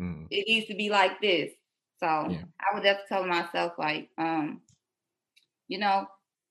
mm. 0.00 0.26
it 0.30 0.44
needs 0.48 0.66
to 0.66 0.74
be 0.74 0.90
like 0.90 1.20
this. 1.20 1.52
So 2.00 2.06
yeah. 2.06 2.42
I 2.60 2.74
would 2.74 2.84
have 2.84 2.98
to 2.98 3.08
tell 3.08 3.26
myself, 3.26 3.74
like, 3.78 4.10
um, 4.18 4.60
you 5.68 5.78
know, 5.78 6.06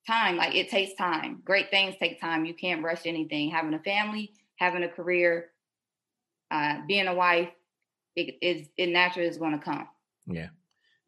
time, 0.06 0.36
like 0.36 0.54
it 0.54 0.70
takes 0.70 0.94
time. 0.94 1.42
Great 1.44 1.70
things 1.70 1.94
take 2.00 2.20
time. 2.20 2.44
You 2.44 2.54
can't 2.54 2.82
rush 2.82 3.02
anything. 3.06 3.50
Having 3.50 3.74
a 3.74 3.78
family, 3.80 4.32
having 4.56 4.82
a 4.82 4.88
career, 4.88 5.50
uh, 6.50 6.78
being 6.88 7.06
a 7.06 7.14
wife, 7.14 7.50
it 8.16 8.36
is 8.40 8.68
it 8.76 8.88
naturally 8.88 9.28
is 9.28 9.38
going 9.38 9.58
to 9.58 9.64
come. 9.64 9.88
Yeah 10.26 10.48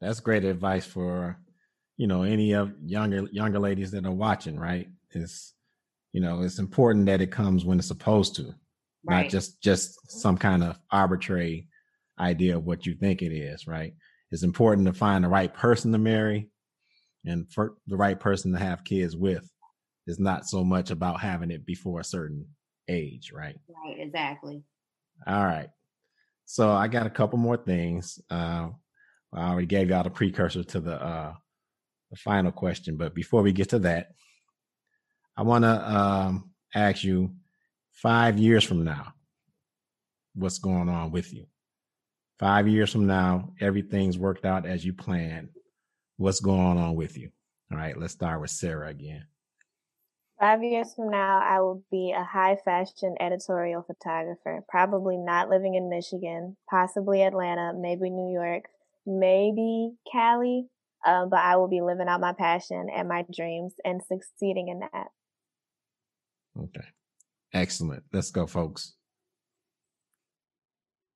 that's 0.01 0.21
great 0.21 0.45
advice 0.45 0.87
for 0.87 1.39
you 1.97 2.07
know 2.07 2.23
any 2.23 2.53
of 2.53 2.73
younger 2.85 3.27
younger 3.33 3.59
ladies 3.59 3.91
that 3.91 4.07
are 4.07 4.13
watching 4.13 4.59
right 4.59 4.89
it's 5.11 5.55
you 6.17 6.23
know 6.23 6.41
it's 6.41 6.59
important 6.59 7.05
that 7.05 7.21
it 7.21 7.31
comes 7.31 7.67
when 7.67 7.79
it's 7.79 7.89
supposed 7.89 8.35
to 8.37 8.45
right. 9.05 9.25
not 9.25 9.29
just 9.29 9.63
just 9.63 10.11
some 10.11 10.39
kind 10.39 10.65
of 10.65 10.79
arbitrary 10.91 11.69
idea 12.19 12.57
of 12.57 12.65
what 12.65 12.87
you 12.87 12.95
think 12.95 13.21
it 13.21 13.35
is 13.35 13.67
right? 13.67 13.93
It's 14.31 14.43
important 14.43 14.87
to 14.87 14.95
find 14.95 15.23
the 15.23 15.29
right 15.29 15.53
person 15.53 15.93
to 15.93 15.99
marry 15.99 16.49
and 17.27 17.47
for 17.53 17.75
the 17.87 17.99
right 17.99 18.19
person 18.19 18.51
to 18.53 18.59
have 18.59 18.83
kids 18.83 19.15
with. 19.15 19.47
It's 20.07 20.19
not 20.19 20.47
so 20.47 20.65
much 20.65 20.91
about 20.91 21.21
having 21.21 21.51
it 21.51 21.67
before 21.67 22.01
a 22.01 22.05
certain 22.05 22.47
age 22.89 23.31
right? 23.31 23.59
Right 23.69 23.97
exactly. 23.99 24.63
All 25.27 25.45
right. 25.45 25.69
So 26.47 26.71
i 26.71 26.89
got 26.89 27.07
a 27.07 27.11
couple 27.11 27.39
more 27.39 27.59
things. 27.59 28.19
Uh 28.31 28.69
I 29.35 29.51
already 29.51 29.67
gave 29.67 29.91
y'all 29.91 30.03
the 30.03 30.09
precursor 30.09 30.65
to 30.65 30.81
the 30.81 30.95
uh, 30.95 31.35
the 32.11 32.17
final 32.17 32.53
question, 32.53 32.97
but 32.97 33.15
before 33.15 33.43
we 33.43 33.53
get 33.53 33.69
to 33.71 33.81
that, 33.81 34.13
I 35.37 35.43
want 35.43 35.65
to 35.65 35.97
um, 35.97 36.51
ask 36.75 37.05
you: 37.05 37.35
five 37.93 38.39
years 38.39 38.65
from 38.65 38.85
now, 38.85 39.13
what's 40.35 40.59
going 40.59 40.89
on 40.89 41.11
with 41.11 41.33
you? 41.33 41.47
Five 42.39 42.69
years 42.69 42.93
from 42.93 43.07
now, 43.07 43.53
everything's 43.61 44.19
worked 44.19 44.45
out 44.45 44.67
as 44.67 44.85
you 44.85 44.93
planned. 44.93 45.49
What's 46.19 46.41
going 46.41 46.79
on 46.79 46.95
with 46.95 47.17
you? 47.17 47.31
All 47.71 47.79
right, 47.79 47.99
let's 47.99 48.13
start 48.13 48.41
with 48.41 48.51
Sarah 48.51 48.89
again. 48.89 49.25
Five 50.39 50.63
years 50.63 50.93
from 50.95 51.11
now, 51.11 51.41
I 51.43 51.61
will 51.61 51.83
be 51.91 52.13
a 52.13 52.23
high 52.23 52.57
fashion 52.63 53.17
editorial 53.21 53.83
photographer, 53.83 54.63
probably 54.69 55.17
not 55.17 55.49
living 55.49 55.77
in 55.77 55.89
Michigan, 55.89 56.59
possibly 56.69 57.23
Atlanta, 57.23 57.73
maybe 57.75 58.11
New 58.11 58.33
York, 58.35 58.65
maybe 59.07 59.93
Cali, 60.13 60.67
uh, 61.07 61.25
but 61.25 61.39
I 61.39 61.57
will 61.57 61.69
be 61.69 61.81
living 61.81 62.07
out 62.07 62.21
my 62.21 62.35
passion 62.35 62.89
and 62.95 63.09
my 63.09 63.25
dreams 63.35 63.73
and 63.83 64.03
succeeding 64.03 64.69
in 64.69 64.81
that. 64.81 65.07
Okay. 66.59 66.87
Excellent. 67.53 68.03
Let's 68.13 68.31
go, 68.31 68.47
Folkes. 68.47 68.95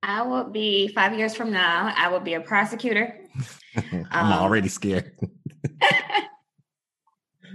I 0.02 0.22
will 0.22 0.44
be 0.44 0.88
five 0.88 1.16
years 1.18 1.34
from 1.34 1.52
now, 1.52 1.92
I 1.94 2.08
will 2.08 2.20
be 2.20 2.34
a 2.34 2.40
prosecutor. 2.40 3.18
I'm 3.76 4.06
um, 4.10 4.32
already 4.32 4.68
scared. 4.68 5.12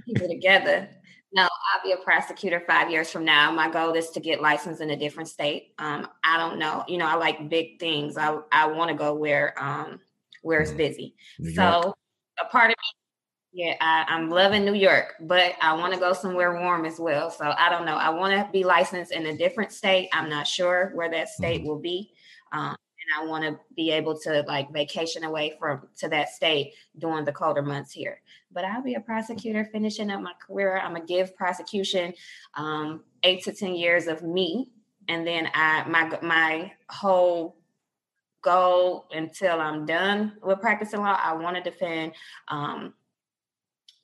keep 0.05 0.21
it 0.21 0.27
together. 0.27 0.89
No, 1.33 1.43
I'll 1.43 1.83
be 1.83 1.91
a 1.91 1.97
prosecutor 1.97 2.63
five 2.65 2.89
years 2.89 3.11
from 3.11 3.25
now. 3.25 3.51
My 3.51 3.69
goal 3.69 3.93
is 3.93 4.09
to 4.11 4.19
get 4.19 4.41
licensed 4.41 4.79
in 4.79 4.91
a 4.91 4.95
different 4.95 5.27
state. 5.27 5.73
Um, 5.79 6.07
I 6.23 6.37
don't 6.37 6.59
know. 6.59 6.85
You 6.87 6.97
know, 6.97 7.07
I 7.07 7.15
like 7.15 7.49
big 7.49 7.79
things. 7.79 8.17
I 8.17 8.37
I 8.51 8.67
want 8.67 8.89
to 8.89 8.95
go 8.95 9.13
where 9.15 9.53
um, 9.61 9.99
where 10.43 10.61
it's 10.61 10.69
mm-hmm. 10.69 10.77
busy. 10.77 11.15
So 11.53 11.93
a 12.41 12.45
part 12.45 12.69
of 12.69 12.75
me, 12.77 13.04
yeah, 13.55 13.75
I, 13.79 14.03
am 14.09 14.29
loving 14.29 14.65
New 14.65 14.73
York, 14.73 15.15
but 15.21 15.53
I 15.61 15.73
want 15.75 15.93
to 15.93 15.99
go 15.99 16.11
somewhere 16.11 16.59
warm 16.59 16.83
as 16.83 16.99
well. 16.99 17.31
So 17.31 17.53
I 17.57 17.69
don't 17.69 17.85
know. 17.85 17.95
I 17.95 18.09
want 18.09 18.33
to 18.33 18.51
be 18.51 18.65
licensed 18.65 19.13
in 19.13 19.25
a 19.27 19.37
different 19.37 19.71
state. 19.71 20.09
I'm 20.11 20.29
not 20.29 20.45
sure 20.45 20.91
where 20.93 21.09
that 21.09 21.29
state 21.29 21.61
mm-hmm. 21.61 21.69
will 21.69 21.79
be. 21.79 22.11
Um, 22.51 22.75
and 22.75 23.23
I 23.23 23.29
want 23.29 23.45
to 23.45 23.57
be 23.73 23.91
able 23.91 24.19
to 24.23 24.43
like 24.45 24.73
vacation 24.73 25.23
away 25.23 25.55
from 25.57 25.87
to 25.99 26.09
that 26.09 26.31
state 26.31 26.73
during 26.99 27.23
the 27.23 27.31
colder 27.31 27.61
months 27.61 27.93
here. 27.93 28.19
But 28.51 28.65
I'll 28.65 28.83
be 28.83 28.95
a 28.95 28.99
prosecutor 28.99 29.63
finishing 29.71 30.11
up 30.11 30.19
my 30.19 30.33
career. 30.45 30.77
I'm 30.77 30.93
gonna 30.93 31.05
give 31.05 31.33
prosecution 31.37 32.13
um, 32.55 33.05
eight 33.23 33.45
to 33.45 33.53
ten 33.53 33.73
years 33.73 34.07
of 34.07 34.21
me, 34.21 34.71
and 35.07 35.25
then 35.25 35.49
I 35.53 35.87
my 35.87 36.19
my 36.21 36.73
whole 36.89 37.55
goal 38.41 39.07
until 39.11 39.61
I'm 39.61 39.85
done 39.85 40.33
with 40.43 40.59
practicing 40.59 40.99
law. 40.99 41.17
I 41.23 41.33
want 41.35 41.55
to 41.55 41.63
defend 41.63 42.11
um, 42.49 42.93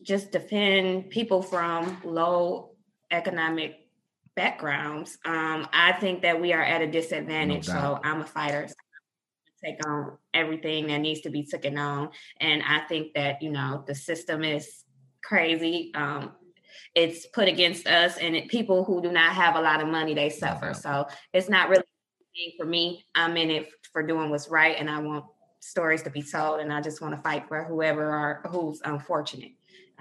just 0.04 0.32
defend 0.32 1.10
people 1.10 1.41
from 1.41 2.02
low 2.04 2.72
economic 3.12 3.88
backgrounds. 4.36 5.18
Um, 5.26 5.68
I 5.74 5.93
think 5.93 6.22
that 6.22 6.39
we 6.39 6.54
are 6.54 6.64
at 6.64 6.82
a 6.82 6.88
disadvantage. 6.88 7.68
No 7.68 7.74
so 7.74 7.99
I'm 8.04 8.22
a 8.22 8.26
fighter. 8.26 8.68
So 8.68 8.76
take 9.64 9.86
on 9.86 10.18
everything 10.34 10.88
that 10.88 10.97
needs 10.97 11.22
to 11.22 11.30
be 11.30 11.43
taken 11.43 11.78
on. 11.78 12.10
And 12.39 12.64
I 12.64 12.80
think 12.88 13.14
that, 13.14 13.41
you 13.41 13.52
know, 13.52 13.84
the 13.86 13.95
system 13.95 14.43
is 14.43 14.84
crazy. 15.24 15.91
Um, 15.93 16.32
it's 16.95 17.26
put 17.28 17.47
against 17.47 17.88
us 17.88 18.18
and 18.18 18.36
it, 18.36 18.47
people 18.47 18.84
who 18.84 19.02
do 19.02 19.12
not 19.12 19.34
have 19.34 19.56
a 19.56 19.62
lot 19.62 19.82
of 19.82 19.88
money, 19.88 20.14
they 20.14 20.30
suffer. 20.30 20.74
So 20.74 21.08
it's 21.34 21.49
not 21.49 21.70
really 21.70 21.84
for 22.58 22.66
me. 22.66 23.06
I'm 23.16 23.38
in 23.38 23.52
it 23.52 23.70
for 23.93 24.02
doing 24.02 24.30
what's 24.30 24.49
right. 24.49 24.76
And 24.78 24.89
I 24.89 24.99
want 24.99 25.26
stories 25.60 26.02
to 26.04 26.10
be 26.10 26.24
told. 26.24 26.60
And 26.60 26.74
I 26.74 26.82
just 26.82 27.02
want 27.02 27.16
to 27.16 27.22
fight 27.22 27.47
for 27.47 27.64
whoever 27.64 28.10
are 28.10 28.41
who's 28.49 28.82
unfortunate. 28.84 29.52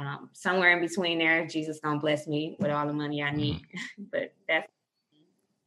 Um, 0.01 0.31
somewhere 0.33 0.73
in 0.73 0.81
between 0.81 1.19
there, 1.19 1.47
Jesus 1.47 1.79
gonna 1.81 2.01
bless 2.01 2.27
me 2.27 2.57
with 2.59 2.71
all 2.71 2.87
the 2.87 2.93
money 2.93 3.23
I 3.23 3.33
need. 3.33 3.57
Mm-hmm. 3.57 4.03
but 4.13 4.33
that's 4.49 4.73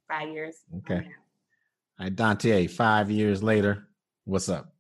five 0.10 0.30
years. 0.30 0.64
Okay. 0.78 1.06
All 2.00 2.06
right, 2.06 2.16
Dante, 2.16 2.66
five 2.66 3.12
years 3.12 3.44
later, 3.44 3.88
what's 4.26 4.50
up? 4.50 4.74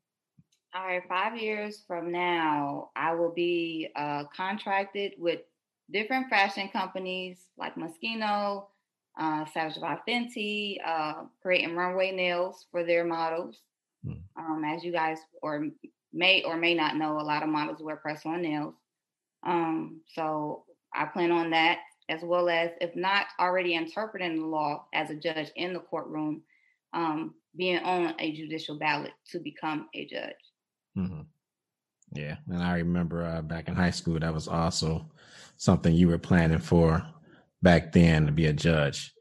All 0.73 0.87
right, 0.87 1.03
five 1.07 1.37
years 1.37 1.83
from 1.87 2.11
now, 2.11 2.89
I 2.95 3.13
will 3.13 3.31
be 3.31 3.89
uh, 3.95 4.23
contracted 4.35 5.13
with 5.19 5.41
different 5.91 6.29
fashion 6.31 6.69
companies 6.69 7.45
like 7.55 7.75
Moschino, 7.75 8.65
uh, 9.19 9.45
Savage 9.53 9.79
by 9.79 9.99
Fenty, 10.07 10.77
uh, 10.83 11.25
creating 11.43 11.75
runway 11.75 12.11
nails 12.11 12.65
for 12.71 12.83
their 12.83 13.05
models. 13.05 13.59
Hmm. 14.03 14.13
Um, 14.35 14.63
as 14.65 14.83
you 14.83 14.91
guys 14.91 15.19
or 15.43 15.67
may 16.11 16.41
or 16.41 16.57
may 16.57 16.73
not 16.73 16.95
know, 16.95 17.19
a 17.19 17.21
lot 17.21 17.43
of 17.43 17.49
models 17.49 17.83
wear 17.83 17.97
press-on 17.97 18.41
nails. 18.41 18.73
Um, 19.45 20.01
so 20.13 20.63
I 20.93 21.05
plan 21.05 21.31
on 21.31 21.49
that, 21.51 21.79
as 22.09 22.21
well 22.21 22.49
as 22.49 22.71
if 22.81 22.95
not 22.95 23.25
already 23.39 23.75
interpreting 23.75 24.39
the 24.39 24.45
law 24.45 24.85
as 24.93 25.09
a 25.09 25.15
judge 25.15 25.51
in 25.55 25.73
the 25.73 25.79
courtroom, 25.79 26.41
um, 26.93 27.33
being 27.55 27.79
on 27.79 28.15
a 28.19 28.33
judicial 28.33 28.77
ballot 28.77 29.13
to 29.31 29.39
become 29.39 29.87
a 29.93 30.05
judge. 30.05 30.33
Mm-hmm. 30.97 31.21
Yeah, 32.13 32.35
and 32.47 32.61
I 32.61 32.77
remember 32.77 33.25
uh, 33.25 33.41
back 33.41 33.67
in 33.67 33.75
high 33.75 33.91
school 33.91 34.19
that 34.19 34.33
was 34.33 34.47
also 34.47 35.09
something 35.57 35.95
you 35.95 36.07
were 36.07 36.19
planning 36.19 36.59
for 36.59 37.03
back 37.61 37.91
then 37.91 38.25
to 38.27 38.31
be 38.31 38.45
a 38.47 38.53
judge. 38.53 39.13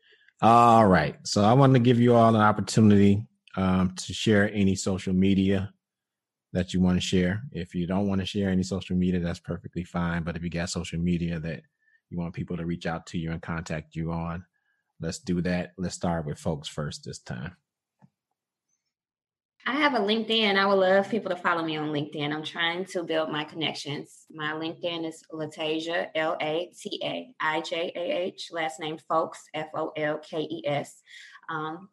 All 0.42 0.86
right, 0.86 1.16
so 1.26 1.42
I 1.42 1.52
wanted 1.52 1.74
to 1.74 1.84
give 1.84 2.00
you 2.00 2.14
all 2.14 2.34
an 2.34 2.40
opportunity 2.40 3.26
um, 3.56 3.94
to 3.96 4.12
share 4.12 4.52
any 4.52 4.74
social 4.74 5.14
media 5.14 5.72
that 6.53 6.74
you 6.74 6.80
want 6.80 7.00
to 7.00 7.07
share. 7.07 7.42
If 7.53 7.74
you 7.74 7.86
don't 7.86 8.09
want 8.09 8.20
to 8.20 8.26
share 8.26 8.50
any 8.50 8.62
social 8.62 8.96
media, 8.96 9.20
that's 9.20 9.40
perfectly 9.40 9.84
fine. 9.84 10.22
But 10.22 10.36
if 10.36 10.42
you 10.42 10.50
got 10.50 10.70
social 10.70 10.98
media 10.98 11.40
that 11.40 11.62
you 12.11 12.18
want 12.18 12.34
people 12.34 12.57
to 12.57 12.66
reach 12.66 12.86
out 12.86 13.07
to 13.09 13.18
you 13.18 13.32
and 13.32 13.40
contact 13.40 13.96
you 13.96 14.12
on, 14.12 14.44
let's 15.00 15.18
do 15.18 15.40
that. 15.42 15.72
Let's 15.78 15.94
start 15.94 16.26
with 16.26 16.38
Folkes 16.38 16.68
first 16.68 17.05
this 17.05 17.18
time. 17.18 17.57
I 19.64 19.76
have 19.76 19.94
a 19.94 19.98
LinkedIn. 19.98 20.57
I 20.57 20.66
would 20.66 20.74
love 20.74 21.09
people 21.09 21.30
to 21.30 21.36
follow 21.36 21.64
me 21.64 21.76
on 21.76 21.90
LinkedIn. 21.90 22.32
I'm 22.32 22.42
trying 22.42 22.84
to 22.86 23.05
build 23.05 23.30
my 23.30 23.44
connections. 23.44 24.26
My 24.28 24.53
LinkedIn 24.53 25.07
is 25.07 25.22
Lataijah, 25.32 26.09
L 26.16 26.36
A 26.40 26.70
T 26.76 27.00
A 27.05 27.32
I 27.40 27.61
J 27.61 27.92
A 27.94 28.24
H, 28.24 28.48
last 28.50 28.80
name 28.80 28.98
Folkes, 29.09 29.38
F 29.55 29.68
O 29.74 29.92
L 29.96 30.18
K 30.18 30.40
E 30.40 30.64
S. 30.66 31.00
Um, 31.48 31.88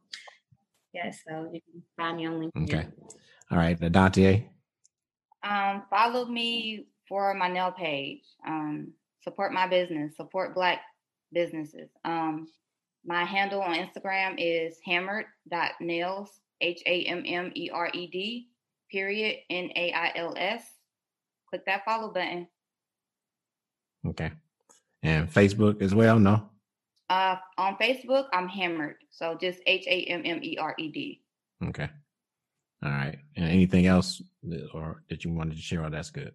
yeah, 0.93 1.11
so 1.11 1.51
you 1.53 1.61
can 1.61 1.83
find 1.95 2.17
me 2.17 2.25
on 2.25 2.39
LinkedIn. 2.39 2.63
Okay. 2.63 2.87
All 3.51 3.57
right, 3.57 3.79
Adante. 3.81 4.45
Um, 5.43 5.83
follow 5.89 6.25
me 6.25 6.87
for 7.07 7.33
my 7.33 7.47
nail 7.47 7.71
page. 7.71 8.23
Um, 8.45 8.93
support 9.23 9.53
my 9.53 9.67
business. 9.67 10.15
Support 10.15 10.53
Black 10.53 10.81
businesses. 11.31 11.89
Um, 12.05 12.47
my 13.05 13.23
handle 13.23 13.61
on 13.61 13.75
Instagram 13.75 14.35
is 14.37 14.77
hammered.nails, 14.85 16.29
H 16.61 16.81
A 16.85 17.03
M 17.03 17.23
M 17.25 17.51
E 17.55 17.69
R 17.71 17.89
E 17.93 18.07
D, 18.07 18.49
period, 18.91 19.37
N 19.49 19.71
A 19.75 19.91
I 19.93 20.11
L 20.15 20.33
S. 20.37 20.63
Click 21.49 21.65
that 21.65 21.85
follow 21.85 22.13
button. 22.13 22.47
Okay. 24.05 24.31
And 25.01 25.31
Facebook 25.31 25.81
as 25.81 25.95
well, 25.95 26.19
no? 26.19 26.49
Uh, 27.09 27.37
on 27.57 27.75
Facebook, 27.77 28.27
I'm 28.33 28.47
hammered. 28.47 28.97
So 29.09 29.37
just 29.39 29.59
H 29.65 29.85
A 29.87 30.03
M 30.03 30.21
M 30.25 30.39
E 30.43 30.57
R 30.57 30.75
E 30.77 30.89
D. 30.89 31.21
Okay. 31.63 31.89
All 32.83 32.91
right. 32.91 33.17
And 33.35 33.45
anything 33.45 33.87
else 33.87 34.21
that, 34.43 34.69
or 34.73 35.03
that 35.09 35.25
you 35.25 35.33
wanted 35.33 35.55
to 35.55 35.61
share? 35.61 35.83
Oh, 35.83 35.89
that's 35.89 36.11
good. 36.11 36.33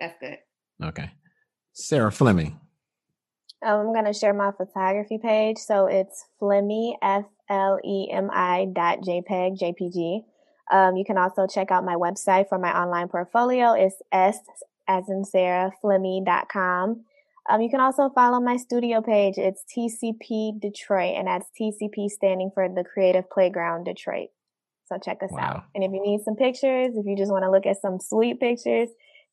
That's 0.00 0.18
good. 0.20 0.38
Okay. 0.82 1.10
Sarah 1.72 2.12
Fleming. 2.12 2.58
Um, 3.64 3.80
I'm 3.80 3.92
going 3.92 4.04
to 4.04 4.12
share 4.12 4.34
my 4.34 4.52
photography 4.52 5.18
page. 5.18 5.58
So 5.58 5.86
it's 5.86 6.24
Flemi, 6.40 6.94
F 7.02 7.24
L 7.48 7.78
E 7.84 8.10
M 8.10 8.30
I 8.32 8.66
dot 8.72 9.00
JPEG, 9.00 9.58
JPG. 9.58 10.24
Um, 10.72 10.96
you 10.96 11.04
can 11.04 11.18
also 11.18 11.46
check 11.46 11.70
out 11.70 11.84
my 11.84 11.94
website 11.94 12.48
for 12.48 12.58
my 12.58 12.76
online 12.76 13.08
portfolio. 13.08 13.72
It's 13.72 13.96
S 14.12 14.38
as 14.88 15.08
in 15.08 15.24
Sarah, 15.24 15.72
Flemi.com. 15.82 17.04
Um, 17.50 17.60
you 17.60 17.68
can 17.68 17.80
also 17.80 18.08
follow 18.14 18.40
my 18.40 18.56
studio 18.56 19.02
page. 19.02 19.34
It's 19.36 19.64
TCP 19.76 20.60
Detroit, 20.60 21.14
and 21.16 21.26
that's 21.26 21.50
TCP 21.60 22.08
standing 22.08 22.50
for 22.54 22.68
the 22.68 22.84
Creative 22.84 23.28
Playground 23.28 23.84
Detroit. 23.84 24.28
So 24.86 24.98
check 24.98 25.22
us 25.22 25.30
wow. 25.32 25.40
out. 25.40 25.64
And 25.74 25.82
if 25.82 25.92
you 25.92 26.02
need 26.02 26.22
some 26.22 26.36
pictures, 26.36 26.96
if 26.96 27.06
you 27.06 27.16
just 27.16 27.32
want 27.32 27.44
to 27.44 27.50
look 27.50 27.66
at 27.66 27.80
some 27.80 27.98
sweet 28.00 28.40
pictures, 28.40 28.88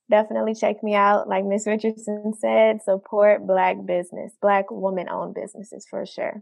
definitely 0.10 0.54
check 0.54 0.84
me 0.84 0.96
out. 0.96 1.28
Like 1.28 1.46
Miss 1.46 1.68
Richardson 1.68 2.34
said, 2.40 2.82
support 2.84 3.46
Black 3.46 3.86
business, 3.86 4.34
Black 4.42 4.72
woman 4.72 5.10
owned 5.10 5.36
businesses 5.36 5.86
for 5.90 6.06
sure. 6.06 6.42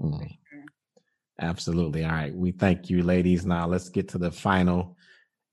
Mm. 0.00 0.36
Absolutely. 1.40 2.04
All 2.04 2.12
right. 2.12 2.34
We 2.34 2.52
thank 2.52 2.88
you, 2.88 3.02
ladies. 3.02 3.44
Now 3.44 3.66
let's 3.66 3.88
get 3.88 4.08
to 4.10 4.18
the 4.18 4.30
final 4.30 4.96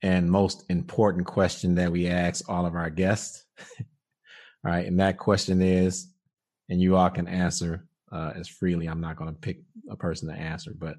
and 0.02 0.30
most 0.30 0.66
important 0.70 1.26
question 1.26 1.76
that 1.76 1.92
we 1.92 2.08
ask 2.08 2.50
all 2.50 2.66
of 2.66 2.76
our 2.76 2.90
guests. 2.90 3.46
all 3.80 3.86
right. 4.64 4.86
And 4.86 5.00
that 5.00 5.18
question 5.18 5.62
is, 5.62 6.14
and 6.70 6.80
you 6.80 6.96
all 6.96 7.10
can 7.10 7.28
answer 7.28 7.88
uh, 8.12 8.34
as 8.36 8.48
freely. 8.48 8.88
I'm 8.88 9.02
not 9.02 9.16
going 9.16 9.34
to 9.34 9.40
pick 9.40 9.62
a 9.90 9.96
person 9.96 10.30
to 10.30 10.36
answer, 10.36 10.74
but 10.78 10.98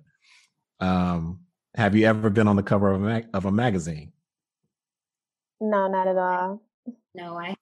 um, 0.80 1.40
have 1.74 1.94
you 1.94 2.06
ever 2.06 2.30
been 2.30 2.48
on 2.48 2.56
the 2.56 2.62
cover 2.62 2.90
of 2.90 3.00
a, 3.00 3.04
mag- 3.04 3.28
of 3.32 3.44
a 3.44 3.52
magazine? 3.52 4.12
No, 5.60 5.88
not 5.88 6.08
at 6.08 6.16
all. 6.16 6.62
No, 7.14 7.38
I. 7.38 7.54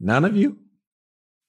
None 0.00 0.24
of 0.24 0.36
you. 0.36 0.58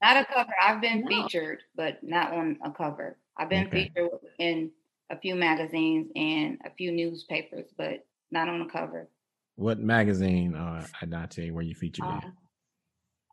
Not 0.01 0.17
a 0.17 0.25
cover. 0.25 0.53
I've 0.61 0.81
been 0.81 1.01
no. 1.01 1.07
featured, 1.07 1.63
but 1.75 2.03
not 2.03 2.31
on 2.31 2.59
a 2.63 2.71
cover. 2.71 3.17
I've 3.37 3.49
been 3.49 3.67
okay. 3.67 3.91
featured 3.95 4.11
in 4.37 4.71
a 5.09 5.17
few 5.17 5.35
magazines 5.35 6.11
and 6.15 6.59
a 6.65 6.69
few 6.69 6.91
newspapers, 6.91 7.71
but 7.77 8.05
not 8.31 8.47
on 8.47 8.59
the 8.59 8.65
cover. 8.65 9.09
What 9.55 9.79
magazine, 9.79 10.55
uh, 10.55 10.85
Adante, 11.01 11.51
were 11.51 11.61
you 11.61 11.75
featured 11.75 12.05
um, 12.05 12.21
in? 12.23 12.33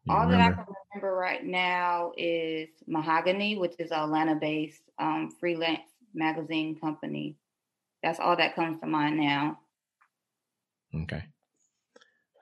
You 0.04 0.14
all 0.14 0.26
remember? 0.26 0.36
that 0.36 0.60
I 0.60 0.64
can 0.64 0.74
remember 0.94 1.16
right 1.16 1.44
now 1.44 2.12
is 2.16 2.68
Mahogany, 2.86 3.56
which 3.56 3.74
is 3.78 3.90
an 3.90 4.00
Atlanta-based 4.00 4.82
um, 4.98 5.30
freelance 5.38 5.91
magazine 6.14 6.78
company. 6.78 7.36
That's 8.02 8.20
all 8.20 8.36
that 8.36 8.54
comes 8.54 8.80
to 8.80 8.86
mind 8.86 9.18
now. 9.18 9.58
Okay. 10.94 11.24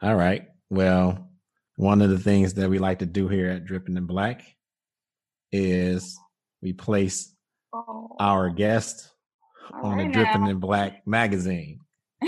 All 0.03 0.15
right. 0.15 0.49
Well, 0.71 1.29
one 1.77 2.03
of 2.03 2.11
the 2.11 2.19
things 2.19 2.55
that 2.55 2.71
we 2.71 2.79
like 2.79 3.01
to 3.01 3.07
do 3.07 3.29
here 3.29 3.51
at 3.51 3.65
Dripping 3.65 3.97
in 3.97 4.07
Black 4.07 4.43
is 5.53 6.19
we 6.63 6.73
place 6.73 7.35
oh. 7.73 8.17
our 8.19 8.51
guest 8.51 9.11
all 9.73 9.87
on 9.87 9.99
right 9.99 10.07
the 10.07 10.13
Dripping 10.13 10.47
in 10.47 10.59
Black 10.59 11.07
magazine 11.07 11.81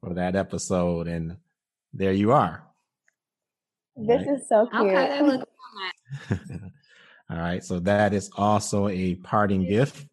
for 0.00 0.14
that 0.14 0.36
episode. 0.36 1.08
And 1.08 1.36
there 1.92 2.12
you 2.12 2.32
are. 2.32 2.64
This 3.96 4.26
right? 4.26 4.36
is 4.36 4.48
so 4.48 4.66
cute. 4.66 4.94
Okay, 4.94 5.42
all 7.30 7.38
right. 7.38 7.62
So 7.62 7.80
that 7.80 8.14
is 8.14 8.30
also 8.36 8.88
a 8.88 9.16
parting 9.16 9.66
gift. 9.66 10.06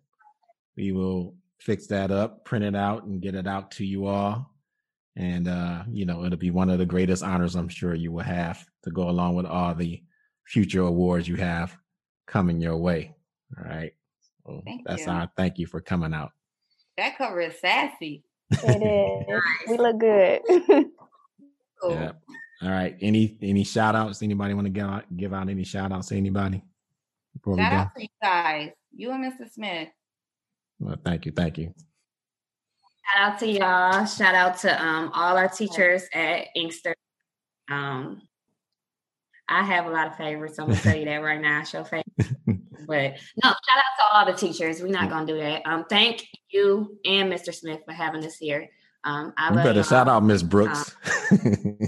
We 0.76 0.92
will 0.92 1.36
fix 1.60 1.88
that 1.88 2.12
up, 2.12 2.44
print 2.46 2.66
it 2.66 2.76
out, 2.76 3.06
and 3.06 3.22
get 3.22 3.36
it 3.36 3.48
out 3.48 3.72
to 3.72 3.86
you 3.86 4.08
all. 4.08 4.52
And, 5.16 5.48
uh, 5.48 5.84
you 5.90 6.06
know, 6.06 6.26
it'll 6.26 6.38
be 6.38 6.52
one 6.52 6.70
of 6.70 6.78
the 6.78 6.86
greatest 6.86 7.24
honors 7.24 7.56
I'm 7.56 7.70
sure 7.70 7.96
you 7.96 8.12
will 8.12 8.24
have 8.24 8.66
to 8.84 8.92
go 8.92 9.10
along 9.10 9.36
with 9.36 9.46
all 9.46 9.74
the 9.74 10.04
future 10.46 10.82
awards 10.82 11.28
you 11.28 11.38
have 11.38 11.76
coming 12.28 12.60
your 12.60 12.78
way. 12.78 13.16
All 13.58 13.64
right. 13.64 13.94
So 14.46 14.62
thank 14.66 14.86
that's 14.86 15.06
you. 15.06 15.12
our 15.12 15.30
thank 15.38 15.58
you 15.58 15.68
for 15.68 15.80
coming 15.80 16.14
out. 16.14 16.32
That 16.98 17.18
cover 17.18 17.42
is 17.42 17.60
sassy. 17.60 18.24
It 18.52 18.58
is. 18.64 19.28
nice. 19.28 19.70
We 19.70 19.78
look 19.78 20.00
good. 20.00 20.42
cool. 21.82 21.92
Yeah. 21.92 22.12
All 22.62 22.70
right. 22.70 22.96
Any 23.02 23.38
any 23.42 23.64
shout 23.64 23.96
outs? 23.96 24.22
Anybody 24.22 24.54
want 24.54 24.66
to 24.66 24.72
give 24.72 24.86
out 24.86 25.18
give 25.18 25.34
out 25.34 25.50
any 25.50 25.64
shout 25.64 25.92
outs 25.92 26.10
to 26.10 26.16
anybody? 26.16 26.62
Before 27.36 27.58
shout 27.58 27.74
out 27.74 27.96
to 27.96 28.02
you 28.02 28.08
guys. 28.22 28.72
You 28.96 29.12
and 29.12 29.24
Mr. 29.24 29.52
Smith. 29.52 29.90
Well, 30.80 30.98
thank 31.04 31.26
you. 31.26 31.32
Thank 31.32 31.58
you. 31.58 31.74
Shout 33.14 33.34
out 33.34 33.40
to 33.40 33.48
y'all. 33.48 34.06
Shout 34.06 34.36
out 34.36 34.58
to 34.60 34.84
um, 34.84 35.12
all 35.14 35.38
our 35.38 35.48
teachers 35.48 36.04
at 36.14 36.48
Inkster. 36.56 36.96
Um, 37.70 38.22
I 39.48 39.64
have 39.64 39.86
a 39.86 39.90
lot 39.90 40.08
of 40.08 40.16
favorites. 40.16 40.58
I'm 40.58 40.68
gonna 40.68 40.80
tell 40.80 40.96
you 40.96 41.06
that 41.06 41.18
right 41.18 41.40
now. 41.40 41.64
Show 41.64 41.84
favorite. 41.84 42.06
but 42.88 43.14
no, 43.44 43.50
shout 43.50 43.78
out 43.78 43.96
to 44.00 44.14
all 44.14 44.26
the 44.26 44.34
teachers. 44.34 44.82
We're 44.82 44.88
not 44.88 45.10
gonna 45.10 45.28
do 45.28 45.38
that. 45.38 45.62
Um, 45.66 45.86
thank 45.90 46.28
you 46.50 46.98
and 47.06 47.32
Mr. 47.32 47.54
Smith 47.54 47.82
for 47.86 47.94
having 47.94 48.26
us 48.26 48.38
here. 48.38 48.68
Um, 49.04 49.34
I 49.38 49.50
you 49.50 49.56
better 49.56 49.84
shout 49.84 50.08
out 50.08 50.24
Miss 50.24 50.42
Brooks. 50.42 50.96
Um, 51.32 51.88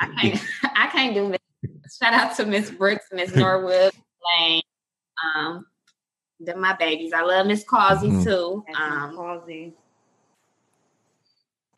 I 0.00 0.06
can't. 0.20 0.42
I 0.76 0.86
can't 0.88 1.14
do. 1.14 1.36
Shout 2.00 2.14
out 2.14 2.36
to 2.36 2.46
Miss 2.46 2.70
Brooks, 2.70 3.06
Miss 3.12 3.34
Norwood, 3.34 3.92
Lane. 4.38 4.62
Um, 5.36 5.66
they're 6.40 6.56
my 6.56 6.74
babies. 6.74 7.12
I 7.12 7.22
love 7.22 7.46
Miss 7.46 7.64
Causey 7.64 8.08
mm-hmm. 8.08 8.24
too. 8.24 8.64
Um, 8.76 9.16
Causey. 9.16 9.74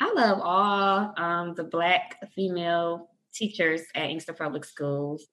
I 0.01 0.13
love 0.13 0.41
all 0.43 1.15
um, 1.17 1.55
the 1.55 1.65
black 1.65 2.19
female 2.35 3.09
teachers 3.33 3.83
at 3.95 4.11
Inkster 4.11 4.33
Public 4.33 4.65
Schools. 4.65 5.27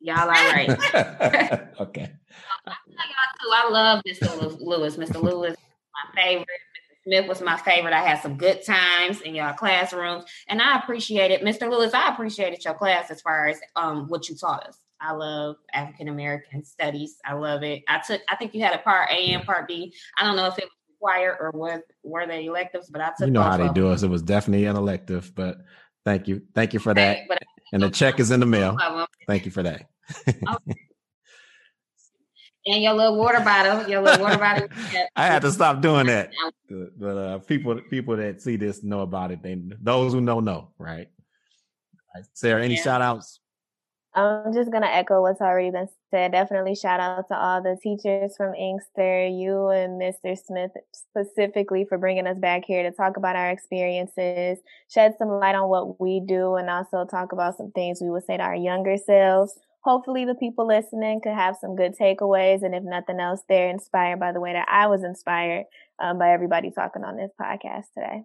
Y'all 0.00 0.18
are 0.18 0.28
right. 0.28 0.68
okay. 1.80 2.10
I, 2.66 2.70
love 2.70 2.98
y'all 2.98 3.30
too. 3.40 3.50
I 3.52 3.68
love 3.70 4.02
Mr. 4.06 4.60
Lewis. 4.60 4.96
Mr. 4.96 5.22
Lewis, 5.22 5.56
my 5.56 6.22
favorite. 6.22 6.46
Smith 7.04 7.28
was 7.28 7.40
my 7.40 7.56
favorite. 7.56 7.92
I 7.92 8.02
had 8.02 8.20
some 8.22 8.36
good 8.36 8.64
times 8.64 9.20
in 9.20 9.34
your 9.34 9.52
classrooms, 9.52 10.24
and 10.48 10.60
I 10.60 10.78
appreciated 10.78 11.42
Mr. 11.42 11.70
Lewis. 11.70 11.94
I 11.94 12.12
appreciated 12.12 12.64
your 12.64 12.74
class 12.74 13.10
as 13.10 13.20
far 13.20 13.46
as 13.46 13.60
um, 13.76 14.08
what 14.08 14.28
you 14.28 14.36
taught 14.36 14.66
us. 14.66 14.78
I 15.00 15.12
love 15.12 15.56
African 15.72 16.08
American 16.08 16.64
studies. 16.64 17.18
I 17.24 17.34
love 17.34 17.62
it. 17.62 17.82
I 17.88 18.00
took. 18.00 18.22
I 18.28 18.36
think 18.36 18.54
you 18.54 18.62
had 18.62 18.74
a 18.74 18.78
part 18.78 19.10
A 19.10 19.32
and 19.32 19.44
part 19.44 19.68
B. 19.68 19.94
I 20.16 20.24
don't 20.24 20.36
know 20.36 20.46
if 20.46 20.58
it 20.58 20.64
was 20.64 20.70
required 20.90 21.36
or 21.40 21.50
was 21.50 21.80
were 22.02 22.26
they 22.26 22.46
electives, 22.46 22.88
but 22.88 23.02
I 23.02 23.08
took. 23.08 23.26
You 23.26 23.32
know 23.32 23.42
how 23.42 23.58
they 23.58 23.68
do 23.68 23.90
it. 23.90 23.98
So 23.98 24.06
it 24.06 24.10
was 24.10 24.22
definitely 24.22 24.64
an 24.66 24.76
elective, 24.76 25.34
but 25.34 25.58
thank 26.04 26.26
you, 26.26 26.42
thank 26.54 26.72
you 26.72 26.80
for 26.80 26.94
that. 26.94 27.18
And 27.72 27.82
the 27.82 27.90
check 27.90 28.18
is 28.20 28.30
in 28.30 28.40
the 28.40 28.46
mail. 28.46 28.78
Thank 29.26 29.44
you 29.44 29.50
for 29.50 29.62
that. 29.62 29.88
okay. 30.28 30.74
And 32.66 32.82
your 32.82 32.94
little 32.94 33.18
water 33.18 33.40
bottle, 33.40 33.88
your 33.88 34.00
little 34.00 34.24
water 34.24 34.38
bottle. 34.38 34.68
I 35.16 35.26
had 35.26 35.42
to 35.42 35.52
stop 35.52 35.80
doing 35.80 36.06
that. 36.06 36.30
But 36.98 37.16
uh, 37.16 37.38
people, 37.38 37.78
people 37.88 38.16
that 38.16 38.40
see 38.40 38.56
this 38.56 38.82
know 38.82 39.02
about 39.02 39.30
it. 39.30 39.42
They, 39.42 39.62
those 39.80 40.12
who 40.12 40.20
know, 40.20 40.40
know, 40.40 40.70
right? 40.78 41.08
right. 42.14 42.24
Sarah, 42.32 42.64
any 42.64 42.74
yeah. 42.74 42.82
shout 42.82 43.02
outs? 43.02 43.38
I'm 44.16 44.52
just 44.52 44.70
gonna 44.70 44.86
echo 44.86 45.22
what's 45.22 45.40
already 45.40 45.70
been 45.70 45.88
said. 46.10 46.32
Definitely 46.32 46.76
shout 46.76 47.00
out 47.00 47.26
to 47.28 47.36
all 47.36 47.60
the 47.60 47.76
teachers 47.82 48.36
from 48.36 48.54
Inkster, 48.54 49.26
you 49.26 49.68
and 49.68 50.00
Mr. 50.00 50.38
Smith 50.38 50.70
specifically 50.92 51.84
for 51.84 51.98
bringing 51.98 52.28
us 52.28 52.38
back 52.38 52.64
here 52.64 52.84
to 52.84 52.96
talk 52.96 53.16
about 53.16 53.34
our 53.34 53.50
experiences, 53.50 54.58
shed 54.88 55.14
some 55.18 55.28
light 55.28 55.56
on 55.56 55.68
what 55.68 56.00
we 56.00 56.20
do, 56.20 56.54
and 56.54 56.70
also 56.70 57.04
talk 57.04 57.32
about 57.32 57.56
some 57.56 57.72
things 57.72 57.98
we 58.00 58.10
would 58.10 58.24
say 58.24 58.36
to 58.36 58.42
our 58.42 58.54
younger 58.54 58.96
selves. 58.96 59.58
Hopefully, 59.84 60.24
the 60.24 60.34
people 60.34 60.66
listening 60.66 61.20
could 61.22 61.34
have 61.34 61.56
some 61.60 61.76
good 61.76 61.94
takeaways, 61.96 62.62
and 62.62 62.74
if 62.74 62.82
nothing 62.82 63.20
else, 63.20 63.40
they're 63.48 63.68
inspired 63.68 64.18
by 64.18 64.32
the 64.32 64.40
way 64.40 64.54
that 64.54 64.66
I 64.68 64.86
was 64.86 65.04
inspired 65.04 65.64
um, 66.02 66.18
by 66.18 66.32
everybody 66.32 66.70
talking 66.70 67.04
on 67.04 67.16
this 67.16 67.30
podcast 67.40 67.84
today. 67.94 68.22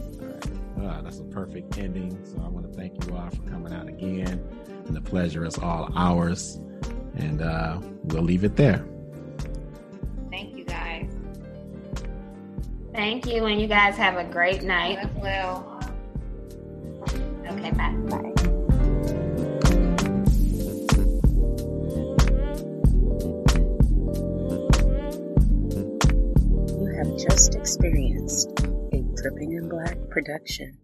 All 0.00 0.28
right. 0.28 0.98
Uh, 0.98 1.02
that's 1.02 1.20
a 1.20 1.24
perfect 1.24 1.78
ending. 1.78 2.18
So 2.24 2.42
I 2.44 2.48
want 2.48 2.70
to 2.70 2.76
thank 2.76 3.04
you 3.04 3.16
all 3.16 3.30
for 3.30 3.42
coming 3.42 3.72
out 3.72 3.88
again 3.88 4.44
and 4.86 4.96
the 4.96 5.00
pleasure 5.00 5.44
is 5.44 5.58
all 5.58 5.90
ours. 5.94 6.60
And 7.16 7.42
uh, 7.42 7.78
we'll 8.04 8.22
leave 8.22 8.44
it 8.44 8.56
there. 8.56 8.84
Thank 10.30 10.56
you, 10.56 10.64
guys. 10.64 11.10
Thank 12.92 13.26
you, 13.26 13.44
and 13.46 13.60
you 13.60 13.66
guys 13.66 13.96
have 13.96 14.16
a 14.16 14.24
great 14.24 14.62
night. 14.62 14.98
As 14.98 15.10
well. 15.16 15.80
Okay, 17.46 17.70
bye. 17.70 17.94
Bye. 18.08 18.31
Just 27.22 27.54
experienced 27.54 28.50
a 28.92 29.02
Dripping 29.14 29.52
in 29.52 29.68
Black 29.68 29.96
production. 30.10 30.76